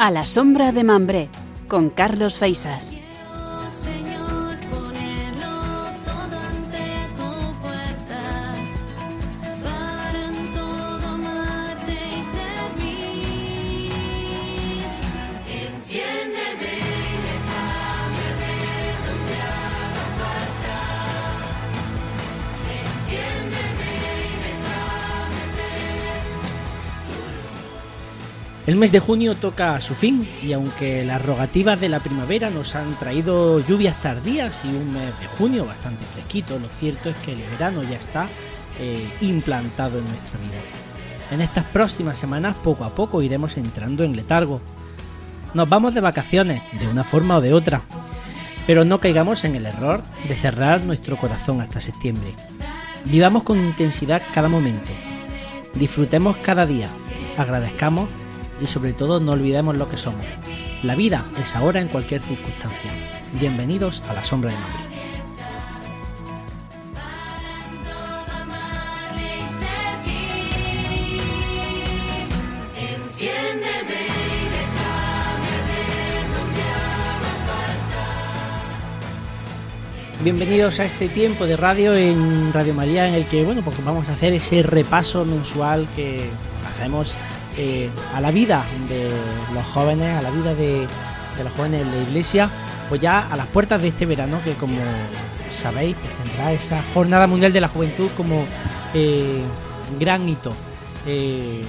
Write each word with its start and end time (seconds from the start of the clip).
A 0.00 0.10
la 0.10 0.24
sombra 0.24 0.72
de 0.72 0.82
Mambré, 0.82 1.28
con 1.68 1.90
Carlos 1.90 2.38
Feisas. 2.38 2.99
Mes 28.80 28.92
de 28.92 28.98
junio 28.98 29.34
toca 29.34 29.74
a 29.74 29.80
su 29.82 29.94
fin 29.94 30.26
y 30.42 30.54
aunque 30.54 31.04
las 31.04 31.20
rogativas 31.20 31.78
de 31.78 31.90
la 31.90 32.00
primavera 32.00 32.48
nos 32.48 32.74
han 32.74 32.98
traído 32.98 33.60
lluvias 33.60 34.00
tardías 34.00 34.64
y 34.64 34.68
un 34.68 34.94
mes 34.94 35.12
de 35.20 35.26
junio 35.36 35.66
bastante 35.66 36.02
fresquito, 36.06 36.58
lo 36.58 36.66
cierto 36.66 37.10
es 37.10 37.16
que 37.16 37.34
el 37.34 37.42
verano 37.50 37.82
ya 37.82 37.96
está 37.96 38.26
eh, 38.80 39.06
implantado 39.20 39.98
en 39.98 40.04
nuestra 40.06 40.40
vida. 40.40 40.60
En 41.30 41.42
estas 41.42 41.66
próximas 41.66 42.18
semanas 42.18 42.56
poco 42.56 42.84
a 42.84 42.94
poco 42.94 43.20
iremos 43.20 43.58
entrando 43.58 44.02
en 44.02 44.16
letargo. 44.16 44.62
Nos 45.52 45.68
vamos 45.68 45.92
de 45.92 46.00
vacaciones, 46.00 46.62
de 46.80 46.88
una 46.88 47.04
forma 47.04 47.36
o 47.36 47.40
de 47.42 47.52
otra, 47.52 47.82
pero 48.66 48.86
no 48.86 48.98
caigamos 48.98 49.44
en 49.44 49.56
el 49.56 49.66
error 49.66 50.02
de 50.26 50.36
cerrar 50.36 50.86
nuestro 50.86 51.18
corazón 51.18 51.60
hasta 51.60 51.82
septiembre. 51.82 52.32
Vivamos 53.04 53.42
con 53.42 53.58
intensidad 53.60 54.22
cada 54.32 54.48
momento, 54.48 54.92
disfrutemos 55.74 56.38
cada 56.38 56.64
día, 56.64 56.88
agradezcamos 57.36 58.08
y 58.60 58.66
sobre 58.66 58.92
todo 58.92 59.20
no 59.20 59.32
olvidemos 59.32 59.76
lo 59.76 59.88
que 59.88 59.96
somos. 59.96 60.26
La 60.82 60.94
vida 60.94 61.26
es 61.40 61.56
ahora 61.56 61.80
en 61.80 61.88
cualquier 61.88 62.20
circunstancia. 62.20 62.90
Bienvenidos 63.32 64.02
a 64.08 64.14
la 64.14 64.24
sombra 64.24 64.50
de 64.50 64.58
Madrid. 64.58 64.90
Bienvenidos 80.22 80.80
a 80.80 80.84
este 80.84 81.08
tiempo 81.08 81.46
de 81.46 81.56
radio 81.56 81.94
en 81.94 82.52
Radio 82.52 82.74
María 82.74 83.08
en 83.08 83.14
el 83.14 83.24
que 83.24 83.42
bueno 83.42 83.62
pues 83.62 83.82
vamos 83.82 84.06
a 84.10 84.12
hacer 84.12 84.34
ese 84.34 84.62
repaso 84.62 85.24
mensual 85.24 85.88
que 85.96 86.28
hacemos 86.68 87.14
eh, 87.56 87.90
a 88.14 88.20
la 88.20 88.30
vida 88.30 88.64
de 88.88 89.10
los 89.54 89.66
jóvenes, 89.66 90.16
a 90.16 90.22
la 90.22 90.30
vida 90.30 90.54
de, 90.54 90.86
de 91.36 91.44
los 91.44 91.52
jóvenes 91.52 91.82
en 91.82 91.90
la 91.90 92.02
iglesia, 92.02 92.50
pues 92.88 93.00
ya 93.00 93.26
a 93.26 93.36
las 93.36 93.46
puertas 93.46 93.80
de 93.82 93.88
este 93.88 94.06
verano 94.06 94.40
que 94.44 94.52
como 94.54 94.78
sabéis 95.50 95.96
pues 95.96 96.12
tendrá 96.28 96.52
esa 96.52 96.82
jornada 96.94 97.26
mundial 97.26 97.52
de 97.52 97.60
la 97.60 97.68
juventud 97.68 98.08
como 98.16 98.44
eh, 98.94 99.42
gran 99.98 100.28
hito. 100.28 100.52
Eh, 101.06 101.62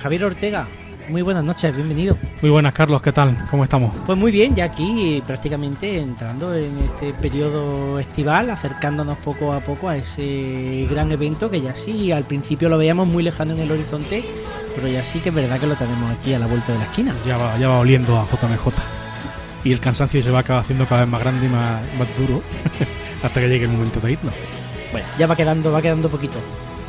Javier 0.00 0.24
Ortega, 0.24 0.66
muy 1.08 1.22
buenas 1.22 1.44
noches, 1.44 1.74
bienvenido. 1.74 2.16
Muy 2.40 2.50
buenas, 2.50 2.74
Carlos, 2.74 3.02
¿qué 3.02 3.12
tal? 3.12 3.46
¿Cómo 3.50 3.64
estamos? 3.64 3.94
Pues 4.06 4.18
muy 4.18 4.32
bien, 4.32 4.54
ya 4.54 4.64
aquí 4.64 5.22
prácticamente 5.26 5.98
entrando 5.98 6.54
en 6.54 6.78
este 6.78 7.12
periodo 7.14 7.98
estival, 7.98 8.50
acercándonos 8.50 9.18
poco 9.18 9.52
a 9.52 9.60
poco 9.60 9.88
a 9.88 9.96
ese 9.96 10.86
gran 10.90 11.12
evento 11.12 11.50
que 11.50 11.60
ya 11.60 11.74
sí, 11.74 12.12
al 12.12 12.24
principio 12.24 12.68
lo 12.68 12.78
veíamos 12.78 13.06
muy 13.06 13.22
lejano 13.22 13.52
en 13.52 13.60
el 13.60 13.70
horizonte, 13.70 14.24
pero 14.74 14.88
ya 14.88 15.04
sí 15.04 15.20
que 15.20 15.28
es 15.28 15.34
verdad 15.34 15.58
que 15.58 15.66
lo 15.66 15.74
tenemos 15.76 16.10
aquí 16.10 16.34
a 16.34 16.38
la 16.38 16.46
vuelta 16.46 16.72
de 16.72 16.78
la 16.78 16.84
esquina. 16.84 17.14
Ya 17.26 17.36
va, 17.36 17.58
ya 17.58 17.68
va 17.68 17.78
oliendo 17.80 18.18
a 18.18 18.24
JMJ. 18.24 18.68
Y 19.64 19.72
el 19.72 19.80
cansancio 19.80 20.22
se 20.22 20.30
va 20.30 20.40
haciendo 20.40 20.86
cada 20.86 21.02
vez 21.02 21.10
más 21.10 21.20
grande 21.20 21.46
y 21.46 21.48
más, 21.48 21.82
más 21.98 22.08
duro 22.18 22.42
hasta 23.22 23.40
que 23.40 23.48
llegue 23.48 23.64
el 23.66 23.70
momento 23.70 24.00
de 24.00 24.12
irnos. 24.12 24.34
Bueno, 24.90 25.06
ya 25.18 25.26
va 25.26 25.36
quedando, 25.36 25.72
va 25.72 25.80
quedando 25.80 26.08
poquito. 26.08 26.38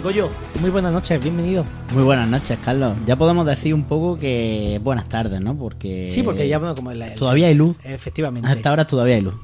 Goyo, 0.04 0.30
muy 0.60 0.70
buenas 0.70 0.92
noches, 0.92 1.22
bienvenido. 1.24 1.64
Muy 1.94 2.04
buenas 2.04 2.28
noches, 2.28 2.60
Carlos. 2.66 2.98
Ya 3.06 3.16
podemos 3.16 3.46
decir 3.46 3.74
un 3.74 3.84
poco 3.84 4.20
que 4.20 4.82
buenas 4.84 5.08
tardes, 5.08 5.40
¿no? 5.40 5.56
Porque 5.56 6.10
Sí, 6.12 6.24
porque 6.24 6.46
ya 6.48 6.58
bueno, 6.58 6.76
como 6.76 6.92
todavía 7.16 7.48
hay 7.48 7.54
luz. 7.54 7.78
Efectivamente. 7.84 8.50
Hasta 8.50 8.70
ahora 8.70 8.86
todavía 8.86 9.16
hay 9.16 9.22
luz. 9.22 9.36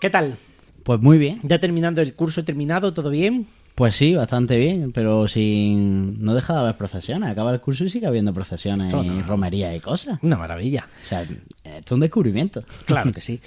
¿Qué 0.00 0.10
tal? 0.10 0.36
Pues 0.82 1.00
muy 1.00 1.18
bien. 1.18 1.38
Ya 1.44 1.60
terminando 1.60 2.00
el 2.00 2.14
curso, 2.14 2.42
terminado, 2.42 2.92
todo 2.92 3.10
bien. 3.10 3.46
Pues 3.80 3.96
sí, 3.96 4.14
bastante 4.14 4.58
bien, 4.58 4.92
pero 4.92 5.26
sin 5.26 6.22
no 6.22 6.34
deja 6.34 6.52
de 6.52 6.58
haber 6.58 6.76
procesiones. 6.76 7.30
Acaba 7.30 7.50
el 7.50 7.62
curso 7.62 7.84
y 7.84 7.88
sigue 7.88 8.06
habiendo 8.06 8.34
procesiones 8.34 8.92
y 8.92 9.08
no. 9.08 9.22
romerías 9.22 9.74
y 9.74 9.80
cosas. 9.80 10.18
Una 10.20 10.36
maravilla. 10.36 10.86
O 11.02 11.06
sea, 11.06 11.22
esto 11.22 11.34
es 11.64 11.90
un 11.92 12.00
descubrimiento. 12.00 12.62
Claro 12.84 13.10
que 13.10 13.22
sí. 13.22 13.40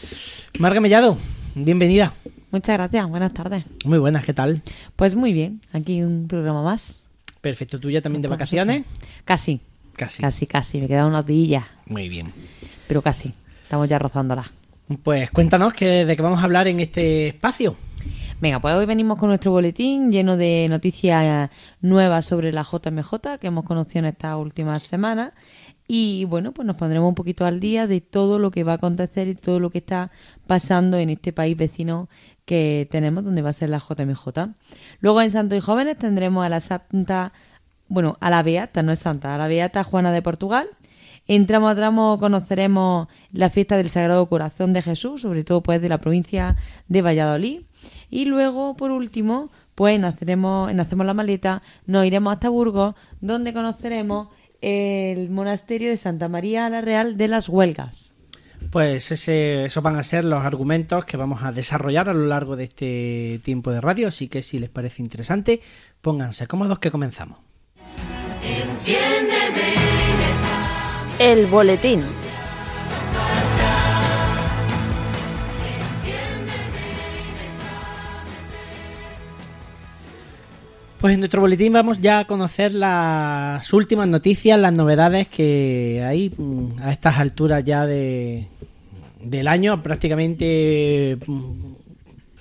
Marga 0.58 0.82
Mellado, 0.82 1.20
bienvenida. 1.54 2.14
Muchas 2.50 2.76
gracias, 2.78 3.08
buenas 3.10 3.32
tardes. 3.32 3.64
Muy 3.86 4.00
buenas, 4.00 4.26
¿qué 4.26 4.34
tal? 4.34 4.64
Pues 4.96 5.16
muy 5.16 5.34
bien, 5.34 5.62
aquí 5.72 6.02
un 6.02 6.28
programa 6.28 6.64
más. 6.64 6.98
Perfecto, 7.40 7.80
¿tú 7.80 7.92
ya 7.92 8.02
también 8.02 8.24
de 8.24 8.28
vacaciones? 8.28 8.86
Casi, 9.26 9.60
Casi. 9.96 10.20
casi, 10.24 10.48
casi. 10.48 10.82
Me 10.82 10.88
quedan 10.88 11.10
unos 11.10 11.28
días, 11.28 11.64
Muy 11.86 12.10
bien. 12.10 12.34
pero 12.88 13.04
casi. 13.04 13.34
Estamos 13.62 13.88
ya 13.88 14.00
rozándola. 14.00 14.52
Pues 15.04 15.30
cuéntanos 15.30 15.74
que, 15.74 16.06
de 16.06 16.16
qué 16.16 16.22
vamos 16.24 16.40
a 16.40 16.44
hablar 16.46 16.68
en 16.68 16.80
este 16.80 17.28
espacio. 17.28 17.76
Venga, 18.44 18.60
pues 18.60 18.74
hoy 18.76 18.86
venimos 18.86 19.18
con 19.18 19.30
nuestro 19.30 19.52
boletín 19.52 20.12
lleno 20.12 20.36
de 20.36 20.68
noticias 20.70 21.50
nuevas 21.80 22.26
sobre 22.26 22.52
la 22.52 22.64
JMJ 22.64 23.40
que 23.40 23.48
hemos 23.48 23.64
conocido 23.64 24.00
en 24.00 24.06
estas 24.08 24.36
últimas 24.36 24.84
semanas. 24.84 25.32
Y 25.88 26.26
bueno, 26.26 26.52
pues 26.52 26.66
nos 26.66 26.76
pondremos 26.76 27.08
un 27.08 27.16
poquito 27.16 27.46
al 27.46 27.62
día 27.62 27.88
de 27.88 28.02
todo 28.02 28.40
lo 28.40 28.52
que 28.52 28.66
va 28.66 28.74
a 28.74 28.76
acontecer 28.76 29.30
y 29.30 29.36
todo 29.36 29.62
lo 29.62 29.70
que 29.70 29.78
está 29.78 30.12
pasando 30.46 30.98
en 30.98 31.10
este 31.10 31.32
país 31.32 31.56
vecino 31.56 32.10
que 32.44 32.86
tenemos, 32.92 33.24
donde 33.24 33.42
va 33.42 33.52
a 33.52 33.54
ser 33.54 33.70
la 33.70 33.80
JMJ. 33.80 34.28
Luego 35.00 35.22
en 35.22 35.32
Santos 35.32 35.58
y 35.58 35.62
Jóvenes 35.62 35.98
tendremos 35.98 36.46
a 36.46 36.50
la 36.50 36.60
Santa, 36.60 37.32
bueno, 37.88 38.18
a 38.20 38.30
la 38.30 38.44
Beata, 38.44 38.84
no 38.84 38.92
es 38.92 39.00
Santa, 39.00 39.36
a 39.36 39.38
la 39.38 39.48
Beata 39.48 39.86
Juana 39.86 40.12
de 40.12 40.22
Portugal. 40.22 40.68
Entramos 41.28 41.72
a 41.72 41.76
tramo, 41.76 42.18
conoceremos 42.20 43.08
la 43.32 43.50
fiesta 43.50 43.78
del 43.78 43.88
Sagrado 43.88 44.28
Corazón 44.28 44.74
de 44.74 44.82
Jesús, 44.82 45.22
sobre 45.22 45.46
todo 45.46 45.64
pues 45.64 45.82
de 45.82 45.88
la 45.88 46.00
provincia 46.00 46.58
de 46.90 47.02
Valladolid. 47.02 47.62
Y 48.14 48.26
luego, 48.26 48.76
por 48.78 48.92
último, 48.92 49.50
pues 49.74 50.00
naceremos, 50.00 50.72
hacemos 50.72 51.04
la 51.04 51.16
maleta, 51.16 51.64
nos 51.88 52.06
iremos 52.06 52.32
hasta 52.32 52.48
Burgos, 52.48 52.94
donde 53.22 53.54
conoceremos 53.54 54.28
el 54.62 55.32
monasterio 55.32 55.90
de 55.90 55.98
Santa 55.98 56.30
María 56.30 56.70
la 56.70 56.82
Real 56.82 57.18
de 57.18 57.28
las 57.28 57.50
Huelgas. 57.50 58.14
Pues 58.70 59.12
ese, 59.12 59.66
esos 59.66 59.82
van 59.82 59.96
a 59.96 60.04
ser 60.04 60.26
los 60.26 60.46
argumentos 60.46 61.06
que 61.06 61.18
vamos 61.18 61.42
a 61.42 61.52
desarrollar 61.52 62.08
a 62.08 62.14
lo 62.14 62.28
largo 62.28 62.56
de 62.56 62.66
este 62.66 63.42
tiempo 63.44 63.72
de 63.72 63.82
radio, 63.82 64.10
así 64.10 64.28
que 64.28 64.44
si 64.44 64.60
les 64.60 64.70
parece 64.70 65.02
interesante, 65.02 65.60
pónganse 66.00 66.46
cómodos 66.46 66.78
que 66.78 66.92
comenzamos. 66.92 67.40
Enciéndeme 68.44 69.74
El 71.18 71.48
boletín. 71.48 72.04
Pues 81.04 81.16
en 81.16 81.20
nuestro 81.20 81.42
boletín 81.42 81.74
vamos 81.74 82.00
ya 82.00 82.20
a 82.20 82.28
conocer 82.28 82.74
las 82.74 83.74
últimas 83.74 84.08
noticias, 84.08 84.58
las 84.58 84.72
novedades 84.72 85.28
que 85.28 86.02
hay 86.02 86.30
mm, 86.30 86.80
a 86.82 86.92
estas 86.92 87.18
alturas 87.18 87.62
ya 87.66 87.86
de, 87.86 88.48
del 89.20 89.50
año, 89.50 89.84
prácticamente 89.84 91.18
mm, 91.28 91.74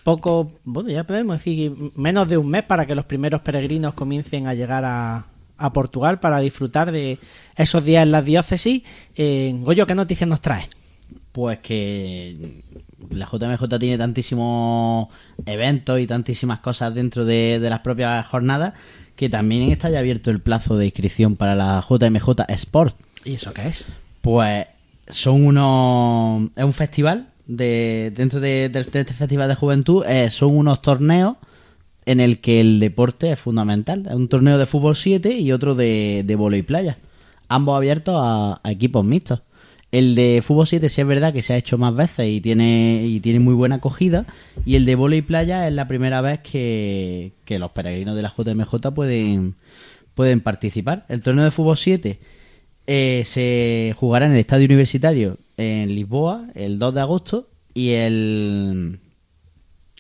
poco, 0.05 0.53
bueno, 0.63 0.91
ya 0.91 1.03
podemos 1.03 1.39
decir 1.39 1.73
menos 1.97 2.29
de 2.29 2.37
un 2.37 2.51
mes 2.51 2.63
para 2.63 2.87
que 2.87 2.95
los 2.95 3.05
primeros 3.05 3.41
peregrinos 3.41 3.95
comiencen 3.95 4.47
a 4.47 4.55
llegar 4.55 4.85
a, 4.85 5.27
a 5.59 5.73
Portugal 5.73 6.21
para 6.21 6.39
disfrutar 6.39 6.93
de 6.93 7.19
esos 7.57 7.85
días 7.85 8.05
en 8.05 8.13
las 8.13 8.25
diócesis. 8.25 8.85
Eh, 9.17 9.57
Goyo, 9.59 9.89
¿qué 9.89 9.97
noticias 9.97 10.31
nos 10.31 10.41
trae? 10.41 10.69
Pues 11.33 11.59
que 11.59 12.63
la 13.13 13.27
JMJ 13.31 13.79
tiene 13.79 13.99
tantísimos 13.99 15.09
eventos 15.47 16.01
y 16.01 16.07
tantísimas 16.07 16.61
cosas 16.61 16.95
dentro 16.95 17.25
de, 17.25 17.59
de 17.61 17.71
las 17.71 17.81
propias 17.81 18.27
jornadas 18.27 18.75
que 19.17 19.29
también 19.29 19.71
está 19.71 19.91
ya 19.91 19.99
abierto 19.99 20.31
el 20.31 20.41
plazo 20.41 20.77
de 20.77 20.87
inscripción 20.87 21.37
para 21.37 21.55
la 21.55 21.85
JMJ 21.89 22.29
Sport. 22.49 22.97
¿Y 23.25 23.35
eso 23.35 23.53
qué 23.53 23.69
es? 23.69 23.89
Pues 24.21 24.67
son 25.09 25.45
unos... 25.47 26.51
Es 26.57 26.65
un 26.65 26.73
festival 26.73 27.29
de 27.47 28.13
dentro 28.17 28.41
de, 28.41 28.69
de- 28.69 28.85
de 28.85 29.01
este 29.01 29.15
festival 29.15 29.49
de 29.49 29.55
juventud. 29.55 30.05
eh, 30.07 30.31
son 30.31 30.57
unos 30.57 30.81
torneos 30.81 31.37
en 32.07 32.21
el 32.21 32.41
que 32.41 32.61
el 32.61 32.81
deporte 32.81 33.31
es 33.33 33.39
fundamental. 33.39 34.07
Es 34.09 34.15
un 34.15 34.29
torneo 34.29 34.59
de 34.59 34.67
fútbol 34.67 34.97
7 34.97 35.39
y 35.39 35.53
otro 35.53 35.75
de, 35.75 36.23
de 36.27 36.35
vóley 36.37 36.63
playa. 36.63 36.99
ambos 37.49 37.77
abiertos 37.77 38.15
a, 38.19 38.61
a 38.63 38.71
equipos 38.73 39.05
mixtos. 39.05 39.41
El 39.93 40.15
de 40.15 40.41
fútbol 40.43 40.67
7 40.67 40.89
sí 40.89 41.03
es 41.03 41.07
verdad 41.07 41.35
que 41.35 41.43
se 41.43 41.53
ha 41.53 41.59
hecho 41.59 41.77
más 41.77 41.95
veces 41.95 42.27
y 42.27 42.41
tiene, 42.41 43.05
y 43.07 43.21
tiene 43.21 43.41
muy 43.41 43.53
buena 43.53 43.77
acogida. 43.77 44.25
Y 44.65 44.77
el 44.77 44.87
de 44.87 44.95
vóley 44.95 45.21
playa 45.21 45.69
es 45.69 45.75
la 45.75 45.87
primera 45.87 46.23
vez 46.23 46.41
que, 46.41 47.33
los 47.47 47.71
peregrinos 47.73 48.17
de 48.17 48.23
la 48.23 48.33
JMJ 48.35 48.95
pueden, 48.95 49.55
pueden 50.15 50.41
participar. 50.41 51.05
El 51.11 51.21
torneo 51.21 51.45
de 51.45 51.51
fútbol 51.51 51.77
7 51.77 52.19
eh, 52.87 53.23
se 53.27 53.95
jugará 53.99 54.25
en 54.25 54.33
el 54.33 54.39
estadio 54.39 54.65
universitario 54.65 55.37
en 55.59 55.95
Lisboa 55.95 56.49
el 56.55 56.79
2 56.79 56.95
de 56.95 57.01
agosto 57.01 57.49
y 57.75 57.91
el 57.91 58.99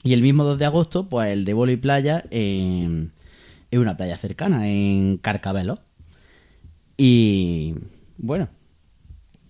y 0.03 0.15
el 0.15 0.23
mismo 0.23 0.43
2 0.44 0.59
de 0.59 0.65
agosto 0.65 1.09
pues 1.09 1.29
el 1.29 1.44
de 1.44 1.53
vóley 1.53 1.77
playa 1.77 2.25
en, 2.31 3.12
en 3.71 3.79
una 3.79 3.97
playa 3.97 4.17
cercana 4.19 4.69
en 4.69 5.19
Carcabelo 5.19 5.79
y 6.97 7.75
bueno 8.19 8.49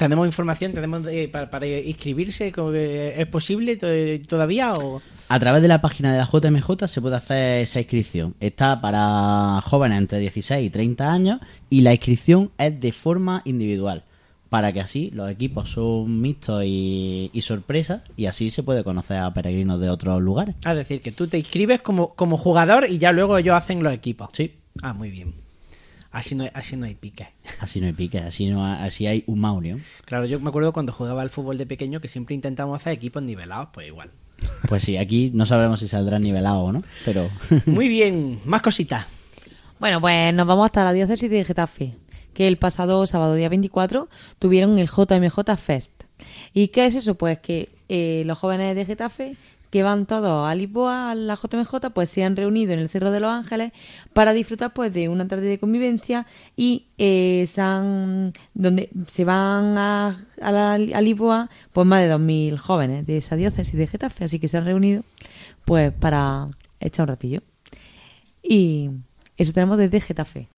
¿Tenemos 0.03 0.27
información 0.27 0.73
tenemos 0.73 1.07
eh, 1.07 1.29
para, 1.31 1.49
para 1.49 1.67
inscribirse? 1.67 2.51
¿Cómo 2.53 2.73
que 2.73 3.15
¿Es 3.21 3.27
posible 3.29 3.77
to- 3.77 3.87
todavía? 4.29 4.73
O... 4.75 5.01
a 5.29 5.39
través 5.41 5.63
de 5.63 5.69
la 5.69 5.81
página 5.81 6.13
de 6.13 6.19
la 6.19 6.27
JMJ 6.31 6.87
se 6.89 7.01
puede 7.01 7.17
hacer 7.17 7.61
esa 7.63 7.79
inscripción 7.81 8.35
está 8.41 8.81
para 8.81 9.61
jóvenes 9.63 9.99
entre 9.99 10.19
16 10.19 10.67
y 10.67 10.71
30 10.71 11.13
años 11.13 11.41
y 11.71 11.83
la 11.83 11.93
inscripción 11.93 12.51
es 12.59 12.81
de 12.81 12.93
forma 12.93 13.43
individual 13.45 14.05
para 14.51 14.73
que 14.73 14.81
así 14.81 15.11
los 15.15 15.31
equipos 15.31 15.71
son 15.71 16.21
mixtos 16.21 16.63
y, 16.67 17.31
y 17.33 17.41
sorpresas 17.43 18.03
y 18.17 18.27
así 18.27 18.51
se 18.51 18.63
puede 18.63 18.85
conocer 18.85 19.17
a 19.19 19.33
peregrinos 19.33 19.81
de 19.81 19.89
otros 19.89 20.21
lugares 20.21 20.57
Es 20.67 20.77
decir, 20.77 21.01
que 21.01 21.13
tú 21.13 21.27
te 21.27 21.39
inscribes 21.39 21.81
como, 21.81 22.15
como 22.15 22.37
jugador 22.37 22.87
y 22.89 22.99
ya 22.99 23.13
luego 23.13 23.39
ellos 23.39 23.55
hacen 23.55 23.83
los 23.83 23.95
equipos. 23.95 24.29
sí 24.33 24.53
Ah, 24.83 24.93
muy 24.95 25.11
bien. 25.11 25.35
Así 26.13 26.35
no, 26.35 26.45
así 26.55 26.77
no 26.77 26.85
hay 26.87 26.95
pique. 26.95 27.29
Así 27.59 27.81
no 27.81 27.87
hay 27.87 27.95
pique, 27.95 28.19
así 28.19 28.47
no 28.47 28.65
ha- 28.67 28.85
así 28.85 29.07
hay 29.07 29.25
un 29.27 29.41
más 29.41 29.57
unión. 29.57 29.83
Claro, 30.05 30.27
yo 30.27 30.39
me 30.41 30.51
acuerdo 30.51 30.73
cuando 30.73 30.93
jugaba 30.93 31.23
al 31.23 31.31
fútbol 31.31 31.57
de 31.59 31.65
pequeño 31.67 32.01
que 32.01 32.09
siempre 32.09 32.35
intentamos 32.35 32.77
hacer 32.81 32.93
equipos 32.93 33.23
nivelados, 33.23 33.69
pues 33.73 33.87
igual. 33.89 34.11
Pues 34.69 34.85
sí, 34.85 34.97
aquí 34.99 35.31
no 35.33 35.47
sabremos 35.47 35.81
si 35.81 35.89
saldrá 35.89 36.19
nivelado 36.19 36.61
o 36.61 36.73
no, 36.73 36.83
pero 37.05 37.29
Muy 37.67 37.89
bien, 37.89 38.41
más 38.45 38.61
cositas. 38.61 39.07
Bueno, 39.81 40.01
pues 40.01 40.33
nos 40.35 40.47
vamos 40.47 40.67
hasta 40.67 40.85
la 40.85 40.93
diócesis 40.93 41.31
de 41.31 41.45
Getafe, 41.45 41.95
que 42.35 42.47
el 42.47 42.57
pasado 42.59 43.07
sábado 43.07 43.35
día 43.35 43.49
24 43.49 44.09
tuvieron 44.39 44.79
el 44.79 44.89
JMJ 44.89 45.57
Fest. 45.57 46.05
¿Y 46.53 46.69
qué 46.69 46.87
es 46.87 46.95
eso? 46.95 47.15
Pues 47.17 47.39
que 47.39 47.69
eh, 47.89 48.23
los 48.27 48.39
jóvenes 48.39 48.77
de 48.77 48.85
Getafe 48.85 49.37
que 49.73 49.83
van 49.83 50.05
todos 50.05 50.47
a 50.49 50.55
Lisboa, 50.55 51.11
a 51.11 51.15
la 51.15 51.35
JMJ, 51.35 51.91
pues 51.95 52.11
se 52.11 52.23
han 52.25 52.37
reunido 52.37 52.75
en 52.75 52.79
el 52.79 52.91
Cerro 52.91 53.11
de 53.11 53.21
los 53.21 53.31
Ángeles 53.31 53.73
para 54.13 54.35
disfrutar 54.35 54.75
pues 54.75 54.93
de 54.93 55.09
una 55.09 55.27
tarde 55.27 55.47
de 55.47 55.59
convivencia 55.59 56.27
y 56.57 56.89
eh, 56.99 57.47
se 57.49 57.61
han- 57.63 58.35
donde 58.53 58.91
se 59.07 59.25
van 59.25 59.79
a, 59.79 60.17
a, 60.43 60.53
la- 60.53 60.77
Lisboa 60.79 61.49
pues 61.73 61.87
más 61.87 62.01
de 62.03 62.09
2.000 62.15 62.59
jóvenes 62.59 63.07
de 63.07 63.17
esa 63.17 63.35
diócesis 63.35 63.75
de 63.75 63.87
Getafe, 63.87 64.25
así 64.25 64.39
que 64.39 64.47
se 64.47 64.59
han 64.59 64.67
reunido 64.67 65.05
pues 65.65 65.91
para 65.93 66.49
echar 66.79 67.05
un 67.05 67.09
ratillo. 67.09 67.41
Y 68.43 68.91
eso 69.39 69.53
tenemos 69.55 69.79
desde 69.79 70.01
Getafe. 70.01 70.49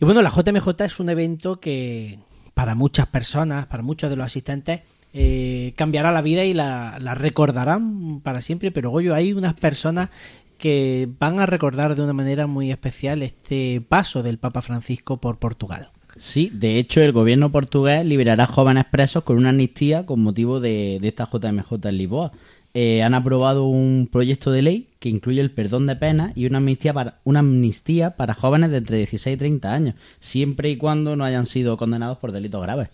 Y 0.00 0.04
bueno, 0.04 0.22
la 0.22 0.30
JMJ 0.30 0.80
es 0.84 1.00
un 1.00 1.08
evento 1.08 1.58
que 1.58 2.20
para 2.54 2.74
muchas 2.76 3.08
personas, 3.08 3.66
para 3.66 3.82
muchos 3.82 4.10
de 4.10 4.16
los 4.16 4.26
asistentes, 4.26 4.82
eh, 5.18 5.72
cambiará 5.76 6.12
la 6.12 6.20
vida 6.20 6.44
y 6.44 6.52
la, 6.52 6.98
la 7.00 7.14
recordarán 7.14 8.20
para 8.20 8.42
siempre. 8.42 8.70
Pero 8.70 8.90
Goyo, 8.90 9.14
hay 9.14 9.32
unas 9.32 9.54
personas 9.54 10.10
que 10.58 11.08
van 11.18 11.40
a 11.40 11.46
recordar 11.46 11.94
de 11.94 12.02
una 12.02 12.12
manera 12.12 12.46
muy 12.46 12.70
especial 12.70 13.22
este 13.22 13.80
paso 13.80 14.22
del 14.22 14.36
Papa 14.36 14.60
Francisco 14.60 15.16
por 15.16 15.38
Portugal. 15.38 15.88
sí, 16.18 16.50
de 16.52 16.78
hecho 16.78 17.00
el 17.00 17.12
gobierno 17.12 17.50
portugués 17.50 18.04
liberará 18.04 18.46
jóvenes 18.46 18.84
presos 18.90 19.22
con 19.22 19.38
una 19.38 19.50
amnistía 19.50 20.04
con 20.04 20.20
motivo 20.20 20.60
de, 20.60 20.98
de 21.00 21.08
esta 21.08 21.26
JMJ 21.32 21.86
en 21.86 21.96
Lisboa. 21.96 22.32
Eh, 22.74 23.02
han 23.02 23.14
aprobado 23.14 23.64
un 23.64 24.06
proyecto 24.12 24.50
de 24.50 24.60
ley 24.60 24.88
que 24.98 25.08
incluye 25.08 25.40
el 25.40 25.50
perdón 25.50 25.86
de 25.86 25.96
penas 25.96 26.36
y 26.36 26.44
una 26.44 26.58
amnistía 26.58 26.92
para 26.92 27.20
una 27.24 27.38
amnistía 27.38 28.16
para 28.16 28.34
jóvenes 28.34 28.70
de 28.70 28.76
entre 28.76 28.98
16 28.98 29.34
y 29.34 29.38
30 29.38 29.72
años, 29.72 29.94
siempre 30.20 30.68
y 30.68 30.76
cuando 30.76 31.16
no 31.16 31.24
hayan 31.24 31.46
sido 31.46 31.78
condenados 31.78 32.18
por 32.18 32.32
delitos 32.32 32.60
graves. 32.60 32.90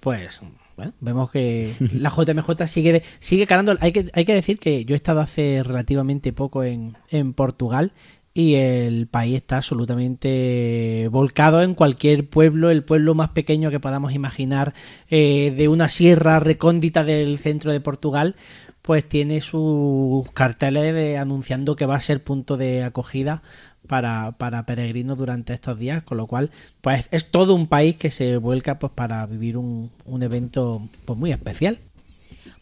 Pues 0.00 0.42
bueno, 0.76 0.92
vemos 1.00 1.30
que 1.30 1.72
la 1.94 2.10
JMJ 2.10 2.66
sigue 2.68 3.02
sigue 3.18 3.46
ganando. 3.46 3.76
Hay 3.80 3.92
que, 3.92 4.10
hay 4.12 4.24
que 4.24 4.34
decir 4.34 4.58
que 4.58 4.84
yo 4.84 4.94
he 4.94 4.96
estado 4.96 5.20
hace 5.20 5.62
relativamente 5.64 6.32
poco 6.32 6.64
en, 6.64 6.96
en 7.10 7.32
Portugal 7.32 7.92
y 8.34 8.54
el 8.56 9.06
país 9.06 9.36
está 9.36 9.56
absolutamente 9.56 11.08
volcado 11.10 11.62
en 11.62 11.74
cualquier 11.74 12.28
pueblo, 12.28 12.70
el 12.70 12.84
pueblo 12.84 13.14
más 13.14 13.30
pequeño 13.30 13.70
que 13.70 13.80
podamos 13.80 14.12
imaginar 14.12 14.74
eh, 15.08 15.54
de 15.56 15.68
una 15.68 15.88
sierra 15.88 16.38
recóndita 16.40 17.04
del 17.04 17.38
centro 17.38 17.72
de 17.72 17.80
Portugal, 17.80 18.36
pues 18.82 19.08
tiene 19.08 19.40
sus 19.40 20.30
carteles 20.32 20.94
de- 20.94 21.16
anunciando 21.18 21.76
que 21.76 21.86
va 21.86 21.96
a 21.96 22.00
ser 22.00 22.22
punto 22.22 22.56
de 22.56 22.82
acogida 22.84 23.42
para, 23.86 24.32
para 24.32 24.66
peregrinos 24.66 25.18
durante 25.18 25.54
estos 25.54 25.78
días, 25.78 26.02
con 26.02 26.18
lo 26.18 26.26
cual 26.26 26.50
pues 26.80 27.08
es 27.10 27.30
todo 27.30 27.54
un 27.54 27.66
país 27.66 27.96
que 27.96 28.10
se 28.10 28.36
vuelca 28.36 28.78
pues 28.78 28.92
para 28.92 29.24
vivir 29.26 29.56
un, 29.56 29.90
un 30.04 30.22
evento 30.22 30.82
pues 31.04 31.18
muy 31.18 31.32
especial. 31.32 31.78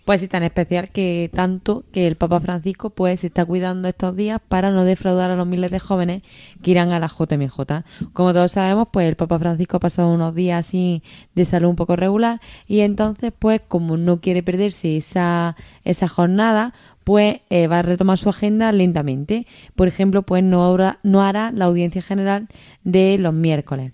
Pues 0.04 0.20
sí, 0.20 0.28
tan 0.28 0.42
especial 0.42 0.90
que 0.90 1.30
tanto 1.32 1.84
que 1.90 2.06
el 2.06 2.16
Papa 2.16 2.38
Francisco 2.38 2.90
pues 2.90 3.20
se 3.20 3.28
está 3.28 3.46
cuidando 3.46 3.88
estos 3.88 4.14
días 4.14 4.38
para 4.48 4.70
no 4.70 4.84
defraudar 4.84 5.30
a 5.30 5.36
los 5.36 5.46
miles 5.46 5.70
de 5.70 5.78
jóvenes 5.80 6.22
que 6.62 6.72
irán 6.72 6.92
a 6.92 6.98
la 7.00 7.08
JMJ. 7.08 7.84
Como 8.12 8.34
todos 8.34 8.52
sabemos, 8.52 8.88
pues 8.92 9.08
el 9.08 9.16
Papa 9.16 9.38
Francisco 9.38 9.78
ha 9.78 9.80
pasado 9.80 10.12
unos 10.12 10.34
días 10.34 10.66
así 10.66 11.02
de 11.34 11.46
salud 11.46 11.70
un 11.70 11.76
poco 11.76 11.96
regular 11.96 12.42
y 12.68 12.80
entonces 12.80 13.32
pues 13.38 13.62
como 13.66 13.96
no 13.96 14.20
quiere 14.20 14.42
perderse 14.42 14.98
esa, 14.98 15.56
esa 15.84 16.06
jornada, 16.06 16.74
pues 17.04 17.40
eh, 17.48 17.66
va 17.66 17.78
a 17.78 17.82
retomar 17.82 18.18
su 18.18 18.28
agenda 18.28 18.72
lentamente. 18.72 19.46
Por 19.74 19.88
ejemplo, 19.88 20.20
pues 20.22 20.42
no, 20.44 20.64
habrá- 20.66 20.98
no 21.02 21.22
hará 21.22 21.50
la 21.50 21.64
audiencia 21.64 22.02
general 22.02 22.48
de 22.82 23.16
los 23.16 23.32
miércoles. 23.32 23.92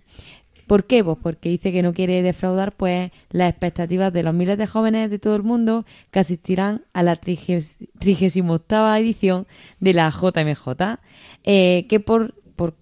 ¿Por 0.71 0.85
qué? 0.85 1.03
Pues 1.03 1.19
porque 1.21 1.49
dice 1.49 1.73
que 1.73 1.83
no 1.83 1.93
quiere 1.93 2.23
defraudar 2.23 2.77
pues 2.77 3.11
las 3.31 3.51
expectativas 3.51 4.13
de 4.13 4.23
los 4.23 4.33
miles 4.33 4.57
de 4.57 4.69
jóvenes 4.69 5.11
de 5.11 5.19
todo 5.19 5.35
el 5.35 5.43
mundo 5.43 5.85
que 6.13 6.21
asistirán 6.21 6.85
a 6.93 7.03
la 7.03 7.17
38 7.17 8.97
edición 8.97 9.49
de 9.81 9.95
la 9.95 10.11
JMJ, 10.11 11.01
eh, 11.43 11.87
que 11.89 11.99
por, 11.99 12.37
por 12.55 12.77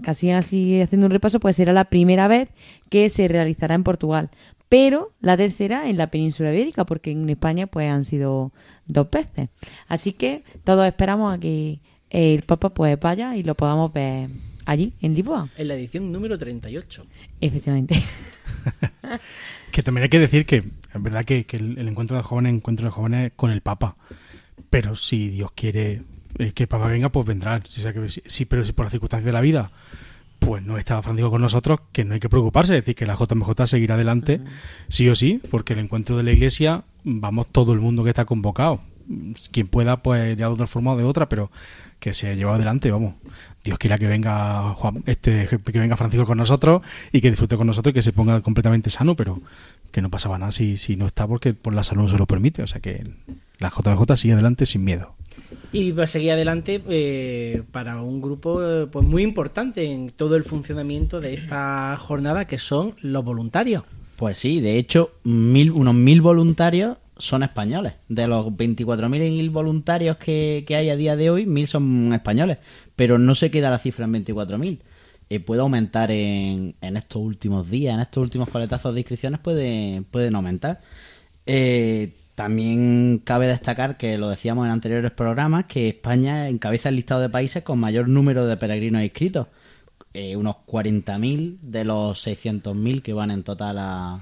casi 0.00 0.30
así 0.30 0.80
haciendo 0.80 1.08
un 1.08 1.10
repaso, 1.10 1.40
pues 1.40 1.56
será 1.56 1.72
la 1.72 1.86
primera 1.86 2.28
vez 2.28 2.50
que 2.88 3.10
se 3.10 3.26
realizará 3.26 3.74
en 3.74 3.82
Portugal, 3.82 4.30
pero 4.68 5.10
la 5.20 5.36
tercera 5.36 5.88
en 5.88 5.96
la 5.96 6.12
península 6.12 6.54
ibérica, 6.54 6.86
porque 6.86 7.10
en 7.10 7.28
España 7.28 7.66
pues 7.66 7.90
han 7.90 8.04
sido 8.04 8.52
dos 8.86 9.10
veces. 9.10 9.48
Así 9.88 10.12
que 10.12 10.44
todos 10.62 10.86
esperamos 10.86 11.34
a 11.34 11.40
que 11.40 11.80
el 12.10 12.42
Papa 12.42 12.68
pues 12.68 12.96
vaya 13.00 13.34
y 13.34 13.42
lo 13.42 13.56
podamos 13.56 13.92
ver 13.92 14.30
allí, 14.70 14.92
en 15.00 15.14
Lisboa. 15.14 15.48
En 15.56 15.68
la 15.68 15.74
edición 15.74 16.12
número 16.12 16.38
38. 16.38 17.04
Efectivamente. 17.40 18.02
Que 19.70 19.82
también 19.82 20.04
hay 20.04 20.08
que 20.08 20.18
decir 20.18 20.46
que 20.46 20.56
es 20.56 21.02
verdad 21.02 21.24
que, 21.24 21.44
que 21.44 21.56
el, 21.56 21.78
el 21.78 21.88
encuentro 21.88 22.16
de 22.16 22.22
jóvenes, 22.22 22.54
encuentro 22.54 22.86
de 22.86 22.90
jóvenes 22.90 23.32
con 23.36 23.50
el 23.50 23.60
Papa. 23.60 23.96
Pero 24.70 24.96
si 24.96 25.28
Dios 25.28 25.52
quiere 25.54 26.02
eh, 26.38 26.52
que 26.52 26.64
el 26.64 26.68
Papa 26.68 26.88
venga, 26.88 27.10
pues 27.10 27.26
vendrá. 27.26 27.62
Si, 27.68 27.82
sea 27.82 27.92
que- 27.92 28.08
sí, 28.08 28.44
pero 28.46 28.64
si 28.64 28.72
por 28.72 28.86
las 28.86 28.92
circunstancias 28.92 29.26
de 29.26 29.32
la 29.32 29.40
vida, 29.40 29.70
pues 30.38 30.62
no 30.62 30.78
está 30.78 31.00
Francisco 31.02 31.30
con 31.30 31.42
nosotros, 31.42 31.80
que 31.92 32.04
no 32.04 32.14
hay 32.14 32.20
que 32.20 32.28
preocuparse. 32.28 32.74
Es 32.76 32.80
decir, 32.82 32.94
que 32.94 33.06
la 33.06 33.14
JMJ 33.16 33.66
seguirá 33.66 33.94
adelante, 33.94 34.40
sí 34.88 35.08
o 35.08 35.14
sí, 35.14 35.40
porque 35.50 35.74
el 35.74 35.80
encuentro 35.80 36.16
de 36.16 36.22
la 36.22 36.32
Iglesia, 36.32 36.84
vamos 37.04 37.46
todo 37.52 37.72
el 37.72 37.80
mundo 37.80 38.02
que 38.04 38.10
está 38.10 38.24
convocado. 38.24 38.80
Quien 39.52 39.68
pueda, 39.68 40.02
pues 40.02 40.36
de 40.36 40.44
otra 40.44 40.66
forma 40.66 40.92
o 40.92 40.96
de 40.96 41.04
otra, 41.04 41.28
pero 41.28 41.50
que 41.98 42.14
se 42.14 42.36
lleva 42.36 42.54
adelante, 42.54 42.90
vamos. 42.90 43.14
Dios 43.64 43.78
quiera 43.78 43.98
que 43.98 44.06
venga 44.06 44.74
Juan, 44.74 45.02
este, 45.06 45.46
que 45.46 45.78
venga 45.78 45.96
Francisco 45.96 46.26
con 46.26 46.38
nosotros 46.38 46.82
y 47.12 47.20
que 47.20 47.30
disfrute 47.30 47.56
con 47.56 47.66
nosotros 47.66 47.92
y 47.92 47.94
que 47.94 48.02
se 48.02 48.12
ponga 48.12 48.40
completamente 48.40 48.88
sano, 48.88 49.16
pero 49.16 49.40
que 49.90 50.00
no 50.00 50.10
pasaba 50.10 50.38
nada 50.38 50.52
si, 50.52 50.76
si 50.76 50.96
no 50.96 51.06
está 51.06 51.26
porque 51.26 51.54
por 51.54 51.74
la 51.74 51.82
salud 51.82 52.02
no 52.02 52.08
se 52.08 52.18
lo 52.18 52.26
permite. 52.26 52.62
O 52.62 52.66
sea 52.66 52.80
que 52.80 53.04
la 53.58 53.70
JMJ 53.70 54.16
sigue 54.16 54.34
adelante 54.34 54.64
sin 54.64 54.84
miedo. 54.84 55.14
Y 55.72 55.92
va 55.92 56.04
a 56.04 56.06
seguir 56.06 56.32
adelante 56.32 56.82
eh, 56.88 57.62
para 57.72 58.00
un 58.00 58.20
grupo 58.20 58.62
eh, 58.62 58.86
pues 58.86 59.06
muy 59.06 59.22
importante 59.22 59.84
en 59.84 60.10
todo 60.10 60.36
el 60.36 60.44
funcionamiento 60.44 61.20
de 61.20 61.34
esta 61.34 61.96
jornada, 61.98 62.46
que 62.46 62.58
son 62.58 62.94
los 63.00 63.24
voluntarios. 63.24 63.82
Pues 64.16 64.38
sí, 64.38 64.60
de 64.60 64.78
hecho, 64.78 65.12
mil, 65.24 65.70
unos 65.70 65.94
mil 65.94 66.20
voluntarios 66.22 66.96
son 67.18 67.42
españoles. 67.42 67.94
De 68.08 68.26
los 68.26 68.46
24.000 68.46 69.50
voluntarios 69.50 70.16
que, 70.16 70.64
que 70.66 70.76
hay 70.76 70.90
a 70.90 70.96
día 70.96 71.16
de 71.16 71.30
hoy, 71.30 71.46
mil 71.46 71.66
son 71.66 72.12
españoles. 72.12 72.58
Pero 72.96 73.18
no 73.18 73.34
se 73.34 73.50
queda 73.50 73.70
la 73.70 73.78
cifra 73.78 74.04
en 74.06 74.14
24.000. 74.14 74.80
Eh, 75.30 75.40
puede 75.40 75.60
aumentar 75.60 76.10
en, 76.10 76.74
en 76.80 76.96
estos 76.96 77.20
últimos 77.22 77.68
días, 77.70 77.94
en 77.94 78.00
estos 78.00 78.22
últimos 78.22 78.48
coletazos 78.48 78.94
de 78.94 79.00
inscripciones 79.00 79.40
puede, 79.40 80.02
pueden 80.10 80.34
aumentar. 80.34 80.80
Eh, 81.44 82.14
también 82.34 83.20
cabe 83.24 83.48
destacar 83.48 83.96
que 83.96 84.16
lo 84.16 84.28
decíamos 84.30 84.64
en 84.66 84.72
anteriores 84.72 85.10
programas 85.10 85.64
que 85.64 85.88
España 85.88 86.48
encabeza 86.48 86.88
el 86.88 86.96
listado 86.96 87.20
de 87.20 87.28
países 87.28 87.62
con 87.64 87.78
mayor 87.80 88.08
número 88.08 88.46
de 88.46 88.56
peregrinos 88.56 89.02
inscritos. 89.02 89.48
eh, 90.14 90.36
unos 90.36 90.56
40.000 90.66 91.58
de 91.60 91.84
los 91.84 92.26
600.000 92.26 93.02
que 93.02 93.12
van 93.12 93.30
en 93.30 93.42
total 93.42 93.78
a, 93.78 94.20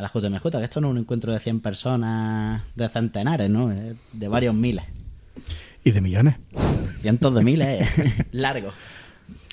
a 0.00 0.02
la 0.02 0.10
JMJ. 0.12 0.42
Que 0.50 0.64
esto 0.64 0.80
no 0.80 0.88
es 0.88 0.92
un 0.92 0.98
encuentro 0.98 1.32
de 1.32 1.38
100 1.38 1.60
personas, 1.60 2.62
de 2.74 2.88
centenares, 2.88 3.48
¿no? 3.50 3.68
De 4.12 4.28
varios 4.28 4.54
miles. 4.54 4.84
Y 5.84 5.90
de 5.92 6.00
millones. 6.00 6.36
Cientos 7.00 7.34
de 7.34 7.42
miles, 7.42 7.98
eh. 7.98 8.26
largo. 8.32 8.70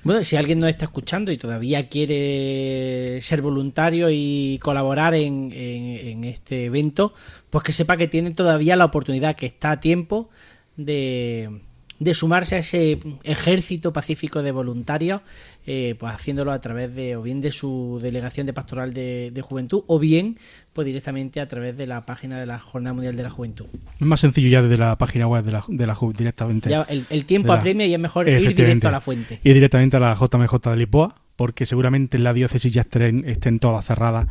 Bueno, 0.04 0.24
si 0.24 0.36
alguien 0.38 0.60
nos 0.60 0.70
está 0.70 0.86
escuchando 0.86 1.32
y 1.32 1.38
todavía 1.38 1.90
quiere 1.90 3.20
ser 3.22 3.42
voluntario 3.42 4.10
y 4.10 4.58
colaborar 4.62 5.14
en, 5.16 5.52
en- 5.54 6.08
en 6.08 6.24
este 6.24 6.66
evento, 6.66 7.14
pues 7.50 7.64
que 7.64 7.72
sepa 7.74 7.98
que 7.98 8.08
tiene 8.08 8.32
todavía 8.32 8.76
la 8.76 8.86
oportunidad, 8.86 9.36
que 9.36 9.46
está 9.48 9.72
a 9.72 9.80
tiempo 9.82 10.30
de, 10.78 11.60
de 12.00 12.14
sumarse 12.14 12.56
a 12.56 12.60
ese 12.60 13.00
ejército 13.24 13.92
pacífico 13.92 14.42
de 14.44 14.52
voluntarios, 14.52 15.22
eh, 15.70 15.96
pues 16.00 16.14
haciéndolo 16.14 16.54
a 16.54 16.62
través 16.62 16.96
de 16.96 17.18
o 17.18 17.22
bien 17.22 17.42
de 17.42 17.52
su 17.52 18.00
delegación 18.02 18.48
de 18.48 18.54
pastoral 18.54 18.94
de, 18.94 19.32
de 19.34 19.42
juventud 19.42 19.84
o 19.88 20.00
bien 20.00 20.38
pues 20.72 20.86
directamente 20.86 21.42
a 21.42 21.48
través 21.50 21.76
de 21.76 21.86
la 21.86 22.06
página 22.06 22.40
de 22.40 22.46
la 22.46 22.58
Jornada 22.58 22.94
Mundial 22.94 23.18
de 23.18 23.24
la 23.24 23.30
Juventud. 23.30 23.66
Es 24.00 24.08
más 24.08 24.22
sencillo 24.22 24.48
ya 24.48 24.62
desde 24.62 24.78
la 24.78 24.98
página 24.98 25.28
web 25.28 25.44
de 25.44 25.52
la, 25.52 25.66
de 25.68 25.86
la 25.86 25.94
JUV 25.94 26.16
directamente. 26.16 26.70
Ya 26.70 26.84
el, 26.84 27.06
el 27.10 27.26
tiempo 27.26 27.52
apremia 27.52 27.86
y 27.86 27.94
es 27.94 28.00
mejor 28.00 28.30
ir 28.30 28.56
directo 28.56 28.88
a 28.88 28.92
la 28.92 29.02
fuente. 29.02 29.42
Ir 29.44 29.56
directamente 29.56 29.98
a 29.98 30.00
la 30.00 30.16
JMJ 30.16 30.70
de 30.70 30.78
Lisboa, 30.78 31.16
porque 31.36 31.66
seguramente 31.66 32.16
en 32.16 32.24
la 32.24 32.32
diócesis 32.32 32.72
ya 32.74 32.82
estén, 32.84 33.28
estén 33.28 33.60
todas 33.60 33.86
cerradas 33.86 34.28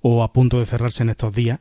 o 0.00 0.24
a 0.24 0.32
punto 0.32 0.58
de 0.58 0.66
cerrarse 0.66 1.04
en 1.04 1.10
estos 1.10 1.32
días. 1.32 1.60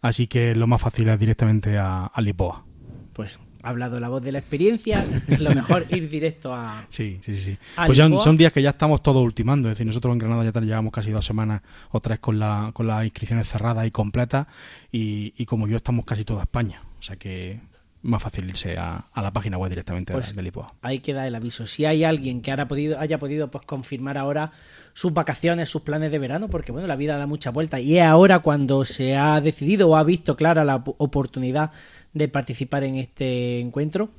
Así 0.00 0.26
que 0.26 0.54
lo 0.54 0.66
más 0.66 0.80
fácil 0.80 1.06
es 1.10 1.20
directamente 1.20 1.76
a, 1.76 2.06
a 2.06 2.20
Lisboa. 2.22 2.64
pues 3.12 3.38
ha 3.62 3.68
hablado 3.68 4.00
la 4.00 4.08
voz 4.08 4.22
de 4.22 4.32
la 4.32 4.38
experiencia, 4.38 5.04
lo 5.38 5.54
mejor 5.54 5.86
ir 5.90 6.08
directo 6.08 6.54
a... 6.54 6.84
Sí, 6.88 7.18
sí, 7.22 7.34
sí. 7.36 7.42
sí. 7.42 7.58
¿A 7.76 7.86
Pues 7.86 7.98
ya 7.98 8.08
son 8.20 8.36
días 8.36 8.52
que 8.52 8.62
ya 8.62 8.70
estamos 8.70 9.02
todos 9.02 9.22
ultimando. 9.22 9.68
Es 9.68 9.76
decir, 9.76 9.86
nosotros 9.86 10.12
en 10.12 10.18
Granada 10.18 10.50
ya 10.50 10.60
llevamos 10.60 10.92
casi 10.92 11.10
dos 11.10 11.24
semanas 11.24 11.62
o 11.90 12.00
tres 12.00 12.18
con, 12.20 12.38
la, 12.38 12.70
con 12.72 12.86
las 12.86 13.04
inscripciones 13.04 13.48
cerradas 13.48 13.86
y 13.86 13.90
completas. 13.90 14.46
Y, 14.92 15.34
y 15.36 15.46
como 15.46 15.66
yo, 15.68 15.76
estamos 15.76 16.04
casi 16.04 16.24
toda 16.24 16.42
España. 16.42 16.82
O 16.98 17.02
sea 17.02 17.16
que 17.16 17.60
más 18.02 18.22
fácil 18.22 18.48
irse 18.48 18.78
a, 18.78 19.04
a 19.12 19.20
la 19.22 19.30
página 19.30 19.58
web 19.58 19.68
directamente 19.68 20.14
Pues- 20.14 20.30
de, 20.30 20.36
de 20.36 20.42
Lisboa. 20.42 20.72
Ahí 20.80 21.00
queda 21.00 21.26
el 21.26 21.34
aviso. 21.34 21.66
Si 21.66 21.84
hay 21.84 22.02
alguien 22.04 22.40
que 22.40 22.50
haya 22.50 22.66
podido, 22.66 22.98
haya 22.98 23.18
podido 23.18 23.50
pues 23.50 23.66
confirmar 23.66 24.16
ahora 24.16 24.52
sus 24.94 25.12
vacaciones, 25.12 25.68
sus 25.68 25.82
planes 25.82 26.10
de 26.10 26.18
verano, 26.18 26.48
porque 26.48 26.72
bueno, 26.72 26.88
la 26.88 26.96
vida 26.96 27.16
da 27.18 27.26
mucha 27.26 27.50
vuelta 27.50 27.78
y 27.78 27.98
es 27.98 28.02
ahora 28.04 28.38
cuando 28.40 28.84
se 28.86 29.16
ha 29.16 29.40
decidido 29.42 29.88
o 29.90 29.96
ha 29.96 30.02
visto 30.02 30.34
clara 30.34 30.64
la 30.64 30.76
op- 30.76 30.94
oportunidad 30.98 31.72
de 32.12 32.28
participar 32.28 32.84
en 32.84 32.96
este 32.96 33.60
encuentro, 33.60 34.10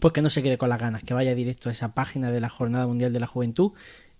pues 0.00 0.12
que 0.12 0.22
no 0.22 0.30
se 0.30 0.42
quede 0.42 0.58
con 0.58 0.68
las 0.68 0.80
ganas, 0.80 1.02
que 1.02 1.14
vaya 1.14 1.34
directo 1.34 1.68
a 1.68 1.72
esa 1.72 1.94
página 1.94 2.30
de 2.30 2.40
la 2.40 2.48
Jornada 2.48 2.86
Mundial 2.86 3.12
de 3.12 3.20
la 3.20 3.26
Juventud 3.26 3.72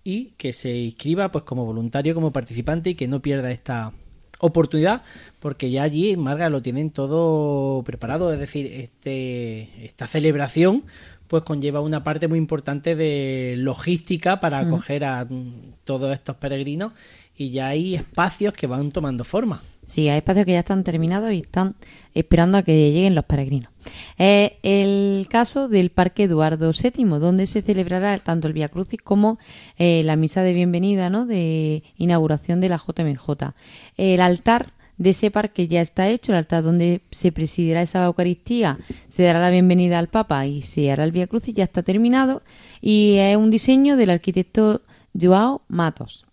y 0.03 0.31
que 0.37 0.53
se 0.53 0.75
inscriba 0.75 1.31
pues 1.31 1.43
como 1.43 1.65
voluntario, 1.65 2.15
como 2.15 2.31
participante 2.31 2.91
y 2.91 2.95
que 2.95 3.07
no 3.07 3.21
pierda 3.21 3.51
esta 3.51 3.91
oportunidad 4.39 5.03
porque 5.39 5.71
ya 5.71 5.83
allí 5.83 6.11
en 6.11 6.19
Marga 6.19 6.49
lo 6.49 6.61
tienen 6.61 6.91
todo 6.91 7.83
preparado, 7.83 8.31
es 8.33 8.39
decir, 8.39 8.67
este 8.67 9.85
esta 9.85 10.07
celebración 10.07 10.83
pues 11.27 11.43
conlleva 11.43 11.81
una 11.81 12.03
parte 12.03 12.27
muy 12.27 12.37
importante 12.37 12.95
de 12.95 13.55
logística 13.57 14.39
para 14.39 14.59
acoger 14.59 15.05
a 15.05 15.25
mm, 15.25 15.73
todos 15.83 16.13
estos 16.13 16.35
peregrinos 16.35 16.93
y 17.35 17.49
ya 17.49 17.69
hay 17.69 17.95
espacios 17.95 18.53
que 18.53 18.67
van 18.67 18.91
tomando 18.91 19.23
forma. 19.23 19.63
Sí, 19.85 20.09
hay 20.09 20.17
espacios 20.17 20.45
que 20.45 20.53
ya 20.53 20.59
están 20.59 20.83
terminados 20.83 21.31
y 21.31 21.39
están 21.39 21.75
esperando 22.13 22.57
a 22.57 22.63
que 22.63 22.91
lleguen 22.91 23.15
los 23.15 23.25
peregrinos. 23.25 23.71
Es 24.17 24.53
el 24.63 25.27
caso 25.29 25.67
del 25.67 25.91
Parque 25.91 26.23
Eduardo 26.23 26.71
VII, 26.71 27.05
donde 27.19 27.45
se 27.45 27.61
celebrará 27.61 28.17
tanto 28.19 28.47
el 28.47 28.53
Via 28.53 28.69
Crucis 28.69 28.99
como 29.01 29.37
eh, 29.77 30.01
la 30.03 30.15
misa 30.15 30.41
de 30.41 30.53
bienvenida, 30.53 31.09
¿no? 31.09 31.25
De 31.25 31.83
inauguración 31.97 32.61
de 32.61 32.69
la 32.69 32.77
JMJ. 32.77 33.53
El 33.97 34.21
altar 34.21 34.73
de 34.97 35.09
ese 35.11 35.29
parque 35.29 35.67
ya 35.67 35.81
está 35.81 36.07
hecho, 36.07 36.31
el 36.31 36.37
altar 36.37 36.63
donde 36.63 37.01
se 37.11 37.31
presidirá 37.31 37.81
esa 37.81 38.05
Eucaristía, 38.05 38.79
se 39.09 39.23
dará 39.23 39.39
la 39.39 39.49
bienvenida 39.49 39.99
al 39.99 40.07
Papa 40.07 40.45
y 40.47 40.61
se 40.61 40.91
hará 40.91 41.03
el 41.03 41.11
Via 41.11 41.27
Crucis, 41.27 41.53
ya 41.53 41.65
está 41.65 41.83
terminado 41.83 42.41
y 42.81 43.15
es 43.17 43.37
un 43.37 43.51
diseño 43.51 43.97
del 43.97 44.09
arquitecto 44.09 44.81
Joao 45.19 45.61
Matos. 45.67 46.25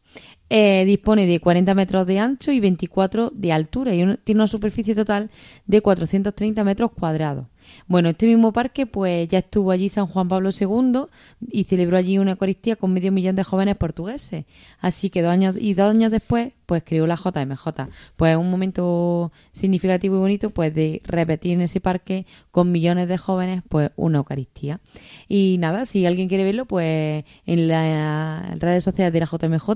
Eh, 0.55 0.85
dispone 0.85 1.25
de 1.25 1.41
40 1.41 1.75
metros 1.75 2.05
de 2.05 2.19
ancho 2.19 2.53
y 2.53 2.61
24 2.61 3.31
de 3.31 3.53
altura 3.53 3.95
y 3.95 4.19
tiene 4.19 4.43
una 4.43 4.47
superficie 4.47 4.95
total 4.95 5.31
de 5.65 5.81
430 5.81 6.63
metros 6.63 6.91
cuadrados. 6.93 7.47
Bueno, 7.87 8.11
este 8.11 8.27
mismo 8.27 8.53
parque 8.53 8.87
pues 8.87 9.29
ya 9.29 9.39
estuvo 9.39 9.71
allí 9.71 9.89
San 9.89 10.07
Juan 10.07 10.29
Pablo 10.29 10.51
II 10.59 11.05
y 11.51 11.65
celebró 11.65 11.97
allí 11.97 12.19
una 12.19 12.33
Eucaristía 12.33 12.77
con 12.77 12.93
medio 12.93 13.13
millón 13.13 13.37
de 13.37 13.45
jóvenes 13.45 13.77
portugueses. 13.77 14.45
Así 14.81 15.11
que 15.11 15.23
dos 15.23 15.33
años 15.33 15.57
y 15.59 15.75
dos 15.75 15.95
años 15.95 16.11
después 16.11 16.53
pues 16.67 16.83
creó 16.85 17.07
la 17.07 17.17
JMJ. 17.17 17.69
Pues 18.17 18.37
un 18.37 18.51
momento 18.51 19.33
significativo 19.53 20.17
y 20.17 20.19
bonito 20.21 20.51
pues 20.51 20.75
de 20.75 21.03
repetir 21.05 21.53
en 21.53 21.63
ese 21.63 21.81
parque 21.81 22.27
con 22.51 22.73
millones 22.73 23.09
de 23.09 23.19
jóvenes 23.19 23.63
pues 23.69 23.91
una 23.97 24.19
Eucaristía. 24.19 24.81
Y 25.29 25.57
nada, 25.59 25.85
si 25.85 26.07
alguien 26.07 26.29
quiere 26.29 26.45
verlo 26.45 26.67
pues 26.67 27.25
en 27.47 27.69
las 27.69 28.59
redes 28.59 28.85
sociales 28.85 29.13
de 29.13 29.21
la 29.21 29.27
JMJ 29.27 29.71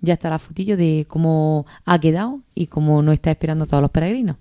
ya 0.00 0.14
está 0.14 0.30
la 0.30 0.38
fotillo 0.38 0.76
de 0.76 1.06
cómo 1.08 1.66
ha 1.84 1.98
quedado 1.98 2.40
y 2.54 2.66
cómo 2.66 3.02
nos 3.02 3.14
está 3.14 3.30
esperando 3.30 3.64
a 3.64 3.66
todos 3.66 3.82
los 3.82 3.90
peregrinos. 3.90 4.36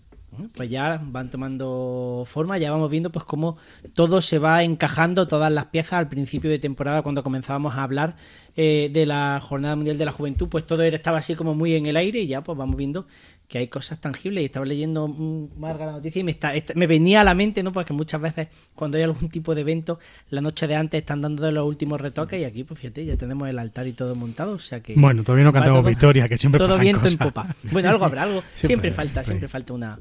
Pues 0.56 0.70
ya 0.70 1.02
van 1.04 1.30
tomando 1.30 2.24
forma, 2.28 2.58
ya 2.58 2.72
vamos 2.72 2.90
viendo 2.92 3.12
pues 3.12 3.26
cómo 3.26 3.58
todo 3.94 4.22
se 4.22 4.40
va 4.40 4.64
encajando, 4.64 5.28
todas 5.28 5.52
las 5.52 5.66
piezas 5.68 5.94
al 5.94 6.08
principio 6.10 6.50
de 6.50 6.60
temporada 6.60 7.02
cuando 7.02 7.24
comenzábamos 7.24 7.76
a 7.76 7.84
hablar 7.84 8.16
eh, 8.56 8.90
de 8.94 9.06
la 9.06 9.40
Jornada 9.42 9.76
Mundial 9.76 9.98
de 9.98 10.06
la 10.06 10.12
Juventud, 10.12 10.48
pues 10.50 10.66
todo 10.66 10.84
era- 10.84 10.96
estaba 10.98 11.18
así 11.20 11.36
como 11.36 11.56
muy 11.56 11.74
en 11.76 11.86
el 11.86 11.98
aire 11.98 12.20
y 12.22 12.28
ya 12.28 12.42
pues 12.44 12.58
vamos 12.58 12.76
viendo 12.78 13.08
que 13.48 13.58
hay 13.60 13.68
cosas 13.68 14.00
tangibles 14.00 14.42
y 14.42 14.46
estaba 14.46 14.66
leyendo 14.66 15.08
mm, 15.08 15.60
Marga 15.60 15.86
la 15.86 15.92
noticia 15.94 16.20
y 16.22 16.24
me, 16.24 16.32
está, 16.32 16.56
esta- 16.56 16.74
me 16.76 16.88
venía 16.88 17.22
a 17.22 17.24
la 17.24 17.34
mente, 17.36 17.62
¿no? 17.62 17.72
Porque 17.72 17.94
muchas 17.94 18.20
veces 18.22 18.48
cuando 18.74 18.98
hay 18.98 19.04
algún 19.04 19.30
tipo 19.30 19.54
de 19.54 19.62
evento, 19.62 20.00
la 20.30 20.42
noche 20.42 20.66
de 20.66 20.76
antes 20.76 21.00
están 21.00 21.22
dando 21.22 21.52
los 21.52 21.66
últimos 21.68 22.00
retoques 22.00 22.40
y 22.40 22.46
aquí 22.46 22.64
pues 22.64 22.80
fíjate, 22.80 23.06
ya 23.06 23.18
tenemos 23.18 23.48
el 23.50 23.60
altar 23.60 23.86
y 23.88 23.92
todo 23.94 24.16
montado, 24.16 24.54
o 24.54 24.60
sea 24.60 24.80
que... 24.82 24.94
Bueno, 24.96 25.24
todavía 25.24 25.46
no 25.46 25.54
cantamos 25.54 25.82
todo- 25.82 25.90
victoria, 25.90 26.28
que 26.28 26.38
siempre 26.38 26.58
Todo 26.60 26.70
pasan 26.70 26.82
viento 26.82 27.02
cosas. 27.02 27.14
en 27.14 27.18
popa. 27.20 27.56
Bueno, 27.72 27.90
algo 27.90 28.06
habrá, 28.06 28.24
algo. 28.24 28.42
siempre, 28.56 28.68
Siempre, 28.68 28.92
falta, 28.92 29.12
siempre. 29.24 29.26
siempre 29.26 29.48
falta 29.50 29.74
una, 29.74 30.00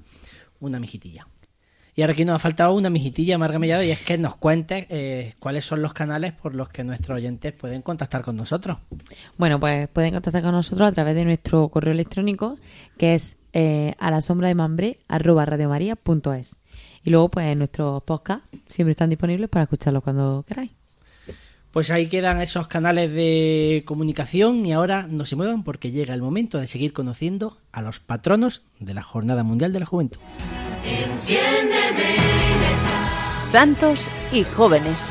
una 0.67 0.81
mijitilla. 0.81 1.27
Y 1.95 2.01
ahora 2.01 2.15
aquí 2.15 2.25
nos 2.25 2.37
ha 2.37 2.39
faltado 2.39 2.73
una 2.73 2.89
mijitilla, 2.89 3.37
Marga 3.37 3.59
Mellado, 3.59 3.83
y 3.83 3.91
es 3.91 4.01
que 4.01 4.17
nos 4.17 4.35
cuentes 4.37 4.87
eh, 4.89 5.35
cuáles 5.39 5.67
son 5.67 5.83
los 5.83 5.93
canales 5.93 6.33
por 6.33 6.55
los 6.55 6.71
que 6.71 6.85
nuestros 6.85 7.17
oyentes 7.17 7.53
pueden 7.53 7.83
contactar 7.83 8.23
con 8.23 8.37
nosotros. 8.37 8.79
Bueno, 9.37 9.61
pues 9.61 9.89
pueden 9.89 10.15
contactar 10.15 10.43
con 10.43 10.53
nosotros 10.53 10.89
a 10.89 10.93
través 10.93 11.15
de 11.15 11.27
nuestro 11.27 11.69
correo 11.69 11.93
electrónico 11.93 12.59
que 12.97 13.15
es 13.15 13.37
eh, 13.53 13.95
a 13.99 14.11
la 14.11 14.23
sombra 14.23 14.49
de 14.49 14.55
mambre 14.55 14.99
arroba 15.07 15.45
radiomaria.es. 15.45 16.57
Y 17.05 17.11
luego, 17.11 17.31
pues 17.31 17.55
nuestros 17.57 18.03
podcasts 18.05 18.49
siempre 18.69 18.93
están 18.93 19.11
disponibles 19.11 19.51
para 19.51 19.65
escucharlos 19.65 20.03
cuando 20.03 20.45
queráis. 20.49 20.71
Pues 21.73 21.91
ahí 21.91 22.09
quedan 22.09 22.43
esos 22.43 22.69
canales 22.69 23.11
de 23.11 23.83
comunicación 23.87 24.67
y 24.67 24.73
ahora 24.73 25.07
no 25.09 25.25
se 25.25 25.37
muevan 25.37 25.65
porque 25.65 25.91
llega 25.91 26.13
el 26.13 26.21
momento 26.21 26.59
de 26.59 26.67
seguir 26.67 26.93
conociendo 26.93 27.57
a 27.73 27.81
los 27.81 27.99
patronos 27.99 28.63
de 28.79 28.93
la 28.93 29.03
Jornada 29.03 29.43
Mundial 29.43 29.73
de 29.73 29.81
la 29.81 29.87
Juventud. 29.87 30.21
Santos 33.39 34.09
y 34.33 34.45
jóvenes. 34.45 35.11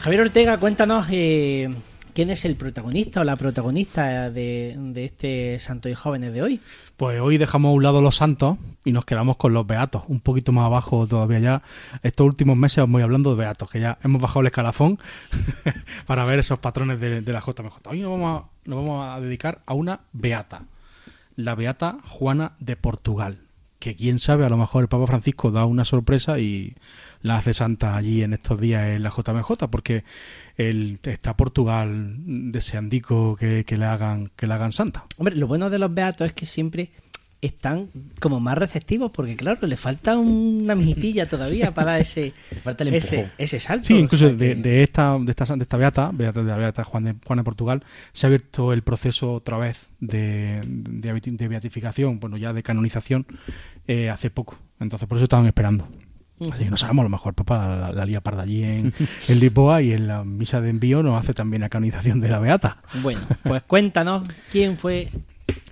Javier 0.00 0.20
Ortega, 0.22 0.56
cuéntanos 0.58 1.06
eh, 1.10 1.68
quién 2.14 2.30
es 2.30 2.44
el 2.44 2.56
protagonista 2.56 3.20
o 3.20 3.24
la 3.24 3.36
protagonista 3.36 4.30
de, 4.30 4.76
este 4.94 5.58
Santo 5.58 5.88
y 5.88 5.94
Jóvenes 5.94 6.32
de 6.32 6.42
hoy. 6.42 6.60
Pues 6.96 7.20
hoy 7.20 7.36
dejamos 7.36 7.70
a 7.70 7.72
un 7.72 7.82
lado 7.82 8.00
los 8.00 8.16
santos 8.16 8.56
y 8.84 8.92
nos 8.92 9.04
quedamos 9.04 9.36
con 9.36 9.52
los 9.52 9.66
beatos, 9.66 10.04
un 10.08 10.20
poquito 10.20 10.52
más 10.52 10.66
abajo 10.66 11.06
todavía 11.06 11.40
ya. 11.40 11.62
Estos 12.02 12.26
últimos 12.26 12.56
meses 12.56 12.78
os 12.78 12.88
voy 12.88 13.02
hablando 13.02 13.30
de 13.30 13.36
beatos, 13.36 13.68
que 13.68 13.80
ya 13.80 13.98
hemos 14.02 14.22
bajado 14.22 14.40
el 14.40 14.46
escalafón 14.46 14.98
para 16.06 16.24
ver 16.24 16.38
esos 16.38 16.60
patrones 16.60 17.00
de, 17.00 17.20
de 17.20 17.32
la 17.32 17.40
JMJ. 17.40 17.88
Hoy 17.88 18.00
nos 18.00 18.12
vamos, 18.12 18.42
a, 18.42 18.68
nos 18.68 18.76
vamos 18.78 19.06
a 19.06 19.20
dedicar 19.20 19.60
a 19.66 19.74
una 19.74 20.00
beata, 20.12 20.62
la 21.36 21.54
beata 21.56 21.98
Juana 22.08 22.52
de 22.60 22.76
Portugal, 22.76 23.38
que 23.80 23.96
quién 23.96 24.18
sabe, 24.20 24.46
a 24.46 24.48
lo 24.48 24.56
mejor 24.56 24.84
el 24.84 24.88
Papa 24.88 25.06
Francisco 25.06 25.50
da 25.50 25.66
una 25.66 25.84
sorpresa 25.84 26.38
y 26.38 26.76
la 27.22 27.38
hace 27.38 27.54
santa 27.54 27.96
allí 27.96 28.22
en 28.22 28.34
estos 28.34 28.60
días 28.60 28.86
en 28.88 29.02
la 29.02 29.10
JMJ, 29.10 29.68
porque 29.70 30.04
el, 30.56 30.98
está 31.02 31.36
Portugal 31.36 32.14
deseandico 32.52 33.36
que, 33.36 33.64
que 33.64 33.76
le 33.76 33.84
hagan 33.86 34.30
que 34.36 34.46
le 34.46 34.54
hagan 34.54 34.72
santa. 34.72 35.04
Hombre, 35.16 35.36
lo 35.36 35.46
bueno 35.46 35.70
de 35.70 35.78
los 35.78 35.92
beatos 35.92 36.26
es 36.28 36.32
que 36.32 36.46
siempre 36.46 36.90
están 37.40 37.90
como 38.22 38.40
más 38.40 38.56
receptivos 38.56 39.10
porque 39.12 39.36
claro, 39.36 39.66
le 39.66 39.76
falta 39.76 40.16
una 40.16 40.74
mijitilla 40.74 41.28
todavía 41.28 41.74
para 41.74 41.98
ese, 41.98 42.32
falta 42.62 42.84
el 42.84 42.94
ese, 42.94 43.32
ese 43.36 43.58
salto. 43.60 43.86
Sí, 43.86 43.92
o 43.92 43.98
incluso 43.98 44.28
sea 44.28 44.34
de, 44.34 44.54
que- 44.54 44.62
de 44.62 44.82
esta 44.82 45.18
de 45.20 45.30
esta 45.30 45.54
de 45.56 45.62
esta 45.62 45.76
beata, 45.76 46.10
beata 46.14 46.42
de 46.42 46.48
la 46.48 46.56
beata 46.56 46.84
Juan 46.84 47.04
de, 47.04 47.14
Juan 47.26 47.36
de 47.36 47.44
Portugal, 47.44 47.82
se 48.14 48.24
ha 48.24 48.28
abierto 48.28 48.72
el 48.72 48.82
proceso 48.82 49.32
otra 49.34 49.58
vez 49.58 49.76
de, 50.00 50.60
de 50.64 51.48
beatificación, 51.48 52.18
bueno 52.18 52.38
ya 52.38 52.52
de 52.54 52.62
canonización 52.62 53.26
eh, 53.86 54.08
hace 54.08 54.30
poco. 54.30 54.56
Entonces 54.80 55.06
por 55.06 55.18
eso 55.18 55.24
estaban 55.24 55.46
esperando. 55.46 55.86
Así 56.40 56.64
que 56.64 56.70
no 56.70 56.76
sabemos, 56.76 57.02
a 57.02 57.04
lo 57.04 57.10
mejor 57.10 57.34
papá 57.34 57.76
la, 57.76 57.92
la 57.92 58.06
lía 58.06 58.20
parda 58.20 58.42
allí 58.42 58.64
en, 58.64 58.92
en 59.28 59.40
Lisboa 59.40 59.82
y 59.82 59.92
en 59.92 60.08
la 60.08 60.24
misa 60.24 60.60
de 60.60 60.70
envío 60.70 61.02
nos 61.02 61.18
hace 61.18 61.32
también 61.32 61.62
la 61.62 61.68
canonización 61.68 62.20
de 62.20 62.28
la 62.28 62.38
Beata. 62.38 62.78
Bueno, 63.02 63.20
pues 63.44 63.62
cuéntanos 63.62 64.24
quién 64.50 64.76
fue 64.76 65.10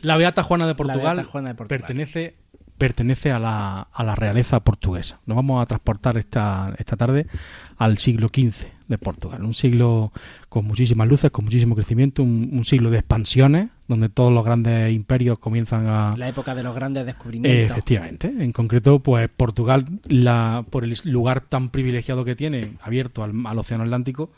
La 0.02 0.16
Beata 0.16 0.42
Juana 0.42 0.66
de 0.66 0.75
Portugal, 0.75 1.16
Beata 1.16 1.25
Juana 1.31 1.49
de 1.50 1.54
Portugal. 1.54 1.81
pertenece 1.81 2.42
pertenece 2.78 3.31
a 3.31 3.38
la, 3.38 3.87
a 3.92 4.02
la 4.02 4.16
realeza 4.16 4.59
portuguesa. 4.59 5.21
Nos 5.26 5.37
vamos 5.37 5.62
a 5.62 5.66
transportar 5.66 6.19
esta, 6.19 6.75
esta 6.78 6.97
tarde 6.97 7.28
al 7.76 7.99
siglo 7.99 8.26
XV 8.26 8.66
de 8.88 8.99
Portugal. 8.99 9.45
Un 9.45 9.54
siglo 9.54 10.12
con 10.49 10.64
muchísimas 10.64 11.07
luces, 11.07 11.31
con 11.31 11.45
muchísimo 11.45 11.76
crecimiento, 11.76 12.25
un, 12.25 12.50
un 12.52 12.64
siglo 12.64 12.90
de 12.90 12.99
expansiones, 12.99 13.69
donde 13.89 14.09
todos 14.09 14.33
los 14.33 14.45
grandes 14.45 14.93
imperios 14.93 15.39
comienzan 15.39 15.87
a, 15.87 16.17
la 16.17 16.29
época 16.29 16.55
de 16.55 16.62
los 16.62 16.75
grandes 16.75 17.03
eh, 17.03 17.07
descubrimientos. 17.07 17.71
efectivamente. 17.71 18.29
En 18.29 18.53
concreto, 18.53 19.01
pues 19.01 19.29
Portugal, 19.29 19.87
la, 20.05 20.65
por 20.71 20.85
el 20.85 20.97
lugar 21.05 21.43
tan 21.43 21.71
privilegiado 21.71 22.25
que 22.25 22.35
tiene, 22.35 22.75
abierto 22.81 23.23
al, 23.23 23.33
al 23.47 23.59
Océano 23.59 23.85
Atlántico, 23.85 24.31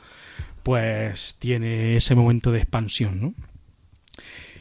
pues 0.62 1.36
tiene 1.38 1.96
ese 1.96 2.14
momento 2.14 2.50
de 2.50 2.58
expansión, 2.58 3.20
¿no? 3.20 3.34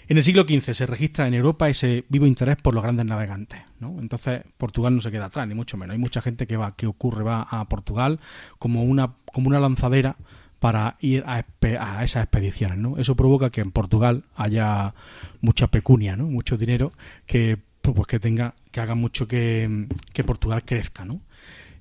En 0.07 0.17
el 0.17 0.23
siglo 0.23 0.43
XV 0.43 0.73
se 0.73 0.85
registra 0.85 1.27
en 1.27 1.33
Europa 1.33 1.69
ese 1.69 2.03
vivo 2.09 2.27
interés 2.27 2.57
por 2.57 2.73
los 2.73 2.83
grandes 2.83 3.05
navegantes, 3.05 3.61
¿no? 3.79 3.99
Entonces 3.99 4.41
Portugal 4.57 4.93
no 4.93 5.01
se 5.01 5.11
queda 5.11 5.25
atrás, 5.25 5.47
ni 5.47 5.55
mucho 5.55 5.77
menos. 5.77 5.93
Hay 5.93 5.99
mucha 5.99 6.21
gente 6.21 6.45
que 6.45 6.57
va, 6.57 6.75
que 6.75 6.87
ocurre, 6.87 7.23
va 7.23 7.43
a 7.43 7.65
Portugal 7.69 8.19
como 8.59 8.83
una, 8.83 9.13
como 9.25 9.47
una 9.47 9.59
lanzadera 9.59 10.17
para 10.63 10.95
ir 11.01 11.25
a, 11.27 11.43
esas 12.05 12.23
expediciones, 12.23 12.77
¿no? 12.77 12.97
Eso 12.97 13.17
provoca 13.17 13.49
que 13.49 13.59
en 13.59 13.71
Portugal 13.71 14.23
haya 14.33 14.93
mucha 15.41 15.67
pecunia, 15.67 16.15
¿no? 16.15 16.23
Mucho 16.27 16.55
dinero 16.55 16.89
que 17.25 17.57
pues 17.81 18.07
que 18.07 18.17
tenga 18.17 18.53
que 18.71 18.79
haga 18.79 18.95
mucho 18.95 19.27
que, 19.27 19.87
que 20.13 20.23
Portugal 20.23 20.63
crezca, 20.63 21.03
¿no? 21.03 21.19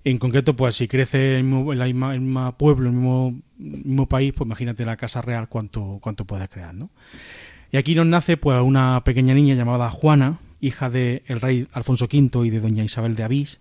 En 0.03 0.19
concreto, 0.19 0.57
pues 0.57 0.75
si 0.75 0.89
crece 0.89 1.37
el 1.37 1.45
mismo, 1.45 1.73
el 1.73 1.95
mismo 1.95 2.59
pueblo, 2.59 2.89
el 2.89 2.97
mismo, 2.97 3.41
mismo 3.57 4.09
país, 4.09 4.33
pues 4.37 4.49
imagínate 4.49 4.85
la 4.85 4.97
Casa 4.97 5.21
Real 5.21 5.49
cuánto, 5.49 6.01
cuánto 6.03 6.25
puede 6.25 6.49
crear, 6.49 6.75
¿no? 6.75 6.91
Y 7.71 7.77
aquí 7.77 7.95
nos 7.95 8.07
nace 8.07 8.37
pues 8.37 8.61
una 8.61 9.05
pequeña 9.05 9.33
niña 9.33 9.55
llamada 9.55 9.91
Juana, 9.91 10.41
hija 10.61 10.91
del 10.91 11.23
rey 11.41 11.69
Alfonso 11.71 12.07
V 12.12 12.45
y 12.45 12.51
de 12.51 12.59
doña 12.59 12.83
Isabel 12.83 13.15
de 13.15 13.23
Avís, 13.23 13.61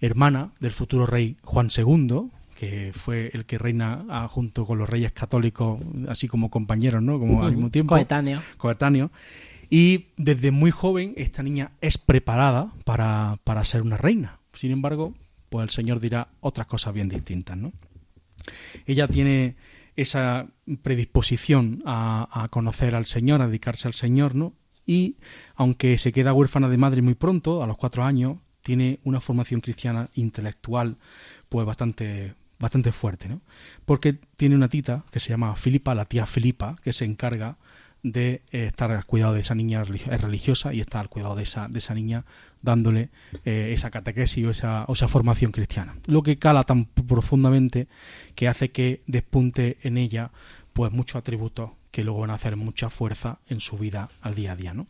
hermana 0.00 0.52
del 0.60 0.70
futuro 0.70 1.04
rey 1.04 1.36
Juan 1.42 1.66
II, 1.76 2.30
que 2.62 2.92
fue 2.92 3.28
el 3.34 3.44
que 3.44 3.58
reina 3.58 4.04
ah, 4.08 4.28
junto 4.28 4.64
con 4.64 4.78
los 4.78 4.88
reyes 4.88 5.10
católicos, 5.10 5.80
así 6.06 6.28
como 6.28 6.48
compañeros, 6.48 7.02
¿no? 7.02 7.18
Como 7.18 7.42
al 7.42 7.50
mismo 7.50 7.70
tiempo 7.70 7.96
Coetáneo. 7.96 8.40
coetáneo. 8.56 9.10
Y 9.68 10.06
desde 10.16 10.52
muy 10.52 10.70
joven 10.70 11.12
esta 11.16 11.42
niña 11.42 11.72
es 11.80 11.98
preparada 11.98 12.72
para, 12.84 13.40
para 13.42 13.64
ser 13.64 13.82
una 13.82 13.96
reina. 13.96 14.38
Sin 14.52 14.70
embargo, 14.70 15.12
pues 15.48 15.64
el 15.64 15.70
Señor 15.70 15.98
dirá 15.98 16.28
otras 16.38 16.68
cosas 16.68 16.94
bien 16.94 17.08
distintas, 17.08 17.56
¿no? 17.56 17.72
Ella 18.86 19.08
tiene 19.08 19.56
esa 19.96 20.46
predisposición 20.82 21.82
a, 21.84 22.28
a 22.44 22.46
conocer 22.46 22.94
al 22.94 23.06
Señor, 23.06 23.42
a 23.42 23.48
dedicarse 23.48 23.88
al 23.88 23.94
Señor, 23.94 24.36
¿no? 24.36 24.52
Y 24.86 25.16
aunque 25.56 25.98
se 25.98 26.12
queda 26.12 26.32
huérfana 26.32 26.68
de 26.68 26.76
madre 26.76 27.02
muy 27.02 27.14
pronto, 27.16 27.64
a 27.64 27.66
los 27.66 27.76
cuatro 27.76 28.04
años, 28.04 28.36
tiene 28.62 29.00
una 29.02 29.20
formación 29.20 29.60
cristiana 29.60 30.10
intelectual 30.14 30.96
pues 31.48 31.66
bastante 31.66 32.34
bastante 32.62 32.92
fuerte, 32.92 33.28
¿no? 33.28 33.40
Porque 33.84 34.14
tiene 34.36 34.54
una 34.54 34.68
tita 34.68 35.04
que 35.10 35.18
se 35.18 35.30
llama 35.30 35.56
Filipa, 35.56 35.96
la 35.96 36.04
tía 36.04 36.26
Filipa, 36.26 36.76
que 36.82 36.92
se 36.92 37.04
encarga 37.04 37.56
de 38.04 38.42
eh, 38.52 38.66
estar 38.66 38.92
al 38.92 39.04
cuidado 39.04 39.34
de 39.34 39.40
esa 39.40 39.56
niña 39.56 39.82
es 39.82 40.20
religiosa 40.20 40.72
y 40.72 40.80
está 40.80 41.00
al 41.00 41.08
cuidado 41.08 41.34
de 41.34 41.42
esa, 41.42 41.68
de 41.68 41.80
esa 41.80 41.94
niña 41.94 42.24
dándole 42.60 43.10
eh, 43.44 43.72
esa 43.74 43.90
catequesis 43.90 44.46
o 44.46 44.50
esa, 44.50 44.84
o 44.84 44.92
esa 44.92 45.08
formación 45.08 45.50
cristiana. 45.50 45.96
Lo 46.06 46.22
que 46.22 46.38
cala 46.38 46.62
tan 46.62 46.84
profundamente 46.84 47.88
que 48.36 48.46
hace 48.46 48.70
que 48.70 49.02
despunte 49.06 49.78
en 49.82 49.98
ella 49.98 50.30
pues 50.72 50.92
muchos 50.92 51.16
atributos 51.16 51.72
que 51.90 52.04
luego 52.04 52.20
van 52.20 52.30
a 52.30 52.34
hacer 52.34 52.56
mucha 52.56 52.90
fuerza 52.90 53.40
en 53.48 53.58
su 53.58 53.76
vida 53.76 54.08
al 54.20 54.36
día 54.36 54.52
a 54.52 54.56
día, 54.56 54.72
¿no? 54.72 54.86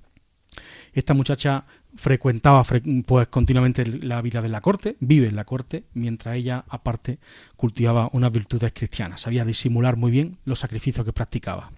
Esta 0.92 1.14
muchacha 1.14 1.64
frecuentaba 1.96 2.62
fre- 2.64 3.04
pues 3.04 3.28
continuamente 3.28 3.84
la 3.86 4.20
vida 4.22 4.40
de 4.42 4.48
la 4.48 4.60
corte, 4.60 4.96
vive 5.00 5.28
en 5.28 5.36
la 5.36 5.44
corte, 5.44 5.84
mientras 5.94 6.36
ella 6.36 6.64
aparte 6.68 7.18
cultivaba 7.56 8.08
unas 8.12 8.32
virtudes 8.32 8.72
cristianas, 8.74 9.22
sabía 9.22 9.44
disimular 9.44 9.96
muy 9.96 10.10
bien 10.10 10.38
los 10.44 10.58
sacrificios 10.60 11.04
que 11.04 11.12
practicaba. 11.12 11.72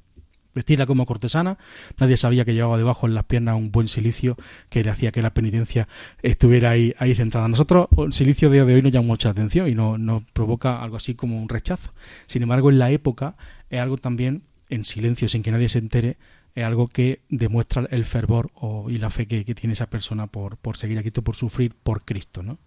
Vestida 0.54 0.86
como 0.86 1.04
cortesana, 1.04 1.58
nadie 1.98 2.16
sabía 2.16 2.44
que 2.44 2.54
llevaba 2.54 2.78
debajo 2.78 3.08
en 3.08 3.14
las 3.14 3.24
piernas 3.24 3.56
un 3.56 3.72
buen 3.72 3.88
silicio 3.88 4.36
que 4.70 4.84
le 4.84 4.90
hacía 4.90 5.10
que 5.10 5.20
la 5.20 5.34
penitencia 5.34 5.88
estuviera 6.22 6.70
ahí, 6.70 6.94
ahí 6.98 7.12
centrada. 7.16 7.48
Nosotros 7.48 7.88
el 7.98 8.12
silicio 8.12 8.50
de, 8.50 8.62
hoy 8.62 8.80
nos 8.80 8.92
llama 8.92 9.08
mucha 9.08 9.30
atención 9.30 9.68
y 9.68 9.74
no- 9.74 9.98
nos 9.98 10.22
provoca 10.32 10.80
algo 10.80 10.96
así 10.96 11.16
como 11.16 11.42
un 11.42 11.48
rechazo. 11.48 11.92
Sin 12.26 12.44
embargo, 12.44 12.70
en 12.70 12.78
la 12.78 12.92
época 12.92 13.34
es 13.68 13.80
algo 13.80 13.96
también 13.96 14.42
en 14.70 14.84
silencio, 14.84 15.28
sin 15.28 15.42
que 15.42 15.50
nadie 15.50 15.68
se 15.68 15.80
entere, 15.80 16.18
es 16.54 16.64
algo 16.64 16.88
que 16.88 17.22
demuestra 17.28 17.86
el 17.90 18.04
fervor 18.04 18.50
o- 18.54 18.88
y 18.90 18.98
la 18.98 19.10
fe 19.10 19.26
que, 19.26 19.44
tiene 19.54 19.72
esa 19.72 19.90
persona 19.90 20.26
por, 20.26 20.56
por 20.56 20.76
seguir 20.76 20.98
a 20.98 21.02
Cristo, 21.02 21.22
por 21.22 21.36
sufrir 21.36 21.74
por 21.74 22.04
Cristo, 22.04 22.42
¿no? 22.42 22.58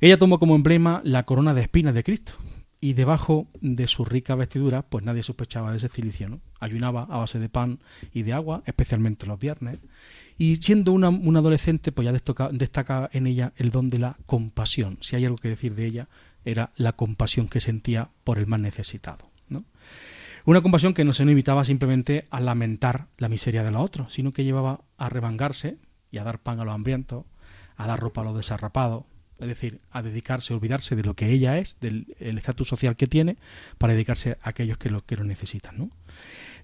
Ella 0.00 0.18
tomó 0.18 0.38
como 0.38 0.54
emblema 0.54 1.00
la 1.04 1.24
corona 1.24 1.54
de 1.54 1.62
espinas 1.62 1.94
de 1.94 2.04
Cristo 2.04 2.34
y 2.80 2.92
debajo 2.92 3.48
de 3.60 3.88
su 3.88 4.04
rica 4.04 4.36
vestidura, 4.36 4.82
pues 4.82 5.04
nadie 5.04 5.22
sospechaba 5.24 5.70
de 5.70 5.78
ese 5.78 5.88
cilicio. 5.88 6.40
Ayunaba 6.60 7.02
a 7.10 7.18
base 7.18 7.40
de 7.40 7.48
pan 7.48 7.80
y 8.12 8.22
de 8.22 8.32
agua, 8.32 8.62
especialmente 8.66 9.26
los 9.26 9.40
viernes, 9.40 9.80
y 10.36 10.56
siendo 10.56 10.92
una, 10.92 11.08
adolescente, 11.08 11.90
pues 11.90 12.06
ya 12.06 12.12
destaca, 12.12 12.50
destaca 12.52 13.10
en 13.12 13.26
ella 13.26 13.52
el 13.56 13.70
don 13.70 13.88
de 13.88 13.98
la 13.98 14.16
compasión. 14.26 14.98
Si 15.00 15.16
hay 15.16 15.24
algo 15.24 15.38
que 15.38 15.48
decir 15.48 15.74
de 15.74 15.86
ella, 15.86 16.08
era 16.44 16.70
la 16.76 16.92
compasión 16.92 17.48
que 17.48 17.60
sentía 17.60 18.10
por 18.22 18.38
el 18.38 18.46
más 18.46 18.60
necesitado. 18.60 19.30
Una 20.44 20.60
compasión 20.60 20.94
que 20.94 21.04
no 21.04 21.12
se 21.12 21.24
limitaba 21.24 21.64
simplemente 21.64 22.26
a 22.30 22.40
lamentar 22.40 23.08
la 23.18 23.28
miseria 23.28 23.64
de 23.64 23.70
los 23.70 23.82
otros, 23.82 24.12
sino 24.12 24.32
que 24.32 24.44
llevaba 24.44 24.80
a 24.96 25.08
revangarse 25.08 25.78
y 26.10 26.18
a 26.18 26.24
dar 26.24 26.38
pan 26.38 26.60
a 26.60 26.64
los 26.64 26.74
hambrientos, 26.74 27.24
a 27.76 27.86
dar 27.86 28.00
ropa 28.00 28.22
a 28.22 28.24
los 28.24 28.36
desarrapados, 28.36 29.04
es 29.38 29.48
decir, 29.48 29.80
a 29.90 30.02
dedicarse, 30.02 30.52
a 30.52 30.56
olvidarse 30.56 30.96
de 30.96 31.02
lo 31.02 31.14
que 31.14 31.30
ella 31.30 31.58
es, 31.58 31.78
del 31.80 32.16
el 32.18 32.38
estatus 32.38 32.68
social 32.68 32.96
que 32.96 33.06
tiene, 33.06 33.36
para 33.78 33.92
dedicarse 33.92 34.38
a 34.42 34.50
aquellos 34.50 34.78
que 34.78 34.90
lo, 34.90 35.04
que 35.04 35.16
lo 35.16 35.24
necesitan. 35.24 35.78
¿no? 35.78 35.90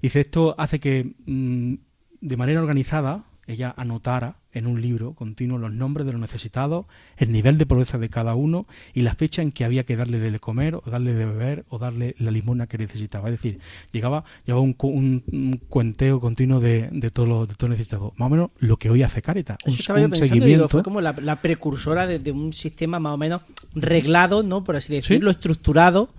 Dice, 0.02 0.20
esto 0.20 0.54
hace 0.58 0.80
que 0.80 1.14
mm, 1.26 1.74
de 2.20 2.36
manera 2.36 2.60
organizada 2.60 3.24
ella 3.46 3.74
anotara 3.76 4.36
en 4.52 4.66
un 4.68 4.80
libro 4.80 5.14
continuo 5.14 5.58
los 5.58 5.72
nombres 5.72 6.06
de 6.06 6.12
los 6.12 6.20
necesitados, 6.20 6.86
el 7.16 7.32
nivel 7.32 7.58
de 7.58 7.66
pobreza 7.66 7.98
de 7.98 8.08
cada 8.08 8.36
uno 8.36 8.66
y 8.94 9.00
la 9.02 9.14
fecha 9.14 9.42
en 9.42 9.50
que 9.50 9.64
había 9.64 9.82
que 9.84 9.96
darle 9.96 10.20
de 10.20 10.38
comer 10.38 10.76
o 10.76 10.82
darle 10.86 11.12
de 11.12 11.24
beber 11.26 11.64
o 11.68 11.78
darle 11.78 12.14
la 12.18 12.30
limona 12.30 12.68
que 12.68 12.78
necesitaba. 12.78 13.28
Es 13.30 13.32
decir, 13.42 13.58
llegaba, 13.92 14.24
llevaba 14.46 14.62
un, 14.62 14.76
un- 14.82 15.22
un 15.32 15.60
cuenteo 15.68 16.20
continuo 16.20 16.60
de, 16.60 16.88
de 16.92 17.10
todo 17.10 17.26
lo 17.26 17.46
de 17.46 17.54
todo 17.56 17.70
necesitado. 17.70 18.12
Más 18.16 18.26
o 18.26 18.30
menos 18.30 18.50
lo 18.58 18.76
que 18.76 18.90
hoy 18.90 19.02
hace 19.02 19.20
Caritas. 19.22 19.58
Un, 19.66 19.74
estaba 19.74 19.98
yo 19.98 20.04
un 20.04 20.10
pensando, 20.12 20.28
seguimiento. 20.34 20.56
digo, 20.64 20.68
fue 20.68 20.82
como 20.84 21.00
la, 21.00 21.12
la 21.20 21.36
precursora 21.40 22.06
de, 22.06 22.20
de 22.20 22.30
un 22.30 22.52
sistema 22.52 23.00
más 23.00 23.14
o 23.14 23.18
menos 23.18 23.42
reglado, 23.74 24.42
¿no? 24.44 24.62
Por 24.62 24.76
así 24.76 24.92
decirlo, 24.94 25.32
Sí. 25.32 25.36
estructurado 25.36 26.10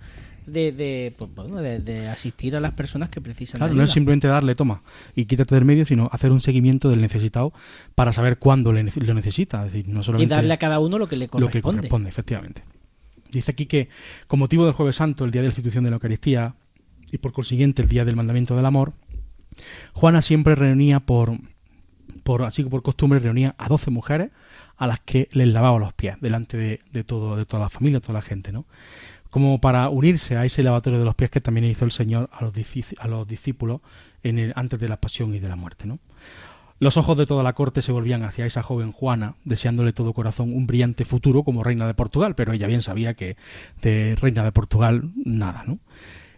de, 0.45 0.71
de, 0.71 1.13
pues, 1.17 1.33
bueno, 1.33 1.57
de, 1.57 1.79
de 1.79 2.07
asistir 2.07 2.55
a 2.55 2.59
las 2.59 2.73
personas 2.73 3.09
que 3.09 3.21
precisan 3.21 3.59
Claro, 3.59 3.73
de 3.73 3.77
no 3.77 3.83
es 3.83 3.91
simplemente 3.91 4.27
darle 4.27 4.55
toma 4.55 4.81
y 5.15 5.25
quítate 5.25 5.55
del 5.55 5.65
medio, 5.65 5.85
sino 5.85 6.09
hacer 6.11 6.31
un 6.31 6.41
seguimiento 6.41 6.89
del 6.89 7.01
necesitado 7.01 7.53
para 7.95 8.11
saber 8.11 8.37
cuándo 8.37 8.73
le 8.73 8.83
lo 8.83 9.13
necesita. 9.13 9.65
Es 9.65 9.73
decir, 9.73 9.87
no 9.87 10.01
y 10.19 10.25
darle 10.25 10.53
a 10.53 10.57
cada 10.57 10.79
uno 10.79 10.97
lo 10.97 11.07
que 11.07 11.15
le 11.15 11.25
lo 11.25 11.31
corresponde. 11.31 11.51
que 11.51 11.61
corresponde, 11.61 12.09
efectivamente. 12.09 12.63
Dice 13.31 13.51
aquí 13.51 13.65
que, 13.65 13.89
con 14.27 14.39
motivo 14.39 14.65
del 14.65 14.73
Jueves 14.73 14.95
Santo, 14.95 15.25
el 15.25 15.31
día 15.31 15.41
de 15.41 15.47
la 15.47 15.51
institución 15.51 15.83
de 15.83 15.89
la 15.89 15.95
Eucaristía, 15.95 16.55
y 17.11 17.17
por 17.17 17.33
consiguiente 17.33 17.81
el 17.81 17.89
día 17.89 18.05
del 18.05 18.15
mandamiento 18.15 18.55
del 18.55 18.65
amor, 18.65 18.93
Juana 19.93 20.21
siempre 20.21 20.55
reunía 20.55 20.99
por, 20.99 21.37
por 22.23 22.43
así 22.43 22.63
que 22.63 22.69
por 22.69 22.81
costumbre, 22.81 23.19
reunía 23.19 23.55
a 23.57 23.67
12 23.67 23.91
mujeres 23.91 24.31
a 24.77 24.87
las 24.87 24.99
que 24.99 25.29
les 25.31 25.47
lavaba 25.47 25.79
los 25.79 25.93
pies 25.93 26.17
delante 26.19 26.57
de, 26.57 26.81
de 26.91 27.03
todo, 27.03 27.35
de 27.35 27.45
toda 27.45 27.63
la 27.63 27.69
familia, 27.69 27.99
toda 27.99 28.13
la 28.13 28.21
gente, 28.21 28.51
¿no? 28.51 28.65
Como 29.35 29.59
para 29.59 29.89
unirse 29.89 30.37
a 30.37 30.45
ese 30.45 30.63
lavatorio 30.63 30.97
de 30.97 31.03
los 31.03 31.13
pies 31.13 31.29
que 31.29 31.41
también 31.41 31.65
hizo 31.65 31.83
el 31.83 31.91
Señor 31.91 32.29
a 32.31 32.41
los, 32.41 32.53
discípulos 33.27 33.81
en 34.23 34.39
el- 34.39 34.53
antes 34.55 34.79
de 34.79 34.87
la 34.87 35.01
pasión 35.01 35.35
y 35.35 35.39
de 35.39 35.49
la 35.49 35.57
muerte, 35.57 35.85
¿no? 35.85 35.99
Los 36.79 36.95
ojos 36.95 37.17
de 37.17 37.25
toda 37.25 37.43
la 37.43 37.51
corte 37.51 37.81
se 37.81 37.91
volvían 37.91 38.23
hacia 38.23 38.45
esa 38.45 38.63
joven 38.63 38.93
Juana, 38.93 39.35
deseándole 39.43 39.91
todo 39.91 40.13
corazón 40.13 40.53
un 40.53 40.67
brillante 40.67 41.03
futuro 41.03 41.43
como 41.43 41.65
reina 41.65 41.85
de 41.85 41.93
Portugal, 41.93 42.33
pero 42.33 42.53
ella 42.53 42.65
bien 42.67 42.81
sabía 42.81 43.13
que 43.15 43.35
de 43.81 44.15
reina 44.21 44.41
de 44.41 44.53
Portugal 44.53 45.11
nada, 45.25 45.65
¿no? 45.67 45.79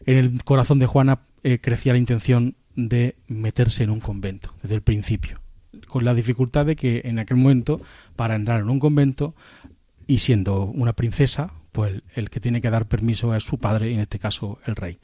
En 0.08 0.18
el 0.18 0.44
corazón 0.44 0.80
de 0.80 0.88
Juana 0.88 1.20
eh, 1.44 1.60
crecía 1.62 1.94
la 1.94 2.00
intención 2.00 2.56
de 2.76 3.14
meterse 3.28 3.84
en 3.84 3.92
un 3.92 4.00
convento 4.00 4.56
desde 4.64 4.74
el 4.74 4.82
principio, 4.82 5.40
con 5.88 6.04
la 6.04 6.16
dificultad 6.16 6.66
de 6.66 6.76
que 6.76 7.04
en 7.06 7.20
aquel 7.20 7.38
momento, 7.38 7.80
para 8.16 8.34
entrar 8.34 8.60
en 8.62 8.72
un 8.72 8.80
convento 8.80 9.36
y 10.08 10.18
siendo 10.18 10.64
una 10.64 10.94
princesa, 10.94 11.52
pues 11.78 12.02
el, 12.16 12.32
que 12.32 12.40
tiene 12.40 12.60
que 12.60 12.72
dar 12.72 12.88
permiso 12.88 13.36
es 13.36 13.44
su 13.44 13.60
padre, 13.60 13.92
y 13.92 13.94
en 13.94 14.00
este 14.00 14.18
caso 14.18 14.58
el 14.66 14.76
rey. 14.76 14.98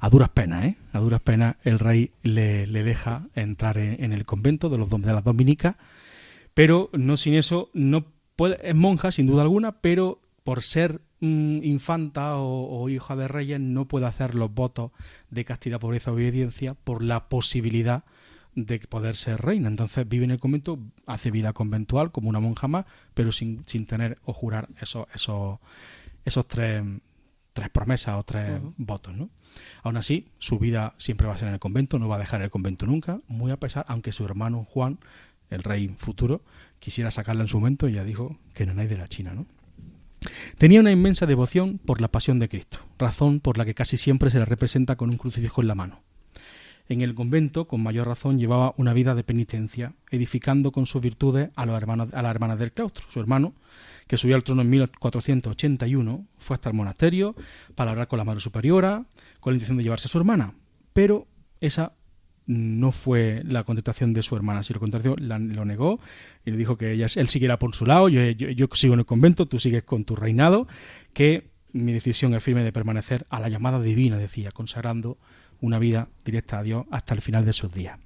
A 0.00 0.10
duras 0.10 0.30
penas, 0.30 0.64
¿eh? 0.64 0.76
A 0.92 0.98
duras 0.98 1.20
penas 1.20 1.54
el 1.62 1.78
rey 1.78 2.10
le, 2.24 2.66
le 2.66 2.82
deja 2.82 3.28
entrar 3.36 3.78
en, 3.78 4.12
el 4.12 4.26
convento 4.26 4.68
de, 4.68 4.78
los, 4.78 4.90
de 4.90 5.12
las 5.12 5.22
dominicas, 5.22 5.76
pero 6.54 6.90
no 6.92 7.16
sin 7.16 7.34
eso, 7.34 7.70
no 7.72 8.04
puede, 8.34 8.58
es 8.68 8.74
monja 8.74 9.12
sin 9.12 9.28
duda 9.28 9.42
alguna, 9.42 9.80
pero 9.80 10.20
por 10.42 10.64
ser 10.64 11.02
mm, 11.20 11.62
infanta 11.62 12.38
o, 12.38 12.88
hija 12.88 13.14
de 13.14 13.28
reyes, 13.28 13.60
no 13.60 13.84
puede 13.84 14.06
hacer 14.06 14.34
los 14.34 14.52
votos 14.52 14.90
de 15.30 15.44
castidad, 15.44 15.78
pobreza 15.78 16.10
obediencia 16.10 16.74
por 16.74 17.04
la 17.04 17.28
posibilidad 17.28 18.02
de 18.56 18.80
poder 18.80 19.14
ser 19.14 19.40
reina. 19.40 19.68
Entonces 19.68 20.08
vive 20.08 20.24
en 20.24 20.32
el 20.32 20.40
convento, 20.40 20.80
hace 21.06 21.30
vida 21.30 21.52
conventual 21.52 22.10
como 22.10 22.28
una 22.28 22.40
monja 22.40 22.66
más, 22.66 22.86
pero 23.14 23.30
sin, 23.30 23.62
sin 23.66 23.86
tener 23.86 24.18
o 24.24 24.32
jurar 24.32 24.68
esos, 24.80 25.06
esos, 25.14 25.60
esos 26.28 26.46
tres, 26.46 26.82
tres 27.52 27.70
promesas 27.70 28.16
o 28.18 28.22
tres 28.22 28.60
votos. 28.76 29.16
¿no? 29.16 29.30
Aún 29.82 29.96
así, 29.96 30.28
su 30.38 30.58
vida 30.58 30.94
siempre 30.98 31.26
va 31.26 31.34
a 31.34 31.36
ser 31.36 31.48
en 31.48 31.54
el 31.54 31.60
convento, 31.60 31.98
no 31.98 32.08
va 32.08 32.16
a 32.16 32.20
dejar 32.20 32.42
el 32.42 32.50
convento 32.50 32.86
nunca, 32.86 33.20
muy 33.28 33.50
a 33.50 33.56
pesar, 33.56 33.84
aunque 33.88 34.12
su 34.12 34.24
hermano 34.24 34.64
Juan, 34.64 34.98
el 35.50 35.62
rey 35.62 35.88
futuro, 35.98 36.42
quisiera 36.78 37.10
sacarla 37.10 37.42
en 37.42 37.48
su 37.48 37.58
momento 37.58 37.88
y 37.88 37.94
ya 37.94 38.04
dijo 38.04 38.38
que 38.54 38.66
no 38.66 38.80
hay 38.80 38.86
de 38.86 38.96
la 38.96 39.08
China. 39.08 39.34
¿no? 39.34 39.46
Tenía 40.58 40.80
una 40.80 40.92
inmensa 40.92 41.26
devoción 41.26 41.78
por 41.78 42.00
la 42.00 42.08
pasión 42.08 42.38
de 42.38 42.48
Cristo, 42.48 42.78
razón 42.98 43.40
por 43.40 43.58
la 43.58 43.64
que 43.64 43.74
casi 43.74 43.96
siempre 43.96 44.30
se 44.30 44.38
le 44.38 44.44
representa 44.44 44.96
con 44.96 45.10
un 45.10 45.16
crucifijo 45.16 45.60
en 45.60 45.68
la 45.68 45.74
mano. 45.74 46.00
En 46.90 47.02
el 47.02 47.14
convento, 47.14 47.66
con 47.66 47.82
mayor 47.82 48.06
razón, 48.06 48.38
llevaba 48.38 48.72
una 48.78 48.94
vida 48.94 49.14
de 49.14 49.22
penitencia, 49.22 49.92
edificando 50.10 50.72
con 50.72 50.86
sus 50.86 51.02
virtudes 51.02 51.50
a, 51.54 51.66
los 51.66 51.76
hermanos, 51.76 52.08
a 52.14 52.22
las 52.22 52.30
hermanas 52.30 52.58
del 52.58 52.72
claustro. 52.72 53.04
Su 53.12 53.20
hermano, 53.20 53.52
que 54.06 54.16
subió 54.16 54.36
al 54.36 54.42
trono 54.44 54.62
en 54.62 54.70
1481, 54.70 56.26
fue 56.38 56.54
hasta 56.54 56.70
el 56.70 56.74
monasterio 56.76 57.34
para 57.74 57.90
hablar 57.90 58.08
con 58.08 58.18
la 58.18 58.24
madre 58.24 58.40
superiora, 58.40 59.04
con 59.40 59.52
la 59.52 59.56
intención 59.56 59.76
de 59.76 59.84
llevarse 59.84 60.08
a 60.08 60.10
su 60.10 60.18
hermana. 60.18 60.54
Pero 60.94 61.26
esa 61.60 61.92
no 62.46 62.92
fue 62.92 63.42
la 63.44 63.64
contestación 63.64 64.14
de 64.14 64.22
su 64.22 64.34
hermana, 64.34 64.62
sino 64.62 64.76
lo 64.76 64.80
contrario, 64.80 65.16
lo 65.18 65.64
negó 65.66 66.00
y 66.46 66.50
le 66.52 66.56
dijo 66.56 66.78
que 66.78 66.92
ella, 66.92 67.06
él 67.16 67.28
siguiera 67.28 67.58
por 67.58 67.74
su 67.74 67.84
lado, 67.84 68.08
yo- 68.08 68.22
yo 68.30 68.66
sigo 68.72 68.94
en 68.94 69.00
el 69.00 69.06
convento, 69.06 69.44
tú 69.44 69.58
sigues 69.58 69.84
con 69.84 70.04
tu 70.04 70.16
reinado, 70.16 70.66
que 71.12 71.50
mi 71.74 71.92
decisión 71.92 72.32
es 72.32 72.42
firme 72.42 72.64
de 72.64 72.72
permanecer 72.72 73.26
a 73.28 73.40
la 73.40 73.50
llamada 73.50 73.78
divina, 73.82 74.16
decía, 74.16 74.50
consagrando 74.52 75.18
una 75.60 75.78
vida 75.78 76.08
directa 76.24 76.58
a 76.58 76.62
Dios 76.62 76.86
hasta 76.90 77.14
el 77.14 77.22
final 77.22 77.44
de 77.44 77.52
sus 77.52 77.72
días. 77.72 77.98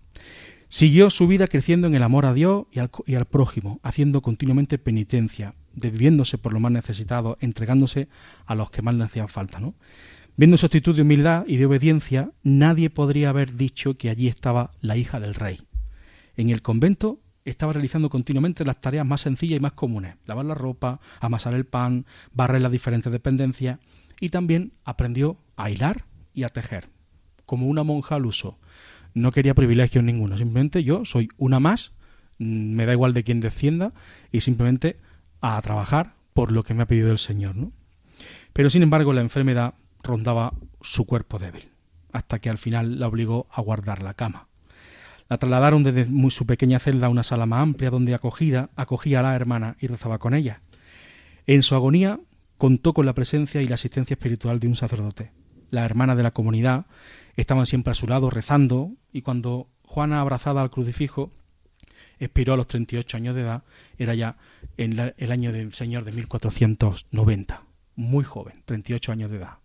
Siguió 0.68 1.10
su 1.10 1.26
vida 1.26 1.46
creciendo 1.46 1.86
en 1.86 1.94
el 1.94 2.02
amor 2.02 2.24
a 2.24 2.32
Dios 2.32 2.64
y 2.72 2.78
al, 2.78 2.90
y 3.06 3.14
al 3.14 3.26
prójimo, 3.26 3.78
haciendo 3.82 4.22
continuamente 4.22 4.78
penitencia, 4.78 5.54
desviéndose 5.74 6.38
por 6.38 6.54
lo 6.54 6.60
más 6.60 6.72
necesitado, 6.72 7.36
entregándose 7.40 8.08
a 8.46 8.54
los 8.54 8.70
que 8.70 8.80
más 8.80 8.94
le 8.94 9.04
hacían 9.04 9.28
falta. 9.28 9.60
¿no? 9.60 9.74
Viendo 10.36 10.56
su 10.56 10.64
actitud 10.64 10.96
de 10.96 11.02
humildad 11.02 11.44
y 11.46 11.58
de 11.58 11.66
obediencia, 11.66 12.30
nadie 12.42 12.88
podría 12.88 13.28
haber 13.28 13.54
dicho 13.56 13.98
que 13.98 14.08
allí 14.08 14.28
estaba 14.28 14.70
la 14.80 14.96
hija 14.96 15.20
del 15.20 15.34
rey. 15.34 15.60
En 16.36 16.48
el 16.48 16.62
convento 16.62 17.20
estaba 17.44 17.74
realizando 17.74 18.08
continuamente 18.08 18.64
las 18.64 18.80
tareas 18.80 19.04
más 19.04 19.20
sencillas 19.20 19.58
y 19.58 19.60
más 19.60 19.72
comunes, 19.72 20.16
lavar 20.24 20.46
la 20.46 20.54
ropa, 20.54 21.00
amasar 21.20 21.54
el 21.54 21.66
pan, 21.66 22.06
barrer 22.32 22.62
las 22.62 22.72
diferentes 22.72 23.12
dependencias, 23.12 23.78
y 24.20 24.30
también 24.30 24.72
aprendió 24.84 25.36
a 25.56 25.68
hilar 25.70 26.04
y 26.32 26.44
a 26.44 26.48
tejer, 26.48 26.88
como 27.52 27.66
una 27.66 27.82
monja 27.82 28.14
al 28.14 28.24
uso. 28.24 28.56
No 29.12 29.30
quería 29.30 29.52
privilegios 29.52 30.02
ninguno, 30.02 30.38
simplemente 30.38 30.84
yo 30.84 31.04
soy 31.04 31.28
una 31.36 31.60
más, 31.60 31.92
mm, 32.38 32.72
me 32.72 32.86
da 32.86 32.92
igual 32.92 33.12
de 33.12 33.24
quién 33.24 33.40
descienda, 33.40 33.92
y 34.30 34.40
simplemente 34.40 34.96
a 35.42 35.60
trabajar 35.60 36.14
por 36.32 36.50
lo 36.50 36.62
que 36.62 36.72
me 36.72 36.82
ha 36.82 36.86
pedido 36.86 37.10
el 37.10 37.18
Señor, 37.18 37.54
¿no? 37.54 37.70
Pero 38.54 38.70
sin 38.70 38.82
embargo 38.82 39.12
la 39.12 39.20
enfermedad 39.20 39.74
rondaba 40.02 40.54
su 40.80 41.04
cuerpo 41.04 41.38
débil, 41.38 41.68
hasta 42.10 42.38
que 42.38 42.48
al 42.48 42.56
final 42.56 42.98
la 42.98 43.08
obligó 43.08 43.48
a 43.52 43.60
guardar 43.60 44.02
la 44.02 44.14
cama. 44.14 44.46
La 45.28 45.36
trasladaron 45.36 45.82
desde 45.82 46.08
su 46.30 46.46
pequeña 46.46 46.78
celda 46.78 47.08
a 47.08 47.10
una 47.10 47.22
sala 47.22 47.44
más 47.44 47.64
amplia 47.64 47.90
donde 47.90 48.14
acogida, 48.14 48.70
acogía 48.76 49.20
a 49.20 49.24
la 49.24 49.36
hermana 49.36 49.76
y 49.78 49.88
rezaba 49.88 50.16
con 50.16 50.32
ella. 50.32 50.62
En 51.46 51.62
su 51.62 51.74
agonía 51.74 52.18
contó 52.56 52.94
con 52.94 53.04
la 53.04 53.12
presencia 53.12 53.60
y 53.60 53.68
la 53.68 53.74
asistencia 53.74 54.14
espiritual 54.14 54.58
de 54.58 54.68
un 54.68 54.76
sacerdote. 54.76 55.32
La 55.68 55.84
hermana 55.84 56.16
de 56.16 56.22
la 56.22 56.30
comunidad 56.30 56.86
estaban 57.36 57.66
siempre 57.66 57.92
a 57.92 57.94
su 57.94 58.06
lado 58.06 58.30
rezando 58.30 58.92
y 59.12 59.22
cuando 59.22 59.68
Juana 59.82 60.20
abrazada 60.20 60.62
al 60.62 60.70
crucifijo 60.70 61.30
expiró 62.18 62.54
a 62.54 62.56
los 62.56 62.66
38 62.66 63.16
años 63.16 63.34
de 63.34 63.42
edad, 63.42 63.64
era 63.98 64.14
ya 64.14 64.36
en 64.76 65.12
el 65.16 65.32
año 65.32 65.52
del 65.52 65.74
Señor 65.74 66.04
de 66.04 66.12
1490, 66.12 67.62
muy 67.96 68.24
joven, 68.24 68.62
38 68.64 69.12
años 69.12 69.30
de 69.30 69.38
edad. 69.38 69.58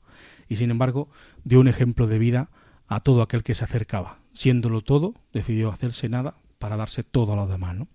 Y 0.50 0.56
sin 0.56 0.72
embargo, 0.72 1.10
dio 1.44 1.60
un 1.60 1.68
ejemplo 1.68 2.08
de 2.08 2.20
vida 2.20 2.50
a 2.88 3.02
todo 3.02 3.22
aquel 3.22 3.44
que 3.44 3.54
se 3.54 3.64
acercaba. 3.64 4.20
Siéndolo 4.34 4.82
todo, 4.82 5.14
decidió 5.34 5.72
hacerse 5.72 6.10
nada 6.10 6.36
para 6.58 6.78
darse 6.78 7.04
todo 7.04 7.34
a 7.34 7.36
los 7.36 7.50
demás, 7.50 7.76
¿no? 7.76 7.88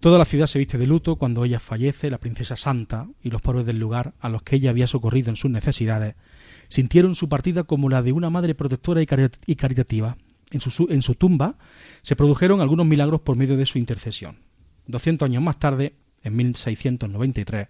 Toda 0.00 0.18
la 0.18 0.24
ciudad 0.24 0.46
se 0.46 0.58
viste 0.58 0.78
de 0.78 0.86
luto 0.86 1.16
cuando 1.16 1.44
ella 1.44 1.58
fallece, 1.58 2.10
la 2.10 2.18
princesa 2.18 2.56
santa 2.56 3.08
y 3.22 3.30
los 3.30 3.40
pobres 3.40 3.66
del 3.66 3.78
lugar 3.78 4.12
a 4.20 4.28
los 4.28 4.42
que 4.42 4.56
ella 4.56 4.70
había 4.70 4.86
socorrido 4.86 5.30
en 5.30 5.36
sus 5.36 5.50
necesidades 5.50 6.16
sintieron 6.68 7.14
su 7.14 7.28
partida 7.28 7.64
como 7.64 7.88
la 7.88 8.02
de 8.02 8.12
una 8.12 8.30
madre 8.30 8.54
protectora 8.54 9.02
y 9.02 9.06
cari- 9.06 9.30
y 9.46 9.56
caritativa. 9.56 10.16
En 10.50 10.60
su, 10.60 10.70
su- 10.70 10.88
en 10.90 11.02
su 11.02 11.14
tumba 11.14 11.56
se 12.02 12.16
produjeron 12.16 12.60
algunos 12.60 12.86
milagros 12.86 13.20
por 13.20 13.36
medio 13.36 13.56
de 13.56 13.66
su 13.66 13.78
intercesión. 13.78 14.38
200 14.86 15.26
años 15.26 15.42
más 15.42 15.58
tarde, 15.58 15.94
en 16.22 16.36
1693, 16.36 17.68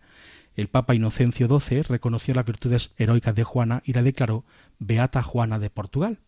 el 0.57 0.69
Papa 0.69 0.95
Inocencio 0.95 1.49
XII 1.49 1.83
reconoció 1.83 2.35
las 2.35 2.45
virtudes 2.47 2.91
heroicas 2.97 3.35
de 3.35 3.45
Juana 3.45 3.83
y 3.85 3.93
la 3.93 4.03
declaró 4.03 4.45
Beata 4.79 5.23
Juana 5.23 5.59
de 5.59 5.71
Portugal. 5.71 6.19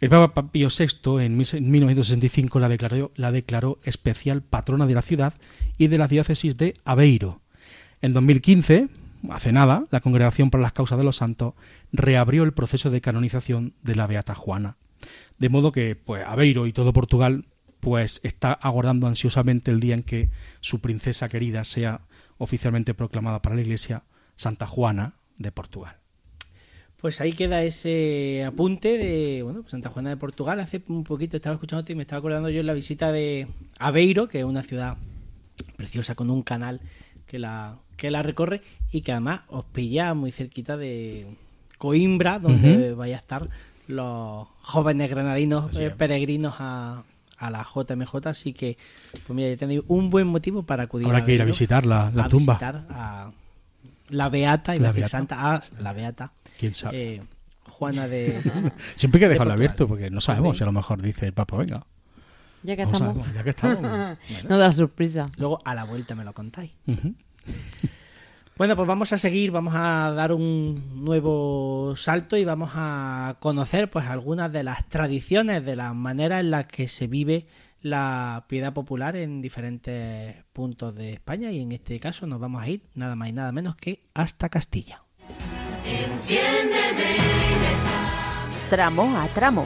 El 0.00 0.08
Papa 0.10 0.50
Pío 0.50 0.68
VI 0.68 1.24
en 1.24 1.36
1965 1.36 2.58
la 2.58 2.68
declaró, 2.68 3.12
la 3.14 3.30
declaró 3.30 3.78
especial 3.84 4.42
patrona 4.42 4.86
de 4.86 4.94
la 4.94 5.02
ciudad 5.02 5.34
y 5.78 5.86
de 5.86 5.98
la 5.98 6.08
diócesis 6.08 6.56
de 6.56 6.74
Aveiro. 6.84 7.40
En 8.00 8.12
2015, 8.12 8.88
hace 9.30 9.52
nada, 9.52 9.86
la 9.90 10.00
Congregación 10.00 10.50
para 10.50 10.62
las 10.62 10.72
Causas 10.72 10.98
de 10.98 11.04
los 11.04 11.16
Santos 11.16 11.54
reabrió 11.92 12.42
el 12.44 12.52
proceso 12.52 12.90
de 12.90 13.00
canonización 13.00 13.74
de 13.82 13.94
la 13.94 14.06
Beata 14.06 14.34
Juana. 14.34 14.76
De 15.38 15.48
modo 15.48 15.72
que, 15.72 15.96
pues, 15.96 16.24
Aveiro 16.26 16.66
y 16.66 16.72
todo 16.72 16.92
Portugal, 16.92 17.46
pues, 17.80 18.20
está 18.22 18.52
aguardando 18.52 19.06
ansiosamente 19.06 19.70
el 19.70 19.80
día 19.80 19.94
en 19.94 20.02
que 20.02 20.30
su 20.60 20.80
princesa 20.80 21.28
querida 21.28 21.64
sea 21.64 22.02
oficialmente 22.38 22.94
proclamada 22.94 23.42
para 23.42 23.56
la 23.56 23.62
Iglesia 23.62 24.04
Santa 24.36 24.66
Juana 24.66 25.14
de 25.38 25.52
Portugal. 25.52 25.96
Pues 27.02 27.20
ahí 27.20 27.32
queda 27.32 27.64
ese 27.64 28.44
apunte 28.46 28.96
de 28.96 29.42
bueno, 29.42 29.62
pues 29.62 29.72
Santa 29.72 29.90
Juana 29.90 30.10
de 30.10 30.16
Portugal. 30.16 30.60
Hace 30.60 30.80
un 30.86 31.02
poquito 31.02 31.36
estaba 31.36 31.54
escuchándote 31.54 31.92
y 31.92 31.96
me 31.96 32.02
estaba 32.02 32.20
acordando 32.20 32.48
yo 32.48 32.60
en 32.60 32.66
la 32.66 32.74
visita 32.74 33.10
de 33.10 33.48
Aveiro, 33.80 34.28
que 34.28 34.38
es 34.38 34.44
una 34.44 34.62
ciudad 34.62 34.96
preciosa 35.76 36.14
con 36.14 36.30
un 36.30 36.42
canal 36.42 36.80
que 37.26 37.40
la, 37.40 37.78
que 38.02 38.10
la 38.10 38.24
recorre 38.24 38.62
y 38.90 39.02
que 39.02 39.12
además 39.12 39.42
os 39.46 39.64
pilla 39.66 40.12
muy 40.12 40.32
cerquita 40.32 40.76
de 40.76 41.24
Coimbra, 41.78 42.40
donde 42.40 42.90
Ujú. 42.90 42.96
vaya 42.96 43.14
a 43.14 43.20
estar 43.20 43.48
los 43.86 44.48
jóvenes 44.60 45.08
granadinos 45.08 45.76
eh, 45.78 45.90
peregrinos 45.96 46.54
a, 46.58 47.04
a 47.38 47.50
la 47.50 47.62
JMJ. 47.64 48.26
Así 48.26 48.52
que, 48.54 48.76
pues 49.12 49.30
mira, 49.36 49.50
ya 49.50 49.56
tenéis 49.56 49.82
un 49.86 50.10
buen 50.10 50.26
motivo 50.26 50.64
para 50.64 50.82
acudir 50.82 51.06
Habrá 51.06 51.24
que 51.24 51.32
ir 51.34 51.42
a 51.42 51.44
visitar 51.44 51.86
la, 51.86 52.10
la 52.12 52.24
a 52.24 52.28
tumba. 52.28 52.54
visitar 52.54 52.86
a 52.90 53.30
la 54.08 54.28
Beata 54.28 54.74
y 54.74 54.80
La 54.80 54.90
Beata. 54.90 55.08
Santa, 55.08 55.54
a 55.54 55.62
la 55.78 55.92
Beata. 55.92 56.32
¿Quién 56.58 56.74
sabe? 56.74 57.14
Eh, 57.14 57.22
Juana 57.70 58.08
de... 58.08 58.40
Siempre 58.96 59.18
hay 59.18 59.20
que 59.20 59.28
de 59.28 59.34
dejarlo 59.34 59.52
abierto 59.52 59.86
porque 59.86 60.10
no 60.10 60.20
sabemos 60.20 60.56
si 60.58 60.64
a 60.64 60.66
lo 60.66 60.72
mejor 60.72 61.00
dice 61.00 61.26
el 61.26 61.34
Papa, 61.34 61.56
venga. 61.56 61.86
Ya 62.64 62.74
que 62.74 62.82
a 62.82 62.86
estamos. 62.86 63.26
ver, 63.26 63.34
ya 63.36 63.44
que 63.44 63.50
estamos. 63.50 63.80
Bueno. 64.30 64.48
No 64.48 64.58
da 64.58 64.72
sorpresa. 64.72 65.28
Luego 65.36 65.60
a 65.64 65.74
la 65.76 65.84
vuelta 65.84 66.16
me 66.16 66.24
lo 66.24 66.32
contáis. 66.32 66.72
Bueno, 68.58 68.76
pues 68.76 68.86
vamos 68.86 69.12
a 69.12 69.18
seguir, 69.18 69.50
vamos 69.50 69.74
a 69.74 70.12
dar 70.14 70.30
un 70.30 71.02
nuevo 71.02 71.94
salto 71.96 72.36
y 72.36 72.44
vamos 72.44 72.70
a 72.74 73.38
conocer 73.40 73.90
pues 73.90 74.04
algunas 74.06 74.52
de 74.52 74.62
las 74.62 74.88
tradiciones, 74.88 75.64
de 75.64 75.74
las 75.74 75.94
maneras 75.94 76.40
en 76.40 76.50
las 76.50 76.66
que 76.66 76.86
se 76.86 77.06
vive 77.06 77.46
la 77.80 78.44
piedad 78.48 78.72
popular 78.72 79.16
en 79.16 79.40
diferentes 79.40 80.36
puntos 80.52 80.94
de 80.94 81.14
España 81.14 81.50
y 81.50 81.60
en 81.60 81.72
este 81.72 81.98
caso 81.98 82.26
nos 82.26 82.38
vamos 82.38 82.62
a 82.62 82.68
ir 82.68 82.82
nada 82.94 83.16
más 83.16 83.30
y 83.30 83.32
nada 83.32 83.52
menos 83.52 83.74
que 83.74 84.04
hasta 84.14 84.48
Castilla. 84.50 85.02
Enciéndeme, 85.84 87.16
Tramo 88.70 89.18
a 89.18 89.26
tramo. 89.28 89.64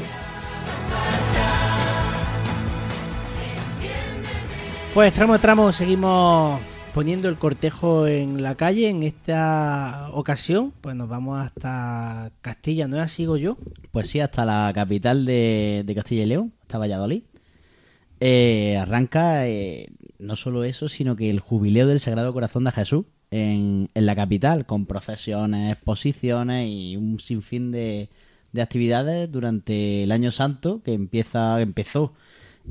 Pues 4.94 5.12
tramo 5.12 5.34
a 5.34 5.38
tramo 5.38 5.72
seguimos 5.72 6.60
poniendo 6.96 7.28
el 7.28 7.36
cortejo 7.36 8.06
en 8.06 8.42
la 8.42 8.54
calle. 8.54 8.88
En 8.88 9.02
esta 9.02 10.08
ocasión, 10.14 10.72
pues 10.80 10.96
nos 10.96 11.10
vamos 11.10 11.38
hasta 11.38 12.32
Castilla, 12.40 12.88
¿no 12.88 12.96
es 12.96 13.02
así, 13.02 13.16
Sigo 13.16 13.36
yo? 13.36 13.58
Pues 13.92 14.08
sí, 14.08 14.18
hasta 14.18 14.46
la 14.46 14.72
capital 14.74 15.26
de, 15.26 15.82
de 15.84 15.94
Castilla 15.94 16.22
y 16.22 16.26
León, 16.26 16.54
hasta 16.62 16.78
Valladolid. 16.78 17.22
Eh, 18.20 18.78
arranca 18.80 19.46
eh, 19.46 19.88
no 20.18 20.36
solo 20.36 20.64
eso, 20.64 20.88
sino 20.88 21.16
que 21.16 21.28
el 21.28 21.38
jubileo 21.38 21.86
del 21.86 22.00
Sagrado 22.00 22.32
Corazón 22.32 22.64
de 22.64 22.72
Jesús 22.72 23.04
en, 23.30 23.90
en 23.92 24.06
la 24.06 24.16
capital, 24.16 24.64
con 24.64 24.86
procesiones, 24.86 25.74
exposiciones 25.74 26.66
y 26.66 26.96
un 26.96 27.20
sinfín 27.20 27.72
de, 27.72 28.08
de 28.52 28.62
actividades 28.62 29.30
durante 29.30 30.02
el 30.02 30.12
Año 30.12 30.30
Santo, 30.30 30.80
que 30.82 30.94
empieza 30.94 31.60
empezó 31.60 32.14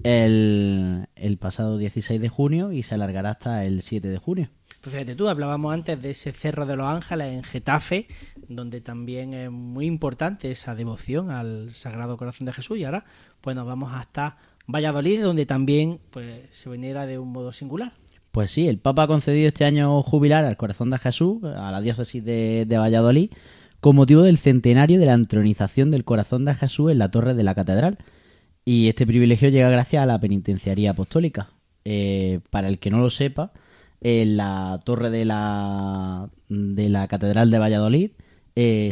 el, 0.04 1.08
el 1.16 1.38
pasado 1.38 1.78
16 1.78 2.20
de 2.22 2.30
junio 2.30 2.72
y 2.72 2.84
se 2.84 2.96
alargará 2.96 3.32
hasta 3.32 3.66
el 3.66 3.82
7 3.82 4.08
de 4.08 4.18
junio. 4.18 4.50
Pues 4.86 4.94
fíjate 4.94 5.16
tú, 5.16 5.28
hablábamos 5.28 5.74
antes 5.74 6.00
de 6.00 6.12
ese 6.12 6.32
Cerro 6.32 6.68
de 6.68 6.76
los 6.76 6.88
Ángeles 6.88 7.34
en 7.34 7.44
Getafe, 7.44 8.08
donde 8.48 8.82
también 8.82 9.34
es 9.34 9.50
muy 9.50 9.88
importante 9.88 10.52
esa 10.52 10.76
devoción 10.76 11.32
al 11.32 11.74
Sagrado 11.74 12.18
Corazón 12.18 12.46
de 12.46 12.54
Jesús. 12.54 12.78
Y 12.78 12.84
ahora, 12.84 13.04
pues 13.42 13.56
nos 13.56 13.66
vamos 13.66 13.92
hasta 13.94 14.38
Valladolid, 14.68 15.24
donde 15.24 15.48
también 15.48 16.00
pues 16.12 16.42
se 16.52 16.70
venera 16.70 17.08
de 17.08 17.18
un 17.18 17.32
modo 17.32 17.52
singular. 17.52 17.94
Pues 18.32 18.52
sí, 18.52 18.68
el 18.68 18.78
Papa 18.78 19.04
ha 19.04 19.08
concedido 19.08 19.48
este 19.48 19.66
año 19.66 20.04
jubilar 20.04 20.46
al 20.46 20.56
Corazón 20.56 20.92
de 20.92 21.00
Jesús, 21.00 21.44
a 21.44 21.72
la 21.72 21.82
diócesis 21.82 22.24
de, 22.24 22.66
de 22.68 22.78
Valladolid, 22.78 23.32
con 23.80 23.96
motivo 23.96 24.22
del 24.22 24.38
centenario 24.38 25.00
de 25.00 25.08
la 25.08 25.14
entronización 25.14 25.90
del 25.90 26.04
Corazón 26.04 26.46
de 26.46 26.54
Jesús 26.54 26.92
en 26.92 27.00
la 27.00 27.10
torre 27.10 27.34
de 27.34 27.44
la 27.44 27.56
catedral. 27.56 27.98
Y 28.66 28.88
este 28.90 29.06
privilegio 29.06 29.50
llega 29.50 29.70
gracias 29.70 30.02
a 30.04 30.08
la 30.08 30.20
penitenciaría 30.20 30.92
apostólica. 30.92 31.50
Eh, 31.88 32.40
para 32.50 32.68
el 32.68 32.80
que 32.80 32.90
no 32.90 32.98
lo 33.00 33.12
sepa, 33.12 33.52
en 34.02 34.38
la 34.38 34.82
torre 34.84 35.12
de 35.12 35.24
la, 35.24 36.30
de 36.50 36.90
la 36.90 37.08
catedral 37.08 37.52
de 37.52 37.60
Valladolid 37.60 38.12
eh, 38.56 38.92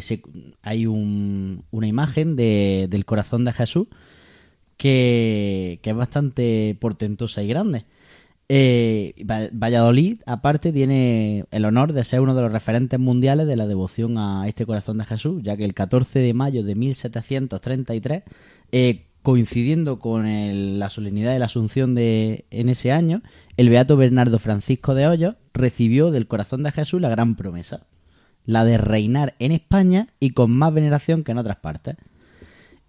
hay 0.62 0.86
un- 0.86 1.64
una 1.72 1.88
imagen 1.88 2.36
de- 2.36 2.88
del 2.90 3.06
Corazón 3.06 3.46
de 3.46 3.54
Jesús 3.54 3.88
que, 4.78 5.80
que 5.82 5.90
es 5.92 5.96
bastante 5.96 6.78
portentosa 6.80 7.42
y 7.44 7.48
grande. 7.48 7.86
Eh, 8.50 9.14
Va- 9.30 9.50
Valladolid, 9.54 10.20
aparte, 10.26 10.72
tiene 10.74 11.46
el 11.52 11.66
honor 11.66 11.94
de 11.94 12.04
ser 12.04 12.20
uno 12.20 12.36
de 12.36 12.42
los 12.42 12.52
referentes 12.52 13.00
mundiales 13.00 13.48
de 13.48 13.56
la 13.56 13.68
devoción 13.68 14.18
a 14.18 14.48
este 14.48 14.66
corazón 14.66 14.98
de 14.98 15.06
Jesús, 15.06 15.42
ya 15.44 15.56
que 15.58 15.66
el 15.66 15.74
14 15.74 16.20
de 16.20 16.34
mayo 16.34 16.64
de 16.64 16.76
1733, 16.76 18.24
eh, 18.72 19.06
coincidiendo 19.24 19.98
con 20.00 20.26
el- 20.28 20.78
la 20.80 20.90
solemnidad 20.90 21.34
de 21.34 21.40
la 21.40 21.46
Asunción 21.46 21.96
de, 21.96 22.46
en 22.52 22.70
ese 22.70 22.92
año, 22.92 23.22
el 23.58 23.70
beato 23.70 23.98
Bernardo 23.98 24.38
Francisco 24.38 24.94
de 24.94 25.08
Hoyos 25.08 25.36
recibió 25.54 26.12
del 26.12 26.28
corazón 26.28 26.62
de 26.64 26.72
Jesús 26.72 27.02
la 27.02 27.10
gran 27.10 27.36
promesa, 27.36 27.88
la 28.46 28.66
de 28.66 28.78
reinar 28.78 29.34
en 29.40 29.52
España 29.54 30.10
y 30.20 30.32
con 30.32 30.52
más 30.52 30.74
veneración 30.74 31.24
que 31.24 31.32
en 31.32 31.38
otras 31.40 31.58
partes 31.58 31.96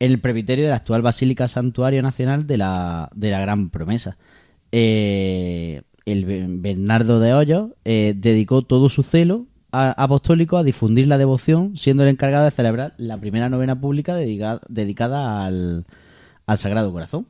en 0.01 0.11
el 0.11 0.19
presbiterio 0.21 0.65
de 0.65 0.71
la 0.71 0.77
actual 0.77 1.03
Basílica 1.03 1.47
Santuario 1.47 2.03
Nacional 2.03 2.47
de 2.49 2.57
la, 2.59 3.09
de 3.15 3.31
la 3.31 3.39
Gran 3.41 3.71
Promesa. 3.71 4.17
Eh, 4.73 5.83
el 6.05 6.25
Be- 6.25 6.47
Bernardo 6.49 7.21
de 7.21 7.33
Hoyos 7.33 7.71
eh, 7.85 8.13
dedicó 8.17 8.63
todo 8.63 8.89
su 8.89 9.05
celo 9.05 9.47
apostólico 9.71 10.57
a 10.57 10.65
difundir 10.65 11.07
la 11.09 11.17
devoción, 11.19 11.77
siendo 11.77 12.03
el 12.03 12.09
encargado 12.11 12.45
de 12.45 12.51
celebrar 12.51 12.95
la 12.97 13.19
primera 13.19 13.49
novena 13.49 13.81
pública 13.81 14.15
dedica- 14.17 14.61
dedicada 14.69 15.45
al, 15.47 15.85
al 16.47 16.59
Sagrado 16.59 16.93
Corazón. 16.93 17.27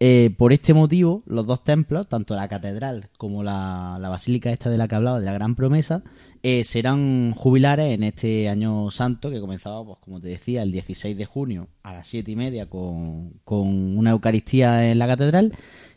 Eh, 0.00 0.34
por 0.36 0.52
este 0.52 0.74
motivo, 0.74 1.22
los 1.24 1.46
dos 1.46 1.62
templos, 1.62 2.08
tanto 2.08 2.34
la 2.34 2.48
catedral 2.48 3.08
como 3.16 3.44
la, 3.44 3.96
la 4.00 4.08
basílica 4.08 4.50
esta 4.50 4.68
de 4.68 4.76
la 4.76 4.88
que 4.88 4.96
hablaba, 4.96 5.20
de 5.20 5.24
la 5.24 5.32
Gran 5.32 5.54
Promesa, 5.54 6.02
eh, 6.42 6.64
serán 6.64 7.32
jubilares 7.32 7.92
en 7.92 8.02
este 8.02 8.48
año 8.48 8.90
santo 8.90 9.30
que 9.30 9.40
comenzaba, 9.40 9.84
pues 9.84 9.98
como 10.00 10.20
te 10.20 10.28
decía, 10.28 10.62
el 10.62 10.72
16 10.72 11.16
de 11.16 11.24
junio 11.24 11.68
a 11.84 11.92
las 11.92 12.08
siete 12.08 12.32
y 12.32 12.36
media 12.36 12.68
con, 12.68 13.34
con 13.44 13.96
una 13.96 14.10
Eucaristía 14.10 14.90
en 14.90 14.98
la 14.98 15.06
catedral 15.06 15.56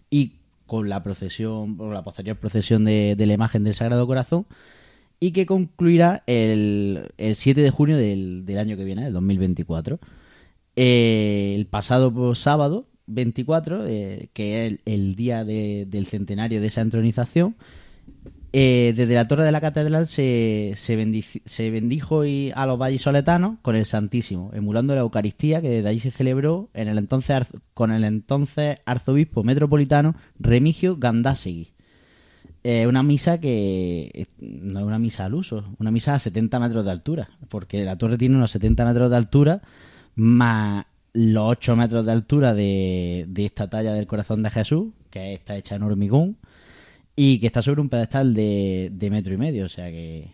y 0.10 0.34
con 0.68 0.90
la 0.90 1.02
procesión, 1.02 1.76
o 1.80 1.92
la 1.92 2.04
posterior 2.04 2.38
procesión 2.38 2.86
de, 2.86 3.16
de 3.18 3.26
la 3.26 3.34
imagen 3.34 3.64
del 3.64 3.74
Sagrado 3.74 4.06
Corazón 4.06 4.46
y 5.20 5.32
que 5.32 5.46
concluirá 5.46 6.24
el, 6.28 7.12
el 7.18 7.36
7 7.36 7.62
de 7.62 7.72
junio 7.72 7.98
del, 7.98 8.46
del 8.46 8.60
año 8.60 8.78
que 8.78 8.84
viene, 8.84 9.04
del 9.06 9.14
2024. 9.14 10.00
Eh, 10.80 11.56
el 11.56 11.66
pasado 11.66 12.36
sábado 12.36 12.86
24, 13.08 13.88
eh, 13.88 14.30
que 14.34 14.68
es 14.68 14.80
el, 14.86 15.16
día 15.16 15.44
de- 15.44 15.88
del 15.90 16.06
centenario 16.06 16.62
de 16.62 16.68
esa 16.68 16.82
entronización, 16.82 17.56
eh, 18.54 18.94
desde 18.96 19.16
la 19.16 19.28
torre 19.28 19.44
de 19.44 19.52
la 19.52 19.60
catedral 19.60 20.06
se, 20.06 20.74
se, 20.76 20.96
bendijo 21.72 22.26
y 22.26 22.52
a 22.56 22.68
los 22.68 22.78
vallisoletanos 22.78 23.58
con 23.64 23.76
el 23.76 23.86
Santísimo, 23.88 24.52
emulando 24.54 24.94
la 24.94 25.02
Eucaristía 25.02 25.62
que 25.64 25.70
desde 25.70 25.90
allí 25.90 26.00
se 26.00 26.12
celebró 26.12 26.70
en 26.76 26.90
el 26.90 27.00
entonces 27.00 27.48
con 27.74 27.92
el 27.92 28.04
entonces 28.04 28.78
arzobispo 28.86 29.44
metropolitano 29.44 30.16
Remigio 30.40 30.96
Gandásegui. 30.98 31.74
Una 32.64 33.02
misa 33.02 33.40
que 33.40 34.28
no 34.40 34.80
es 34.80 34.86
una 34.86 35.00
misa 35.00 35.24
al 35.26 35.34
uso, 35.34 35.64
una 35.80 35.90
misa 35.90 36.14
a 36.14 36.20
70 36.20 36.60
metros 36.60 36.84
de 36.86 36.92
altura, 36.92 37.30
porque 37.48 37.84
la 37.86 37.98
torre 37.98 38.18
tiene 38.18 38.36
unos 38.36 38.52
70 38.52 38.84
metros 38.84 39.10
de 39.10 39.16
altura, 39.16 39.62
más 40.18 40.86
los 41.14 41.48
8 41.50 41.76
metros 41.76 42.06
de 42.06 42.12
altura 42.12 42.54
de, 42.54 43.26
de 43.30 43.46
esta 43.46 43.68
talla 43.70 43.94
del 43.94 44.08
corazón 44.08 44.44
de 44.44 44.50
Jesús, 44.52 44.94
que 45.10 45.34
está 45.34 45.56
hecha 45.56 45.76
en 45.76 45.84
hormigón, 45.84 46.38
y 47.16 47.40
que 47.40 47.48
está 47.48 47.62
sobre 47.62 47.82
un 47.82 47.90
pedestal 47.90 48.34
de, 48.34 48.92
de 48.94 49.10
metro 49.10 49.34
y 49.34 49.38
medio, 49.38 49.66
o 49.66 49.70
sea 49.70 49.90
que 49.90 50.30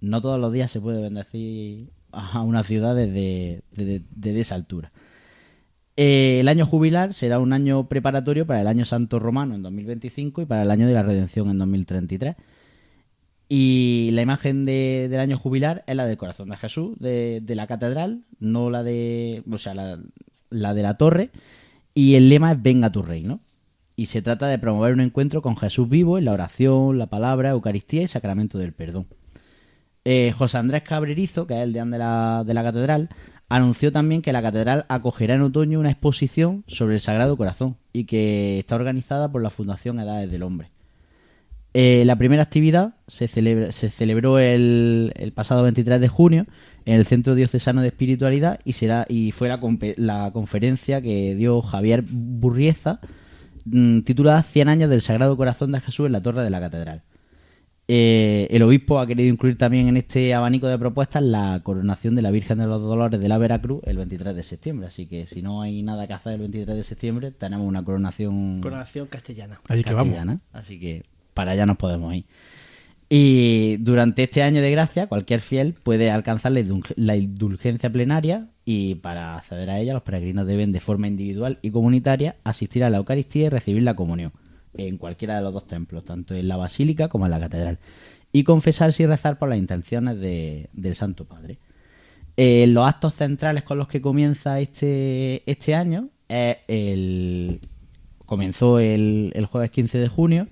no 0.00 0.20
todos 0.20 0.38
los 0.40 0.52
días 0.52 0.70
se 0.70 0.80
puede 0.80 1.02
bendecir 1.02 1.90
a 2.12 2.42
una 2.42 2.62
ciudad 2.62 2.94
desde, 2.94 3.62
desde- 3.72 4.40
esa 4.40 4.54
altura. 4.54 4.92
Eh, 5.96 6.38
el 6.40 6.48
año 6.48 6.64
jubilar 6.64 7.12
será 7.12 7.40
un 7.40 7.52
año 7.52 7.88
preparatorio 7.88 8.46
para 8.46 8.60
el 8.60 8.68
año 8.68 8.84
santo 8.84 9.18
romano 9.18 9.56
en 9.56 9.62
2025 9.62 10.42
y 10.42 10.46
para 10.46 10.62
el 10.62 10.70
año 10.70 10.86
de 10.86 10.94
la 10.94 11.02
redención 11.02 11.50
en 11.50 11.58
2033. 11.58 12.36
Y 13.48 14.10
la 14.12 14.22
imagen 14.22 14.64
de- 14.66 15.08
del 15.10 15.20
año 15.20 15.38
jubilar 15.38 15.82
es 15.86 15.96
la 15.96 16.06
del 16.06 16.18
corazón 16.18 16.50
de 16.50 16.56
Jesús, 16.56 16.98
de, 16.98 17.42
la 17.54 17.66
catedral, 17.66 18.24
no 18.40 18.70
la 18.70 18.82
de. 18.82 19.42
O 19.50 19.58
sea, 19.58 19.74
la, 19.74 19.98
la 20.50 20.74
de 20.74 20.82
la 20.82 20.96
torre. 20.98 21.30
Y 21.94 22.14
el 22.14 22.28
lema 22.28 22.52
es 22.52 22.62
Venga 22.62 22.92
tu 22.92 23.02
reino. 23.02 23.40
Y 23.96 24.06
se 24.06 24.22
trata 24.22 24.46
de 24.46 24.58
promover 24.58 24.92
un 24.92 25.00
encuentro 25.00 25.42
con 25.42 25.56
Jesús 25.56 25.88
vivo 25.88 26.18
en 26.18 26.26
la 26.26 26.32
oración, 26.32 26.98
la 26.98 27.06
palabra, 27.06 27.50
Eucaristía 27.50 28.02
y 28.02 28.06
sacramento 28.06 28.56
del 28.58 28.72
perdón. 28.72 29.06
Eh, 30.04 30.32
José 30.36 30.58
Andrés 30.58 30.82
Cabrerizo, 30.84 31.46
que 31.46 31.54
es 31.54 31.60
el 31.60 31.72
deán 31.72 31.90
de 31.90 31.98
la, 31.98 32.44
de 32.46 32.54
la 32.54 32.62
catedral, 32.62 33.08
anunció 33.48 33.90
también 33.90 34.22
que 34.22 34.32
la 34.32 34.40
catedral 34.42 34.86
acogerá 34.88 35.34
en 35.34 35.42
otoño 35.42 35.80
una 35.80 35.90
exposición 35.90 36.62
sobre 36.68 36.94
el 36.94 37.00
Sagrado 37.00 37.36
Corazón 37.36 37.76
y 37.92 38.04
que 38.04 38.60
está 38.60 38.76
organizada 38.76 39.32
por 39.32 39.42
la 39.42 39.50
Fundación 39.50 39.98
Edades 39.98 40.30
del 40.30 40.44
Hombre. 40.44 40.70
Eh, 41.74 42.04
la 42.06 42.16
primera 42.16 42.42
actividad 42.42 42.94
se, 43.06 43.28
celebra- 43.28 43.72
se 43.72 43.90
celebró 43.90 44.38
el, 44.38 45.12
el 45.16 45.32
pasado 45.32 45.62
23 45.62 46.00
de 46.00 46.08
junio 46.08 46.46
en 46.86 46.94
el 46.94 47.04
Centro 47.04 47.34
Diocesano 47.34 47.82
de 47.82 47.88
Espiritualidad 47.88 48.60
y 48.64 48.72
será 48.72 49.04
y 49.08 49.32
fue 49.32 49.48
la, 49.96 50.30
conferencia 50.32 51.02
que 51.02 51.34
dio 51.34 51.60
Javier 51.60 52.02
Burrieza 52.08 53.00
mm, 53.66 54.00
titulada 54.00 54.42
100 54.42 54.68
años 54.68 54.90
del 54.90 55.02
Sagrado 55.02 55.36
Corazón 55.36 55.70
de 55.72 55.80
Jesús 55.80 56.06
en 56.06 56.12
la 56.12 56.20
Torre 56.20 56.42
de 56.42 56.50
la 56.50 56.60
Catedral. 56.60 57.02
Eh, 57.90 58.46
el 58.50 58.62
obispo 58.62 58.98
ha 58.98 59.06
querido 59.06 59.30
incluir 59.30 59.56
también 59.56 59.88
en 59.88 59.96
este 59.96 60.34
abanico 60.34 60.66
de 60.66 60.78
propuestas 60.78 61.22
la 61.22 61.60
coronación 61.62 62.14
de 62.14 62.20
la 62.22 62.30
Virgen 62.30 62.58
de 62.58 62.66
los 62.66 62.82
Dolores 62.82 63.18
de 63.18 63.28
la 63.28 63.38
Veracruz 63.38 63.80
el 63.84 63.96
23 63.96 64.36
de 64.36 64.42
septiembre. 64.42 64.88
Así 64.88 65.06
que 65.06 65.26
si 65.26 65.40
no 65.40 65.62
hay 65.62 65.82
nada 65.82 66.06
que 66.06 66.12
hacer 66.12 66.34
el 66.34 66.40
23 66.40 66.76
de 66.76 66.84
septiembre, 66.84 67.30
tenemos 67.30 67.66
una 67.66 67.82
coronación 67.84 68.60
Coronación 68.60 69.06
castellana. 69.06 69.54
Allí 69.68 69.84
que 69.84 69.94
vamos. 69.94 70.14
castellana. 70.14 70.40
Así 70.52 70.78
que 70.78 71.02
para 71.38 71.52
allá 71.52 71.66
nos 71.66 71.76
podemos 71.76 72.12
ir. 72.16 72.24
Y 73.08 73.76
durante 73.76 74.24
este 74.24 74.42
año 74.42 74.60
de 74.60 74.72
gracia, 74.72 75.06
cualquier 75.06 75.38
fiel 75.40 75.72
puede 75.72 76.10
alcanzar 76.10 76.50
la 76.50 76.60
indul- 76.60 76.92
la 76.96 77.14
indulgencia 77.14 77.88
plenaria 77.90 78.48
y 78.64 78.96
para 78.96 79.36
acceder 79.36 79.70
a 79.70 79.78
ella 79.78 79.92
los 79.94 80.02
peregrinos 80.02 80.48
deben 80.48 80.72
de 80.72 80.80
forma 80.80 81.06
individual 81.06 81.60
y 81.62 81.70
comunitaria 81.70 82.34
asistir 82.42 82.82
a 82.82 82.90
la 82.90 82.96
Eucaristía 82.96 83.46
y 83.46 83.48
recibir 83.50 83.84
la 83.84 83.94
comunión 83.94 84.32
en 84.74 84.98
cualquiera 84.98 85.36
de 85.36 85.42
los 85.42 85.54
dos 85.54 85.64
templos, 85.68 86.04
tanto 86.04 86.34
en 86.34 86.48
la 86.48 86.56
basílica 86.56 87.06
como 87.08 87.24
en 87.26 87.30
la 87.30 87.38
catedral, 87.38 87.78
y 88.32 88.42
confesarse 88.42 89.04
y 89.04 89.06
rezar 89.06 89.38
por 89.38 89.48
las 89.48 89.58
intenciones 89.58 90.18
de- 90.18 90.68
del 90.72 90.96
Santo 90.96 91.24
Padre. 91.24 91.58
Eh, 92.36 92.66
los 92.66 92.84
actos 92.88 93.14
centrales 93.14 93.62
con 93.62 93.78
los 93.78 93.86
que 93.86 94.00
comienza 94.00 94.58
este, 94.58 95.48
este 95.48 95.76
año 95.76 96.08
comenzó 98.26 98.78
el, 98.80 99.32
el 99.34 99.46
jueves 99.46 99.70
15 99.70 99.98
de 99.98 100.08
junio 100.08 100.48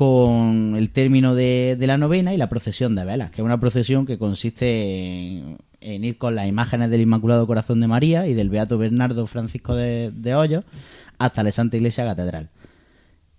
con 0.00 0.76
el 0.76 0.88
término 0.88 1.34
de, 1.34 1.76
la 1.78 1.98
novena 1.98 2.32
y 2.32 2.38
la 2.38 2.48
procesión 2.48 2.94
de 2.94 3.04
velas, 3.04 3.30
que 3.30 3.42
es 3.42 3.44
una 3.44 3.60
procesión 3.60 4.06
que 4.06 4.16
consiste 4.16 5.42
en, 5.82 6.04
ir 6.04 6.16
con 6.16 6.34
las 6.34 6.48
imágenes 6.48 6.88
del 6.88 7.02
Inmaculado 7.02 7.46
Corazón 7.46 7.82
de 7.82 7.86
María 7.86 8.26
y 8.26 8.32
del 8.32 8.48
Beato 8.48 8.78
Bernardo 8.78 9.26
Francisco 9.26 9.74
de, 9.74 10.10
de 10.10 10.34
Hoyos 10.34 10.64
hasta 11.18 11.42
la 11.42 11.52
Santa 11.52 11.76
Iglesia 11.76 12.06
Catedral. 12.06 12.48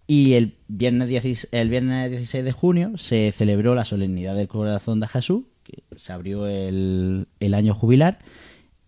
Y 0.05 0.33
el 0.33 0.53
viernes, 0.67 1.09
16, 1.09 1.47
el 1.51 1.69
viernes 1.69 2.11
16 2.11 2.43
de 2.43 2.51
junio 2.51 2.95
se 2.95 3.31
celebró 3.31 3.73
la 3.73 3.83
solemnidad 3.83 4.35
del 4.35 4.47
Corazón 4.47 4.99
de 4.99 5.07
Jesús, 5.07 5.45
que 5.63 5.81
se 5.95 6.13
abrió 6.13 6.45
el, 6.45 7.27
el 7.39 7.55
año 7.55 7.73
jubilar, 7.73 8.19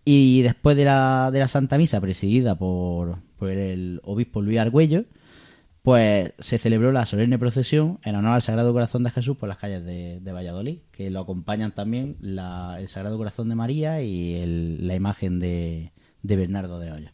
y 0.04 0.42
después 0.42 0.76
de 0.76 0.84
la, 0.84 1.30
de 1.32 1.40
la 1.40 1.48
Santa 1.48 1.76
Misa, 1.76 2.00
presidida 2.00 2.54
por, 2.54 3.16
por 3.36 3.50
el 3.50 4.00
obispo 4.04 4.42
Luis 4.42 4.60
Argüello, 4.60 5.06
pues 5.84 6.32
se 6.38 6.56
celebró 6.56 6.92
la 6.92 7.04
solemne 7.04 7.38
procesión 7.38 7.98
en 8.04 8.14
honor 8.14 8.32
al 8.32 8.40
Sagrado 8.40 8.72
Corazón 8.72 9.04
de 9.04 9.10
Jesús 9.10 9.36
por 9.36 9.50
las 9.50 9.58
calles 9.58 9.84
de, 9.84 10.18
Valladolid, 10.32 10.78
que 10.90 11.10
lo 11.10 11.20
acompañan 11.20 11.72
también 11.72 12.16
la- 12.20 12.76
el 12.80 12.88
Sagrado 12.88 13.18
Corazón 13.18 13.50
de 13.50 13.54
María 13.54 14.00
y 14.00 14.78
la 14.80 14.94
imagen 14.94 15.38
de, 15.40 15.92
de 16.22 16.36
Bernardo 16.36 16.78
de 16.78 16.90
Hoyos. 16.90 17.12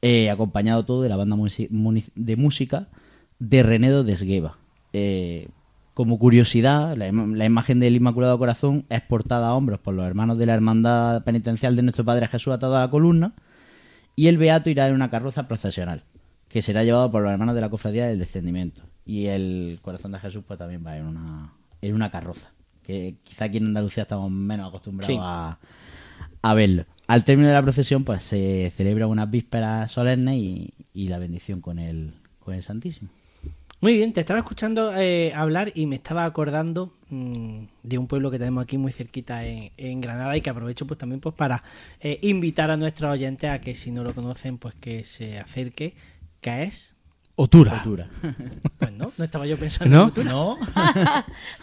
Eh, 0.00 0.30
acompañado 0.30 0.86
todo 0.86 1.02
de 1.02 1.10
la 1.10 1.16
banda 1.16 1.36
de 1.36 2.36
música 2.36 2.88
de 3.38 3.62
Renedo 3.62 4.02
de. 4.02 4.14
Eh, 4.94 5.48
como 5.92 6.18
curiosidad, 6.18 6.96
la, 6.96 7.12
la 7.12 7.44
imagen 7.44 7.80
del 7.80 7.96
Inmaculado 7.96 8.38
Corazón 8.38 8.86
es 8.88 9.02
portada 9.02 9.48
a 9.48 9.54
hombros 9.54 9.78
por 9.78 9.92
los 9.92 10.06
hermanos 10.06 10.38
de 10.38 10.46
la 10.46 10.54
Hermandad 10.54 11.22
Penitencial 11.22 11.76
de 11.76 11.82
Nuestro 11.82 12.06
Padre 12.06 12.28
Jesús 12.28 12.54
atado 12.54 12.78
a 12.78 12.80
la 12.80 12.90
columna 12.90 13.34
y 14.16 14.28
el 14.28 14.38
Beato 14.38 14.70
irá 14.70 14.88
en 14.88 14.94
una 14.94 15.10
carroza 15.10 15.46
procesional 15.46 16.04
que 16.54 16.62
será 16.62 16.84
llevado 16.84 17.10
por 17.10 17.20
los 17.20 17.32
hermanos 17.32 17.56
de 17.56 17.60
la 17.60 17.68
Cofradía 17.68 18.06
del 18.06 18.20
Descendimiento 18.20 18.82
y 19.04 19.26
el 19.26 19.80
Corazón 19.82 20.12
de 20.12 20.20
Jesús 20.20 20.44
pues 20.46 20.56
también 20.56 20.86
va 20.86 20.96
en 20.96 21.04
una, 21.04 21.52
en 21.82 21.94
una 21.96 22.12
carroza 22.12 22.52
que 22.84 23.16
quizá 23.24 23.46
aquí 23.46 23.56
en 23.56 23.66
Andalucía 23.66 24.04
estamos 24.04 24.30
menos 24.30 24.68
acostumbrados 24.68 25.06
Sí. 25.12 25.18
a, 25.20 25.58
a 26.42 26.54
verlo. 26.54 26.84
Al 27.08 27.24
término 27.24 27.48
de 27.48 27.54
la 27.54 27.62
procesión 27.62 28.04
pues 28.04 28.22
se 28.22 28.72
celebran 28.76 29.08
unas 29.08 29.28
vísperas 29.28 29.90
solemnes 29.90 30.36
y, 30.36 30.72
y 30.94 31.08
la 31.08 31.18
bendición 31.18 31.60
con 31.60 31.80
el, 31.80 32.14
con 32.38 32.54
el 32.54 32.62
Santísimo. 32.62 33.10
Muy 33.80 33.94
bien, 33.96 34.12
te 34.12 34.20
estaba 34.20 34.38
escuchando 34.38 34.94
eh, 34.96 35.32
hablar 35.34 35.72
y 35.74 35.86
me 35.86 35.96
estaba 35.96 36.24
acordando 36.24 36.94
mm, 37.10 37.64
de 37.82 37.98
un 37.98 38.06
pueblo 38.06 38.30
que 38.30 38.38
tenemos 38.38 38.62
aquí 38.62 38.78
muy 38.78 38.92
cerquita 38.92 39.44
en, 39.44 39.72
en 39.76 40.00
Granada 40.00 40.36
y 40.36 40.40
que 40.40 40.50
aprovecho 40.50 40.86
pues 40.86 40.98
también 40.98 41.20
pues 41.20 41.34
para 41.34 41.64
eh, 42.00 42.20
invitar 42.22 42.70
a 42.70 42.76
nuestros 42.76 43.10
oyentes 43.10 43.50
a 43.50 43.60
que 43.60 43.74
si 43.74 43.90
no 43.90 44.04
lo 44.04 44.14
conocen 44.14 44.56
pues 44.56 44.74
que 44.76 45.02
se 45.04 45.38
acerque, 45.40 45.94
que 46.44 46.64
es... 46.64 46.94
Otura. 47.36 47.82
Cultura. 47.82 48.10
Pues 48.78 48.92
no, 48.92 49.12
no 49.16 49.24
estaba 49.24 49.46
yo 49.46 49.58
pensando 49.58 49.96
¿No? 49.96 50.02
en 50.02 50.08
Otura. 50.10 50.30
¿No? 50.30 50.58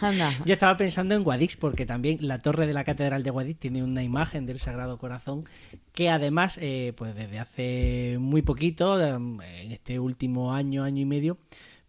Anda. 0.00 0.32
Yo 0.44 0.54
estaba 0.54 0.76
pensando 0.76 1.14
en 1.14 1.22
Guadix 1.22 1.56
porque 1.56 1.86
también 1.86 2.18
la 2.20 2.40
torre 2.40 2.66
de 2.66 2.72
la 2.72 2.82
catedral 2.82 3.22
de 3.22 3.30
Guadix 3.30 3.60
tiene 3.60 3.84
una 3.84 4.02
imagen 4.02 4.44
del 4.44 4.58
Sagrado 4.58 4.98
Corazón 4.98 5.44
que 5.92 6.10
además, 6.10 6.58
eh, 6.60 6.94
pues 6.96 7.14
desde 7.14 7.38
hace 7.38 8.16
muy 8.18 8.42
poquito, 8.42 9.00
eh, 9.00 9.14
en 9.62 9.70
este 9.70 10.00
último 10.00 10.52
año, 10.52 10.82
año 10.82 11.00
y 11.00 11.06
medio, 11.06 11.38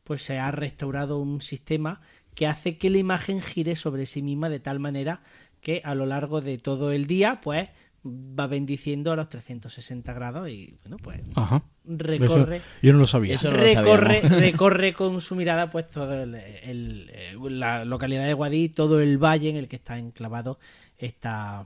pues 0.04 0.22
se 0.22 0.38
ha 0.38 0.52
restaurado 0.52 1.18
un 1.18 1.42
sistema 1.42 2.00
que 2.36 2.46
hace 2.46 2.78
que 2.78 2.92
la 2.92 3.00
imagen 3.00 3.42
gire 3.42 3.76
sobre 3.76 4.06
sí 4.06 4.22
misma 4.22 4.50
de 4.50 4.60
tal 4.60 4.80
manera 4.80 5.22
que 5.62 5.82
a 5.84 5.96
lo 5.96 6.06
largo 6.06 6.42
de 6.42 6.60
todo 6.60 6.92
el 6.92 7.08
día, 7.08 7.42
pues 7.42 7.70
va 8.06 8.48
bendiciendo 8.48 9.12
a 9.12 9.16
los 9.16 9.30
360 9.30 10.12
grados 10.14 10.50
y 10.50 10.76
bueno, 10.84 10.98
pues 10.98 11.22
Ajá. 11.36 11.64
recorre. 11.86 12.58
Eso 12.58 12.66
yo 12.82 12.94
no 12.94 13.00
lo 13.00 13.08
sabía. 13.08 13.36
Eso 13.36 13.50
no 13.52 13.58
lo 13.58 13.64
recorre, 13.64 14.22
recorre 14.30 14.94
con 14.94 15.22
su 15.22 15.36
mirada 15.36 15.70
pues 15.72 15.90
todo 15.90 16.22
el, 16.24 16.36
el- 16.36 17.10
eh, 17.14 17.36
la 17.50 17.86
localidad 17.86 18.26
de 18.26 18.34
Guadí, 18.34 18.70
todo 18.70 19.00
el 19.00 19.18
valle 19.18 19.50
en 19.50 19.56
el 19.58 19.68
que 19.68 19.78
está 19.78 19.98
enclavado 19.98 20.60
esta, 20.98 21.66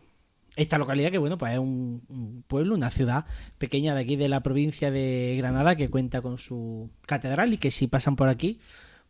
esta 0.56 0.78
localidad 0.78 1.12
que 1.12 1.18
bueno 1.18 1.38
pues 1.38 1.54
es 1.54 1.60
un, 1.60 2.04
un 2.10 2.44
pueblo, 2.48 2.76
una 2.76 2.90
ciudad 2.92 3.26
pequeña 3.58 3.96
de 3.96 4.02
aquí 4.02 4.16
de 4.16 4.30
la 4.30 4.42
provincia 4.42 4.92
de 4.92 5.36
Granada 5.38 5.76
que 5.76 5.90
cuenta 5.90 6.22
con 6.22 6.38
su 6.38 6.90
catedral 7.06 7.54
y 7.54 7.58
que 7.58 7.72
si 7.72 7.88
pasan 7.88 8.16
por 8.16 8.30
aquí 8.30 8.60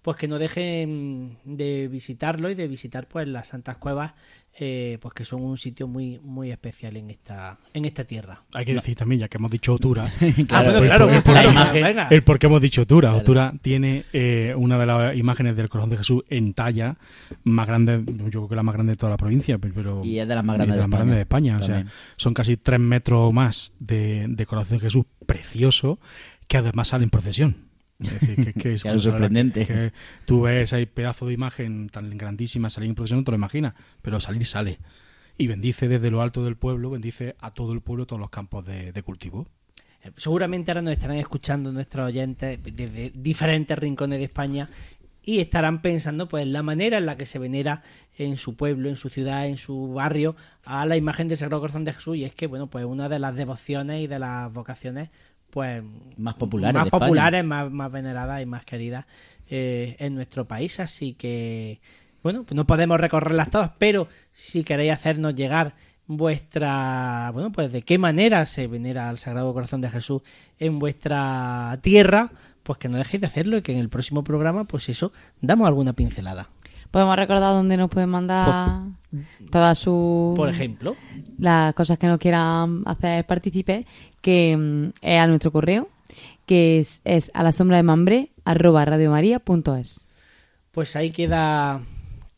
pues 0.08 0.16
que 0.16 0.30
no 0.30 0.40
dejen 0.40 1.36
de 1.44 1.90
visitarlo 1.90 2.50
y 2.50 2.56
de 2.56 2.66
visitar 2.70 3.10
pues 3.10 3.28
las 3.28 3.50
Santas 3.50 3.76
Cuevas 3.76 4.14
eh, 4.58 4.98
pues 5.02 5.14
que 5.14 5.26
son 5.26 5.42
un 5.42 5.58
sitio 5.58 5.86
muy 5.86 6.18
muy 6.24 6.50
especial 6.50 6.96
en 6.96 7.10
esta 7.10 7.58
en 7.74 7.84
esta 7.84 8.06
tierra. 8.06 8.42
Hay 8.54 8.64
que 8.64 8.74
decir 8.74 8.96
también, 8.96 9.20
ya 9.20 9.28
que 9.28 9.38
hemos 9.38 9.52
dicho 9.52 9.74
Otura, 9.74 10.10
claro, 10.48 10.82
el 12.10 12.24
por 12.24 12.40
qué 12.40 12.48
hemos 12.48 12.62
dicho 12.62 12.84
Otura. 12.84 13.10
Claro. 13.10 13.22
Otura 13.22 13.54
tiene 13.62 14.06
eh, 14.14 14.54
una 14.56 14.80
de 14.80 14.86
las 14.86 15.18
imágenes 15.18 15.58
del 15.58 15.68
corazón 15.68 15.90
de 15.90 15.98
Jesús 15.98 16.24
en 16.30 16.54
talla 16.54 16.96
más 17.44 17.68
grande, 17.68 18.02
yo 18.08 18.30
creo 18.30 18.48
que 18.48 18.56
la 18.56 18.64
más 18.64 18.76
grande 18.76 18.94
de 18.94 18.98
toda 18.98 19.10
la 19.10 19.18
provincia, 19.18 19.58
pero- 19.58 20.06
Y 20.06 20.20
es 20.20 20.28
de 20.30 20.36
las 20.36 20.46
más 20.46 20.56
grandes 20.56 20.78
de 20.78 20.88
más 20.88 21.18
España. 21.18 21.58
O 21.58 21.60
También. 21.60 21.88
sea, 21.90 21.94
son 22.16 22.34
casi 22.34 22.56
tres 22.56 22.80
metros 22.80 23.20
o 23.28 23.34
más 23.34 23.74
de, 23.80 24.26
de 24.30 24.46
corazón 24.46 24.78
de 24.78 24.84
Jesús 24.86 25.04
precioso, 25.26 26.00
que 26.48 26.56
además 26.56 26.88
sale 26.88 27.04
en 27.04 27.10
procesión. 27.10 27.67
Es 28.00 28.20
decir, 28.20 28.36
que, 28.36 28.54
que 28.54 28.74
es 28.74 28.82
Claro, 28.84 29.00
sorprendente. 29.00 29.66
Que, 29.66 29.74
que 29.74 29.94
tú 30.26 30.42
ves 30.42 30.74
ahí 30.74 30.86
pedazo 30.86 31.26
de 31.26 31.34
imagen 31.34 31.90
tan 31.90 32.18
grandísima 32.18 32.70
salir 32.70 32.90
en 32.90 32.96
procesión, 32.96 33.20
no 33.20 33.24
te 33.24 33.32
lo 33.32 33.38
imaginas, 33.38 33.74
pero 34.02 34.20
salir 34.20 34.46
sale. 34.46 34.80
Y 35.38 35.48
bendice 35.48 35.88
desde 35.88 36.10
lo 36.10 36.22
alto 36.22 36.44
del 36.44 36.56
pueblo, 36.56 36.90
bendice 36.90 37.36
a 37.40 37.52
todo 37.52 37.74
el 37.74 37.82
pueblo, 37.82 38.08
todos 38.08 38.20
los 38.20 38.30
campos 38.30 38.66
de, 38.66 38.92
de 38.92 39.04
cultivo. 39.04 39.48
Eh, 40.04 40.12
Seguramente 40.16 40.72
ahora 40.72 40.82
nos 40.82 40.94
estarán 40.94 41.18
escuchando 41.18 41.72
nuestros 41.72 42.08
oyentes 42.08 42.60
desde 42.64 43.12
diferentes 43.16 43.78
rincones 43.78 44.20
de 44.20 44.26
España 44.26 44.70
y 45.24 45.40
estarán 45.40 45.82
pensando 45.82 46.30
pues 46.30 46.44
en 46.44 46.54
la 46.54 46.64
manera 46.64 46.98
en 46.98 47.06
la 47.06 47.18
que 47.18 47.26
se 47.26 47.38
venera 47.38 47.84
en 48.18 48.38
su 48.38 48.56
pueblo, 48.56 48.88
en 48.88 48.96
su 48.96 49.10
ciudad, 49.10 49.46
en 49.48 49.58
su 49.58 49.94
barrio 49.94 50.36
a 50.64 50.86
la 50.86 50.96
imagen 50.96 51.28
del 51.28 51.38
Sagrado 51.38 51.60
Corazón 51.60 51.84
de 51.84 51.94
Jesús 51.94 52.16
y 52.16 52.24
es 52.24 52.34
que 52.34 52.48
bueno 52.48 52.68
pues 52.68 52.86
una 52.86 53.10
de 53.10 53.20
las 53.20 53.36
devociones 53.36 54.02
y 54.02 54.08
de 54.08 54.20
las 54.20 54.52
vocaciones 54.54 55.10
pues 55.50 55.84
Más 56.18 56.36
populares 56.36 56.76
más 56.76 56.90
populares, 56.90 57.44
más, 57.44 57.72
más 57.72 57.92
veneradas 57.92 58.42
y 58.42 58.46
más 58.46 58.66
queridas 58.66 59.06
eh, 59.50 59.96
en 60.00 60.16
nuestro 60.16 60.46
país 60.46 60.80
así 60.80 61.14
que 61.14 61.80
bueno 62.24 62.44
pues 62.44 62.56
no 62.56 62.66
podemos 62.66 63.00
recorrerlas 63.00 63.50
todas 63.50 63.72
pero 63.78 64.08
si 64.34 64.64
queréis 64.64 64.94
hacernos 64.94 65.36
llegar 65.36 65.76
vuestra 66.08 67.32
bueno 67.34 67.52
pues 67.52 67.72
de 67.72 67.82
qué 67.82 67.98
manera 67.98 68.46
se 68.46 68.68
venera 68.68 69.10
al 69.10 69.18
Sagrado 69.18 69.54
Corazón 69.54 69.82
de 69.82 69.90
Jesús 69.90 70.22
en 70.60 70.80
vuestra 70.80 71.80
tierra 71.82 72.32
pues 72.64 72.80
que 72.80 72.90
no 72.90 72.98
dejéis 72.98 73.22
de 73.22 73.28
hacerlo 73.28 73.58
y 73.58 73.62
que 73.62 73.72
en 73.72 73.80
el 73.80 73.90
próximo 73.90 74.24
programa 74.24 74.66
pues 74.66 74.90
eso 74.90 75.12
damos 75.42 75.68
alguna 75.68 75.94
pincelada 75.94 76.50
Podemos 76.98 77.16
recordar 77.16 77.54
dónde 77.54 77.78
nos 77.78 77.92
pueden 77.92 78.10
mandar 78.10 78.86
todas 79.52 79.78
sus 79.78 80.36
por 80.36 80.50
ejemplo. 80.50 80.96
las 81.38 81.76
cosas 81.76 82.00
que 82.00 82.08
nos 82.08 82.18
quieran 82.18 82.82
hacer 82.88 83.24
partícipes, 83.24 83.86
que 84.20 84.58
mm, 84.58 84.86
es 85.04 85.20
a 85.20 85.28
nuestro 85.28 85.52
correo, 85.52 85.90
que 86.48 86.80
es, 86.80 87.02
es 87.04 87.30
a 87.36 87.44
la 87.44 87.52
sombra 87.52 87.78
de 87.78 87.84
mambre 87.84 88.32
arroba 88.46 88.84
radiomaria.es. 88.84 90.08
pues 90.72 90.96
ahí 90.96 91.12
queda 91.12 91.84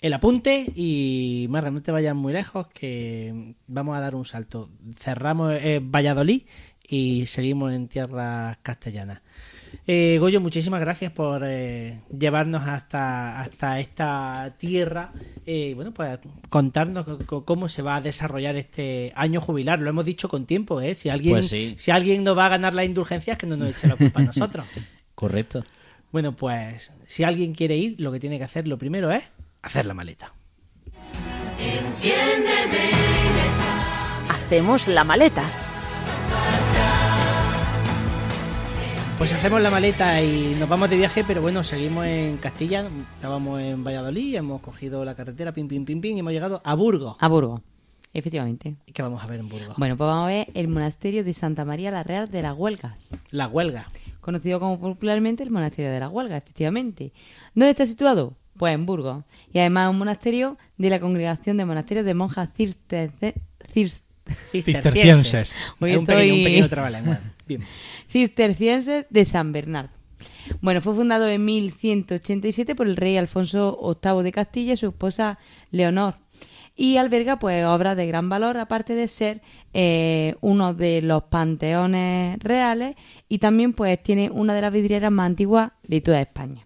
el 0.02 0.14
apunte 0.14 0.66
y 0.76 1.48
Marga 1.50 1.72
no 1.72 1.82
te 1.82 1.94
vayas 1.94 2.14
muy 2.14 2.34
lejos 2.34 2.68
que 2.68 3.56
vamos 3.66 3.96
a 3.96 4.02
dar 4.02 4.14
un 4.14 4.26
salto. 4.26 4.72
Cerramos 4.98 5.54
eh, 5.54 5.80
Valladolid 5.82 6.42
y 6.86 7.28
seguimos 7.28 7.72
en 7.72 7.88
tierras 7.88 8.58
castellanas 8.62 9.22
Eh, 9.88 10.18
Goyo, 10.20 10.40
muchísimas 10.42 10.80
gracias 10.82 11.12
por 11.12 11.42
eh, 11.46 12.00
llevarnos 12.18 12.68
hasta, 12.68 13.40
hasta 13.42 13.80
esta 13.80 14.54
tierra. 14.58 15.12
Eh, 15.46 15.74
bueno, 15.76 15.94
pues 15.94 16.20
contarnos 16.50 17.06
co- 17.06 17.20
co- 17.26 17.46
cómo 17.46 17.70
se 17.70 17.82
va 17.82 17.96
a 17.98 18.02
desarrollar 18.02 18.56
este 18.56 19.12
año 19.16 19.42
jubilar. 19.42 19.80
Lo 19.80 19.90
hemos 19.90 20.06
dicho 20.06 20.30
con 20.30 20.46
tiempo, 20.46 20.80
¿eh? 20.82 20.96
Si 20.96 21.10
alguien, 21.10 21.36
Pues 21.38 21.50
sí. 21.50 21.76
si 21.78 21.92
alguien 21.92 22.24
nos 22.24 22.38
va 22.38 22.46
a 22.48 22.50
ganar 22.50 22.74
las 22.74 22.86
indulgencias, 22.86 23.38
que 23.38 23.48
no 23.48 23.58
nos 23.58 23.70
eche 23.70 23.88
la 23.88 23.96
culpa 23.96 24.20
a 24.22 24.24
nosotros. 24.26 24.66
Correcto. 25.16 25.64
Bueno, 26.12 26.36
pues 26.36 26.92
si 27.08 27.24
alguien 27.24 27.54
quiere 27.54 27.76
ir, 27.78 27.96
lo 28.00 28.12
que 28.12 28.20
tiene 28.20 28.38
que 28.38 28.44
hacer 28.44 28.68
lo 28.68 28.78
primero 28.78 29.12
es 29.12 29.24
hacer 29.62 29.86
la 29.86 29.94
maleta. 29.94 30.34
Enciéndeme, 31.60 32.90
Hacemos 34.30 34.88
la 34.88 35.04
maleta. 35.04 35.44
Pues 39.20 39.34
hacemos 39.34 39.62
la 39.62 39.70
maleta 39.70 40.22
y 40.24 40.56
nos 40.58 40.70
vamos 40.70 40.90
de 40.90 40.96
viaje, 40.96 41.26
pero 41.28 41.42
bueno, 41.42 41.62
seguimos 41.64 42.06
en 42.06 42.38
Castilla, 42.38 42.88
estábamos 43.16 43.60
en 43.62 43.84
Valladolid, 43.84 44.36
hemos 44.36 44.62
cogido 44.62 45.04
la 45.04 45.14
carretera, 45.14 45.52
pim, 45.52 45.68
pim, 45.68 45.84
pim, 45.84 46.00
pim, 46.00 46.16
y 46.16 46.20
hemos 46.22 46.32
llegado 46.32 46.62
a 46.64 46.74
Burgos. 46.74 47.18
A 47.20 47.28
Burgos, 47.28 47.60
efectivamente. 48.14 48.76
¿Y 48.86 48.94
qué 48.94 49.02
vamos 49.02 49.22
a 49.22 49.28
ver 49.28 49.42
en 49.42 49.50
Burgos? 49.50 49.76
Bueno, 49.78 49.98
pues 49.98 50.08
vamos 50.08 50.24
a 50.24 50.28
ver 50.28 50.48
el 50.54 50.70
monasterio 50.70 51.26
de 51.26 51.34
Santa 51.34 51.66
María 51.66 51.92
la 51.92 52.04
Real 52.04 52.30
de 52.30 52.42
las 52.42 52.58
Huelgas, 52.58 53.18
La 53.32 53.48
huelga. 53.50 53.88
conocido 54.22 54.62
como 54.62 54.80
popularmente 54.80 55.44
el 55.44 55.52
monasterio 55.52 55.92
de 55.92 56.00
las 56.00 56.10
Huelgas, 56.12 56.42
efectivamente. 56.42 57.12
¿Dónde 57.54 57.72
está 57.72 57.86
situado? 57.86 58.38
Pues 58.56 58.74
en 58.74 58.86
Burgos. 58.86 59.26
Y 59.52 59.60
además 59.60 59.88
es 59.88 59.92
un 59.92 60.00
monasterio 60.00 60.58
de 60.78 60.90
la 60.90 61.00
congregación 61.02 61.58
de 61.58 61.66
monasterios 61.66 62.06
de 62.06 62.14
monjas 62.14 62.50
cisterce- 62.58 63.34
cis- 63.74 64.04
Cistercienses. 64.50 65.54
Hoy 65.82 65.92
Es 65.92 65.98
un 65.98 66.06
pequeño, 66.06 66.36
un 66.36 66.44
pequeño. 66.44 66.68
Bien. 67.50 67.64
de 69.10 69.26
San 69.26 69.52
Bernardo. 69.52 69.92
Bueno, 70.62 70.82
fue 70.82 70.94
fundado 70.94 71.28
en 71.28 71.44
1187 71.46 72.76
por 72.76 72.88
el 72.88 72.96
rey 72.96 73.18
Alfonso 73.18 73.78
VIII 74.02 74.24
de 74.24 74.32
Castilla 74.32 74.74
y 74.74 74.78
su 74.78 74.88
esposa 74.88 75.40
Leonor. 75.72 76.16
Y 76.76 76.98
alberga 76.98 77.40
pues 77.40 77.66
obras 77.66 77.98
de 77.98 78.08
gran 78.08 78.30
valor, 78.30 78.58
aparte 78.58 78.94
de 78.96 79.08
ser 79.08 79.42
eh, 79.74 80.36
uno 80.42 80.74
de 80.74 81.02
los 81.02 81.24
panteones 81.24 82.38
reales 82.40 82.96
y 83.28 83.40
también 83.40 83.74
pues 83.74 84.02
tiene 84.02 84.30
una 84.30 84.54
de 84.54 84.62
las 84.62 84.72
vidrieras 84.72 85.12
más 85.12 85.26
antiguas 85.26 85.72
de 85.84 86.00
toda 86.02 86.22
España. 86.22 86.66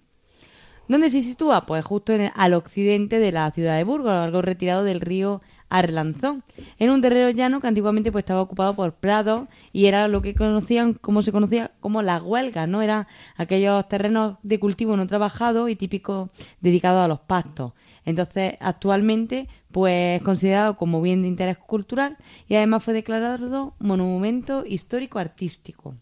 ¿Dónde 0.87 1.09
se 1.09 1.21
sitúa? 1.21 1.65
Pues 1.65 1.83
justo 1.85 2.13
en 2.13 2.21
el- 2.21 2.31
al 2.35 2.53
occidente 2.53 3.17
de 3.19 3.31
la 3.31 3.49
ciudad 3.51 3.77
de 3.77 3.85
Burgos, 3.85 4.11
algo 4.11 4.41
retirado 4.41 4.83
del 4.83 5.01
río 5.01 5.41
Arlanzón, 5.73 6.43
en 6.77 6.91
un 6.91 7.01
terreno 7.01 7.31
llano 7.31 7.59
que 7.59 7.65
antiguamente 7.65 8.11
pues 8.11 8.21
estaba 8.21 8.41
ocupado 8.41 8.75
por 8.75 8.93
prados 8.93 9.47
y 9.71 9.87
era 9.87 10.07
lo 10.07 10.21
que 10.21 10.35
conocían, 10.35 10.93
como 10.93 11.23
se 11.23 11.31
conocía 11.31 11.71
como 11.79 12.03
las 12.03 12.21
huelgas, 12.21 12.69
¿no? 12.69 12.83
Eran 12.83 13.07
aquellos 13.37 13.87
terrenos 13.89 14.37
de 14.43 14.59
cultivo 14.59 14.95
no 14.95 15.07
trabajados 15.07 15.71
y 15.71 15.75
típicos 15.75 16.29
dedicados 16.61 17.03
a 17.03 17.07
los 17.07 17.21
pastos. 17.21 17.73
Entonces, 18.05 18.53
actualmente, 18.59 19.49
pues 19.71 20.21
considerado 20.21 20.77
como 20.77 21.01
bien 21.01 21.23
de 21.23 21.27
interés 21.27 21.57
cultural 21.57 22.17
y 22.47 22.53
además 22.53 22.83
fue 22.83 22.93
declarado 22.93 23.73
monumento 23.79 24.63
histórico 24.67 25.17
artístico. 25.17 25.95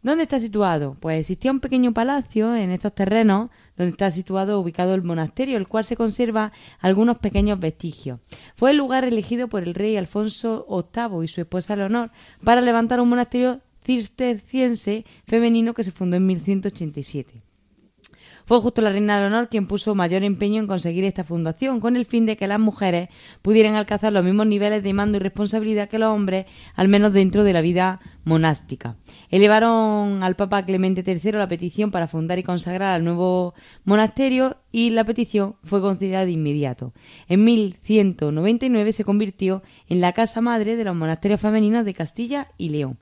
¿Dónde 0.00 0.24
está 0.24 0.40
situado? 0.40 0.96
Pues 0.98 1.20
existía 1.20 1.52
un 1.52 1.60
pequeño 1.60 1.92
palacio 1.92 2.56
en 2.56 2.70
estos 2.70 2.94
terrenos 2.94 3.50
donde 3.76 3.90
está 3.90 4.10
situado 4.10 4.60
ubicado 4.60 4.94
el 4.94 5.02
monasterio, 5.02 5.56
el 5.56 5.68
cual 5.68 5.84
se 5.84 5.96
conserva 5.96 6.52
algunos 6.80 7.18
pequeños 7.18 7.58
vestigios. 7.60 8.20
Fue 8.54 8.72
el 8.72 8.76
lugar 8.76 9.04
elegido 9.04 9.48
por 9.48 9.62
el 9.62 9.74
rey 9.74 9.96
Alfonso 9.96 10.66
VIII 10.68 11.24
y 11.24 11.28
su 11.28 11.40
esposa 11.40 11.76
Leonor 11.76 12.10
para 12.44 12.60
levantar 12.60 13.00
un 13.00 13.08
monasterio 13.08 13.60
cisterciense 13.84 15.04
femenino 15.26 15.74
que 15.74 15.84
se 15.84 15.92
fundó 15.92 16.16
en 16.16 16.26
1187. 16.26 17.42
Fue 18.44 18.60
justo 18.60 18.82
la 18.82 18.90
reina 18.90 19.18
Leonor 19.18 19.48
quien 19.48 19.66
puso 19.66 19.94
mayor 19.94 20.22
empeño 20.22 20.60
en 20.60 20.66
conseguir 20.66 21.04
esta 21.04 21.24
fundación, 21.24 21.80
con 21.80 21.96
el 21.96 22.06
fin 22.06 22.26
de 22.26 22.36
que 22.36 22.46
las 22.46 22.60
mujeres 22.60 23.08
pudieran 23.42 23.74
alcanzar 23.74 24.12
los 24.12 24.24
mismos 24.24 24.46
niveles 24.46 24.82
de 24.82 24.92
mando 24.92 25.16
y 25.16 25.20
responsabilidad 25.20 25.88
que 25.88 25.98
los 25.98 26.10
hombres, 26.10 26.46
al 26.74 26.88
menos 26.88 27.12
dentro 27.12 27.44
de 27.44 27.52
la 27.52 27.60
vida 27.60 28.00
monástica. 28.24 28.96
Elevaron 29.30 30.22
al 30.22 30.36
Papa 30.36 30.64
Clemente 30.64 31.02
III 31.06 31.32
la 31.32 31.48
petición 31.48 31.90
para 31.90 32.08
fundar 32.08 32.38
y 32.38 32.42
consagrar 32.42 32.92
al 32.92 33.04
nuevo 33.04 33.54
monasterio 33.84 34.56
y 34.70 34.90
la 34.90 35.04
petición 35.04 35.56
fue 35.64 35.80
concedida 35.80 36.24
de 36.24 36.32
inmediato. 36.32 36.92
En 37.28 37.44
1199 37.44 38.92
se 38.92 39.04
convirtió 39.04 39.62
en 39.88 40.00
la 40.00 40.12
casa 40.12 40.40
madre 40.40 40.76
de 40.76 40.84
los 40.84 40.96
monasterios 40.96 41.40
femeninos 41.40 41.84
de 41.84 41.94
Castilla 41.94 42.48
y 42.58 42.70
León. 42.70 42.98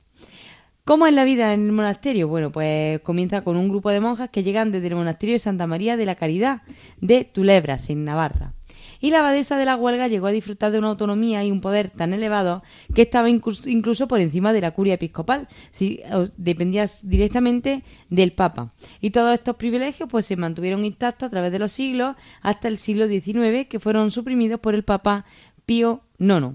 ¿Cómo 0.85 1.07
es 1.07 1.15
la 1.15 1.25
vida 1.25 1.53
en 1.53 1.67
el 1.67 1.73
monasterio? 1.73 2.27
Bueno, 2.27 2.51
pues 2.51 3.01
comienza 3.01 3.43
con 3.43 3.57
un 3.57 3.69
grupo 3.69 3.91
de 3.91 4.01
monjas 4.01 4.31
que 4.31 4.43
llegan 4.43 4.73
desde 4.73 4.89
el 4.89 4.97
monasterio 4.97 5.35
de 5.35 5.39
Santa 5.39 5.67
María 5.67 5.97
de 5.97 6.07
la 6.07 6.15
Caridad 6.15 6.63
de 7.01 7.25
Tulebras, 7.25 7.91
en 7.91 8.05
Navarra. 8.05 8.55
Y 9.01 9.11
la 9.11 9.21
abadesa 9.21 9.57
de 9.57 9.65
la 9.65 9.77
huelga 9.77 10.09
llegó 10.09 10.27
a 10.27 10.33
disfrutar 10.33 10.73
de 10.73 10.79
una 10.79 10.89
autonomía 10.89 11.43
y 11.45 11.51
un 11.51 11.61
poder 11.61 11.91
tan 11.91 12.13
elevado 12.13 12.63
que 12.95 13.03
estaba 13.03 13.31
incluso, 13.31 14.09
por 14.09 14.21
encima 14.21 14.53
de 14.53 14.61
la 14.61 14.73
curia 14.73 14.95
episcopal, 14.95 15.49
si 15.71 16.01
dependía 16.37 16.87
directamente 17.03 17.83
del 18.11 18.33
Papa. 18.33 18.73
Y 19.01 19.11
todos 19.11 19.33
estos 19.33 19.57
privilegios 19.57 20.09
pues 20.09 20.27
se 20.27 20.37
mantuvieron 20.37 20.85
intactos 20.85 21.29
a 21.29 21.31
través 21.31 21.53
de 21.53 21.59
los 21.59 21.73
siglos 21.73 22.17
hasta 22.43 22.69
el 22.69 22.79
siglo 22.79 23.07
XIX, 23.07 23.67
que 23.69 23.81
fueron 23.81 24.11
suprimidos 24.11 24.61
por 24.61 24.75
el 24.75 24.83
Papa 24.83 25.25
Pío 25.65 26.03
IX. 26.19 26.53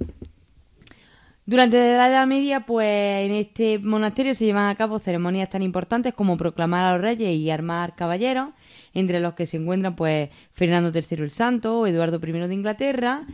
Durante 1.48 1.78
la 1.78 2.10
Edad 2.10 2.26
Media, 2.26 2.62
pues 2.62 3.24
en 3.24 3.32
este 3.32 3.78
monasterio 3.78 4.34
se 4.34 4.46
llevan 4.46 4.68
a 4.68 4.76
cabo 4.76 4.98
ceremonias 4.98 5.48
tan 5.48 5.62
importantes 5.62 6.16
como 6.16 6.38
proclamar 6.38 6.86
a 6.86 6.94
los 6.94 7.02
reyes 7.02 7.36
y 7.36 7.52
armar 7.52 7.96
caballeros, 7.96 8.50
entre 8.96 9.20
los 9.20 9.36
que 9.36 9.46
se 9.46 9.58
encuentran 9.58 9.96
pues 9.96 10.32
Fernando 10.54 10.92
III 10.92 11.22
el 11.22 11.30
Santo 11.30 11.86
Eduardo 11.86 12.20
I 12.26 12.32
de 12.48 12.54
Inglaterra, 12.54 13.28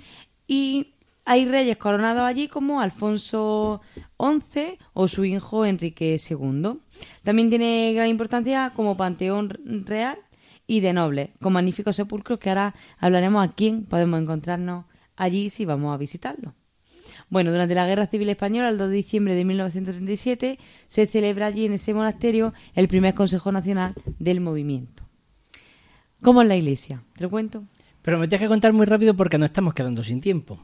y 0.46 0.96
hay 1.24 1.46
reyes 1.46 1.78
coronados 1.78 2.24
allí 2.24 2.50
como 2.50 2.82
Alfonso 2.82 3.80
XI 4.20 4.78
o 4.92 5.08
su 5.08 5.24
hijo 5.24 5.66
Enrique 5.66 6.18
II. 6.30 6.80
También 7.24 7.50
tiene 7.50 7.94
gran 7.94 8.10
importancia 8.10 8.74
como 8.76 8.98
panteón 8.98 9.58
real 9.86 10.18
y 10.68 10.82
de 10.82 10.92
nobles, 10.92 11.30
con 11.40 11.54
magníficos 11.54 11.96
sepulcros 11.96 12.40
que 12.40 12.50
ahora 12.50 12.76
hablaremos 12.98 13.48
a 13.48 13.54
quién 13.54 13.86
podemos 13.86 14.22
encontrarnos 14.22 14.84
allí 15.16 15.50
si 15.50 15.64
vamos 15.64 15.94
a 15.94 15.98
visitarlo. 15.98 16.56
Bueno, 17.32 17.52
durante 17.52 17.74
la 17.76 17.88
Guerra 17.88 18.08
Civil 18.08 18.28
Española, 18.28 18.68
el 18.68 18.78
2 18.78 18.90
de 18.90 18.96
diciembre 18.98 19.36
de 19.36 19.46
1937, 19.46 20.60
se 20.90 21.08
celebra 21.08 21.46
allí 21.46 21.66
en 21.66 21.72
ese 21.72 21.94
monasterio 21.94 22.54
el 22.76 22.90
primer 22.90 23.14
Consejo 23.14 23.54
Nacional 23.54 23.94
del 24.20 24.42
Movimiento. 24.42 25.04
¿Cómo 26.22 26.42
es 26.42 26.50
la 26.50 26.58
iglesia? 26.58 27.02
¿Te 27.16 27.24
lo 27.24 27.30
cuento? 27.30 27.64
Pero 28.02 28.20
me 28.20 28.28
tienes 28.28 28.44
que 28.44 28.50
contar 28.50 28.74
muy 28.74 28.86
rápido 28.86 29.14
porque 29.14 29.38
nos 29.38 29.46
estamos 29.46 29.74
quedando 29.74 30.04
sin 30.04 30.20
tiempo. 30.20 30.60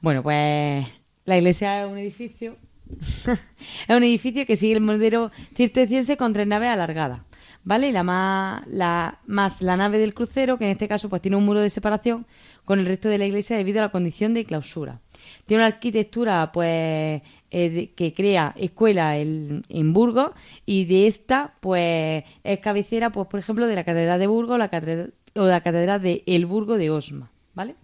Bueno, 0.00 0.22
pues 0.22 0.86
la 1.26 1.36
iglesia 1.36 1.84
es 1.84 1.92
un 1.92 1.98
edificio. 1.98 2.56
es 3.28 3.94
un 3.94 4.02
edificio 4.02 4.46
que 4.46 4.56
sigue 4.56 4.76
el 4.76 4.80
modelo 4.80 5.30
cisterciense 5.54 6.16
con 6.16 6.32
tres 6.32 6.46
naves 6.46 6.70
alargadas. 6.70 7.20
¿Vale? 7.64 7.90
Y 7.90 7.92
la 7.92 8.02
más, 8.02 8.66
la, 8.66 9.18
más 9.26 9.60
la 9.60 9.76
nave 9.76 9.98
del 9.98 10.14
crucero, 10.14 10.56
que 10.56 10.64
en 10.64 10.70
este 10.70 10.88
caso 10.88 11.10
pues 11.10 11.20
tiene 11.20 11.36
un 11.36 11.44
muro 11.44 11.60
de 11.60 11.68
separación 11.68 12.24
con 12.64 12.78
el 12.78 12.86
resto 12.86 13.10
de 13.10 13.18
la 13.18 13.26
iglesia 13.26 13.58
debido 13.58 13.80
a 13.80 13.82
la 13.82 13.90
condición 13.90 14.32
de 14.32 14.46
clausura. 14.46 15.02
Tiene 15.46 15.62
una 15.62 15.74
arquitectura 15.74 16.50
pues 16.52 17.22
eh, 17.50 17.92
que 17.96 18.14
crea 18.14 18.54
escuela 18.56 19.16
en, 19.16 19.64
en 19.68 19.92
Burgos 19.92 20.30
y 20.66 20.84
de 20.84 21.06
esta 21.06 21.54
pues 21.60 22.24
es 22.44 22.58
cabecera 22.60 23.10
pues 23.10 23.26
por 23.28 23.40
ejemplo 23.40 23.66
de 23.66 23.74
la 23.74 23.84
catedral 23.84 24.18
de 24.20 24.26
Burgos 24.26 24.58
la 24.58 24.70
o 25.34 25.46
la 25.46 25.60
catedral 25.60 26.02
de 26.02 26.22
El 26.26 26.46
Burgo 26.46 26.76
de 26.76 26.90
Osma, 26.90 27.30
¿vale? 27.54 27.76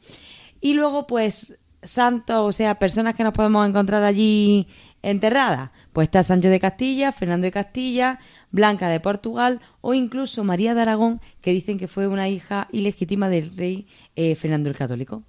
Y 0.61 0.75
luego, 0.75 1.07
pues, 1.07 1.59
santos, 1.83 2.37
o 2.39 2.53
sea, 2.53 2.79
personas 2.79 3.15
que 3.15 3.25
nos 3.25 3.35
podemos 3.35 3.69
encontrar 3.69 4.03
allí 4.03 4.67
enterradas. 5.03 5.71
Pues 5.93 6.07
está 6.07 6.23
Sancho 6.23 6.49
de 6.49 6.59
Castilla, 6.59 7.13
Fernando 7.13 7.45
de 7.45 7.53
Castilla, 7.53 8.19
Blanca 8.51 8.89
de 8.89 9.01
Portugal 9.01 9.61
o 9.81 9.95
incluso 9.95 10.45
María 10.45 10.75
de 10.75 10.83
Aragón, 10.83 11.21
que 11.41 11.53
dicen 11.53 11.79
que 11.79 11.89
fue 11.89 12.09
una 12.09 12.29
hija 12.29 12.69
ilegítima 12.73 13.29
del 13.29 13.55
rey 13.57 13.87
eh, 14.17 14.35
Fernando 14.35 14.71
el 14.71 14.77
Católico. 14.77 15.23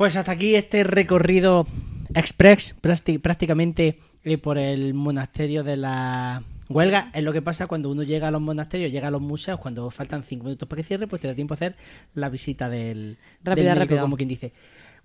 Pues 0.00 0.16
hasta 0.16 0.32
aquí 0.32 0.54
este 0.54 0.82
recorrido 0.82 1.66
express 2.14 2.74
prácti- 2.80 3.20
prácticamente 3.20 3.98
eh, 4.24 4.38
por 4.38 4.56
el 4.56 4.94
monasterio 4.94 5.62
de 5.62 5.76
la 5.76 6.42
huelga. 6.70 7.10
Es 7.12 7.22
lo 7.22 7.34
que 7.34 7.42
pasa 7.42 7.66
cuando 7.66 7.90
uno 7.90 8.02
llega 8.02 8.28
a 8.28 8.30
los 8.30 8.40
monasterios, 8.40 8.90
llega 8.90 9.08
a 9.08 9.10
los 9.10 9.20
museos, 9.20 9.60
cuando 9.60 9.90
faltan 9.90 10.22
cinco 10.22 10.44
minutos 10.44 10.66
para 10.66 10.80
que 10.80 10.84
cierre, 10.88 11.06
pues 11.06 11.20
te 11.20 11.28
da 11.28 11.34
tiempo 11.34 11.52
a 11.52 11.56
hacer 11.56 11.76
la 12.14 12.30
visita 12.30 12.70
del, 12.70 13.18
Rápida, 13.44 13.54
del 13.56 13.64
médico, 13.74 13.80
rápida. 13.80 14.00
como 14.00 14.16
quien 14.16 14.30
dice. 14.30 14.54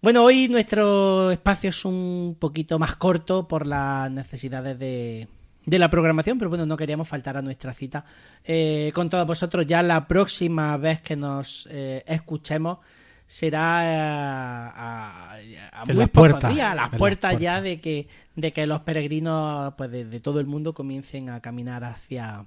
Bueno, 0.02 0.24
hoy 0.24 0.48
nuestro 0.48 1.30
espacio 1.30 1.72
es 1.72 1.84
un 1.84 2.38
poquito 2.40 2.80
más 2.80 2.96
corto 2.96 3.50
por 3.50 3.68
las 3.68 4.10
necesidades 4.10 4.80
de, 4.80 5.28
de 5.66 5.78
la 5.78 5.90
programación, 5.90 6.38
pero 6.38 6.48
bueno, 6.48 6.66
no 6.66 6.78
queríamos 6.78 7.10
faltar 7.10 7.36
a 7.36 7.42
nuestra 7.42 7.74
cita 7.74 8.06
eh, 8.46 8.92
con 8.96 9.10
todos 9.10 9.28
vosotros. 9.28 9.66
Ya 9.68 9.84
la 9.84 10.08
próxima 10.08 10.78
vez 10.78 11.02
que 11.02 11.18
nos 11.18 11.68
eh, 11.70 12.02
escuchemos 12.08 12.78
será 13.28 13.84
eh, 13.84 13.98
a, 14.76 15.38
a 15.72 15.86
muy 15.86 15.96
las 15.96 16.10
pocos 16.10 16.32
puertas, 16.32 16.54
días, 16.54 16.72
a 16.72 16.76
las 16.76 16.90
puertas 16.92 17.32
ya 17.40 17.54
puertas. 17.54 17.64
de 17.64 17.80
que, 17.82 18.08
de 18.36 18.54
que 18.54 18.68
los 18.68 18.82
peregrinos 18.82 19.74
pues 19.76 19.92
de, 19.92 20.06
de 20.06 20.20
todo 20.20 20.40
el 20.40 20.46
mundo 20.46 20.74
comiencen 20.74 21.30
a 21.30 21.42
caminar 21.42 21.84
hacia, 21.84 22.46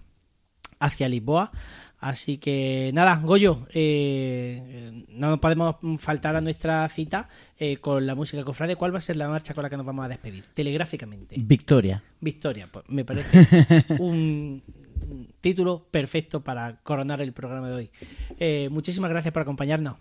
hacia 0.79 1.09
Lisboa. 1.09 1.51
Así 2.01 2.39
que 2.39 2.93
nada, 2.95 3.17
Goyo, 3.17 3.67
eh, 3.71 4.63
eh, 4.65 5.05
no 5.09 5.31
nos 5.31 5.41
podemos 5.41 5.77
faltar 5.99 6.37
a 6.37 6.41
nuestra 6.41 6.89
cita 6.89 7.29
eh, 7.59 7.79
con 7.79 8.07
la 8.07 8.15
música 8.15 8.45
cofrade. 8.45 8.77
¿Cuál 8.77 8.95
va 8.95 8.99
a 8.99 9.01
ser 9.03 9.17
la 9.17 9.29
marcha 9.29 9.53
con 9.53 9.65
la 9.65 9.71
que 9.71 9.77
nos 9.77 9.85
vamos 9.85 10.05
a 10.05 10.09
despedir? 10.09 10.45
Telegráficamente. 10.55 11.35
Victoria. 11.39 12.03
Victoria, 12.21 12.69
pues 12.71 12.89
me 12.89 13.05
parece 13.05 13.85
un 13.99 14.63
título 15.41 15.89
perfecto 15.91 16.45
para 16.45 16.77
coronar 16.83 17.21
el 17.21 17.33
programa 17.33 17.69
de 17.69 17.75
hoy. 17.75 17.91
Eh, 18.39 18.69
muchísimas 18.71 19.11
gracias 19.11 19.33
por 19.33 19.43
acompañarnos. 19.43 19.97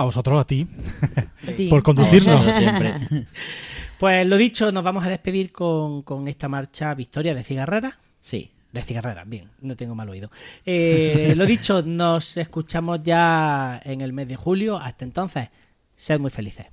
A 0.00 0.04
vosotros, 0.04 0.40
a 0.40 0.46
ti, 0.46 0.66
por 1.68 1.82
conducirnos. 1.82 2.42
Siempre. 2.56 2.94
Pues 3.98 4.26
lo 4.26 4.38
dicho, 4.38 4.72
nos 4.72 4.82
vamos 4.82 5.04
a 5.04 5.10
despedir 5.10 5.52
con, 5.52 6.00
con 6.00 6.26
esta 6.26 6.48
marcha 6.48 6.94
Victoria 6.94 7.34
de 7.34 7.44
Cigarrera. 7.44 7.98
Sí. 8.18 8.50
De 8.72 8.80
cigarrera, 8.80 9.24
bien, 9.24 9.50
no 9.60 9.76
tengo 9.76 9.94
mal 9.94 10.08
oído. 10.08 10.30
Eh, 10.64 11.34
lo 11.36 11.44
dicho, 11.44 11.82
nos 11.82 12.38
escuchamos 12.38 13.02
ya 13.02 13.78
en 13.84 14.00
el 14.00 14.14
mes 14.14 14.26
de 14.28 14.36
julio. 14.36 14.78
Hasta 14.78 15.04
entonces, 15.04 15.50
sed 15.96 16.18
muy 16.18 16.30
felices. 16.30 16.64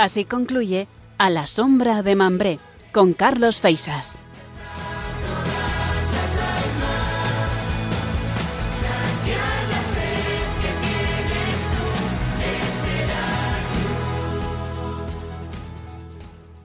Así 0.00 0.24
concluye 0.24 0.88
A 1.18 1.28
la 1.28 1.46
sombra 1.46 2.02
de 2.02 2.16
Mambré 2.16 2.58
con 2.90 3.12
Carlos 3.12 3.60
Feisas. 3.60 4.18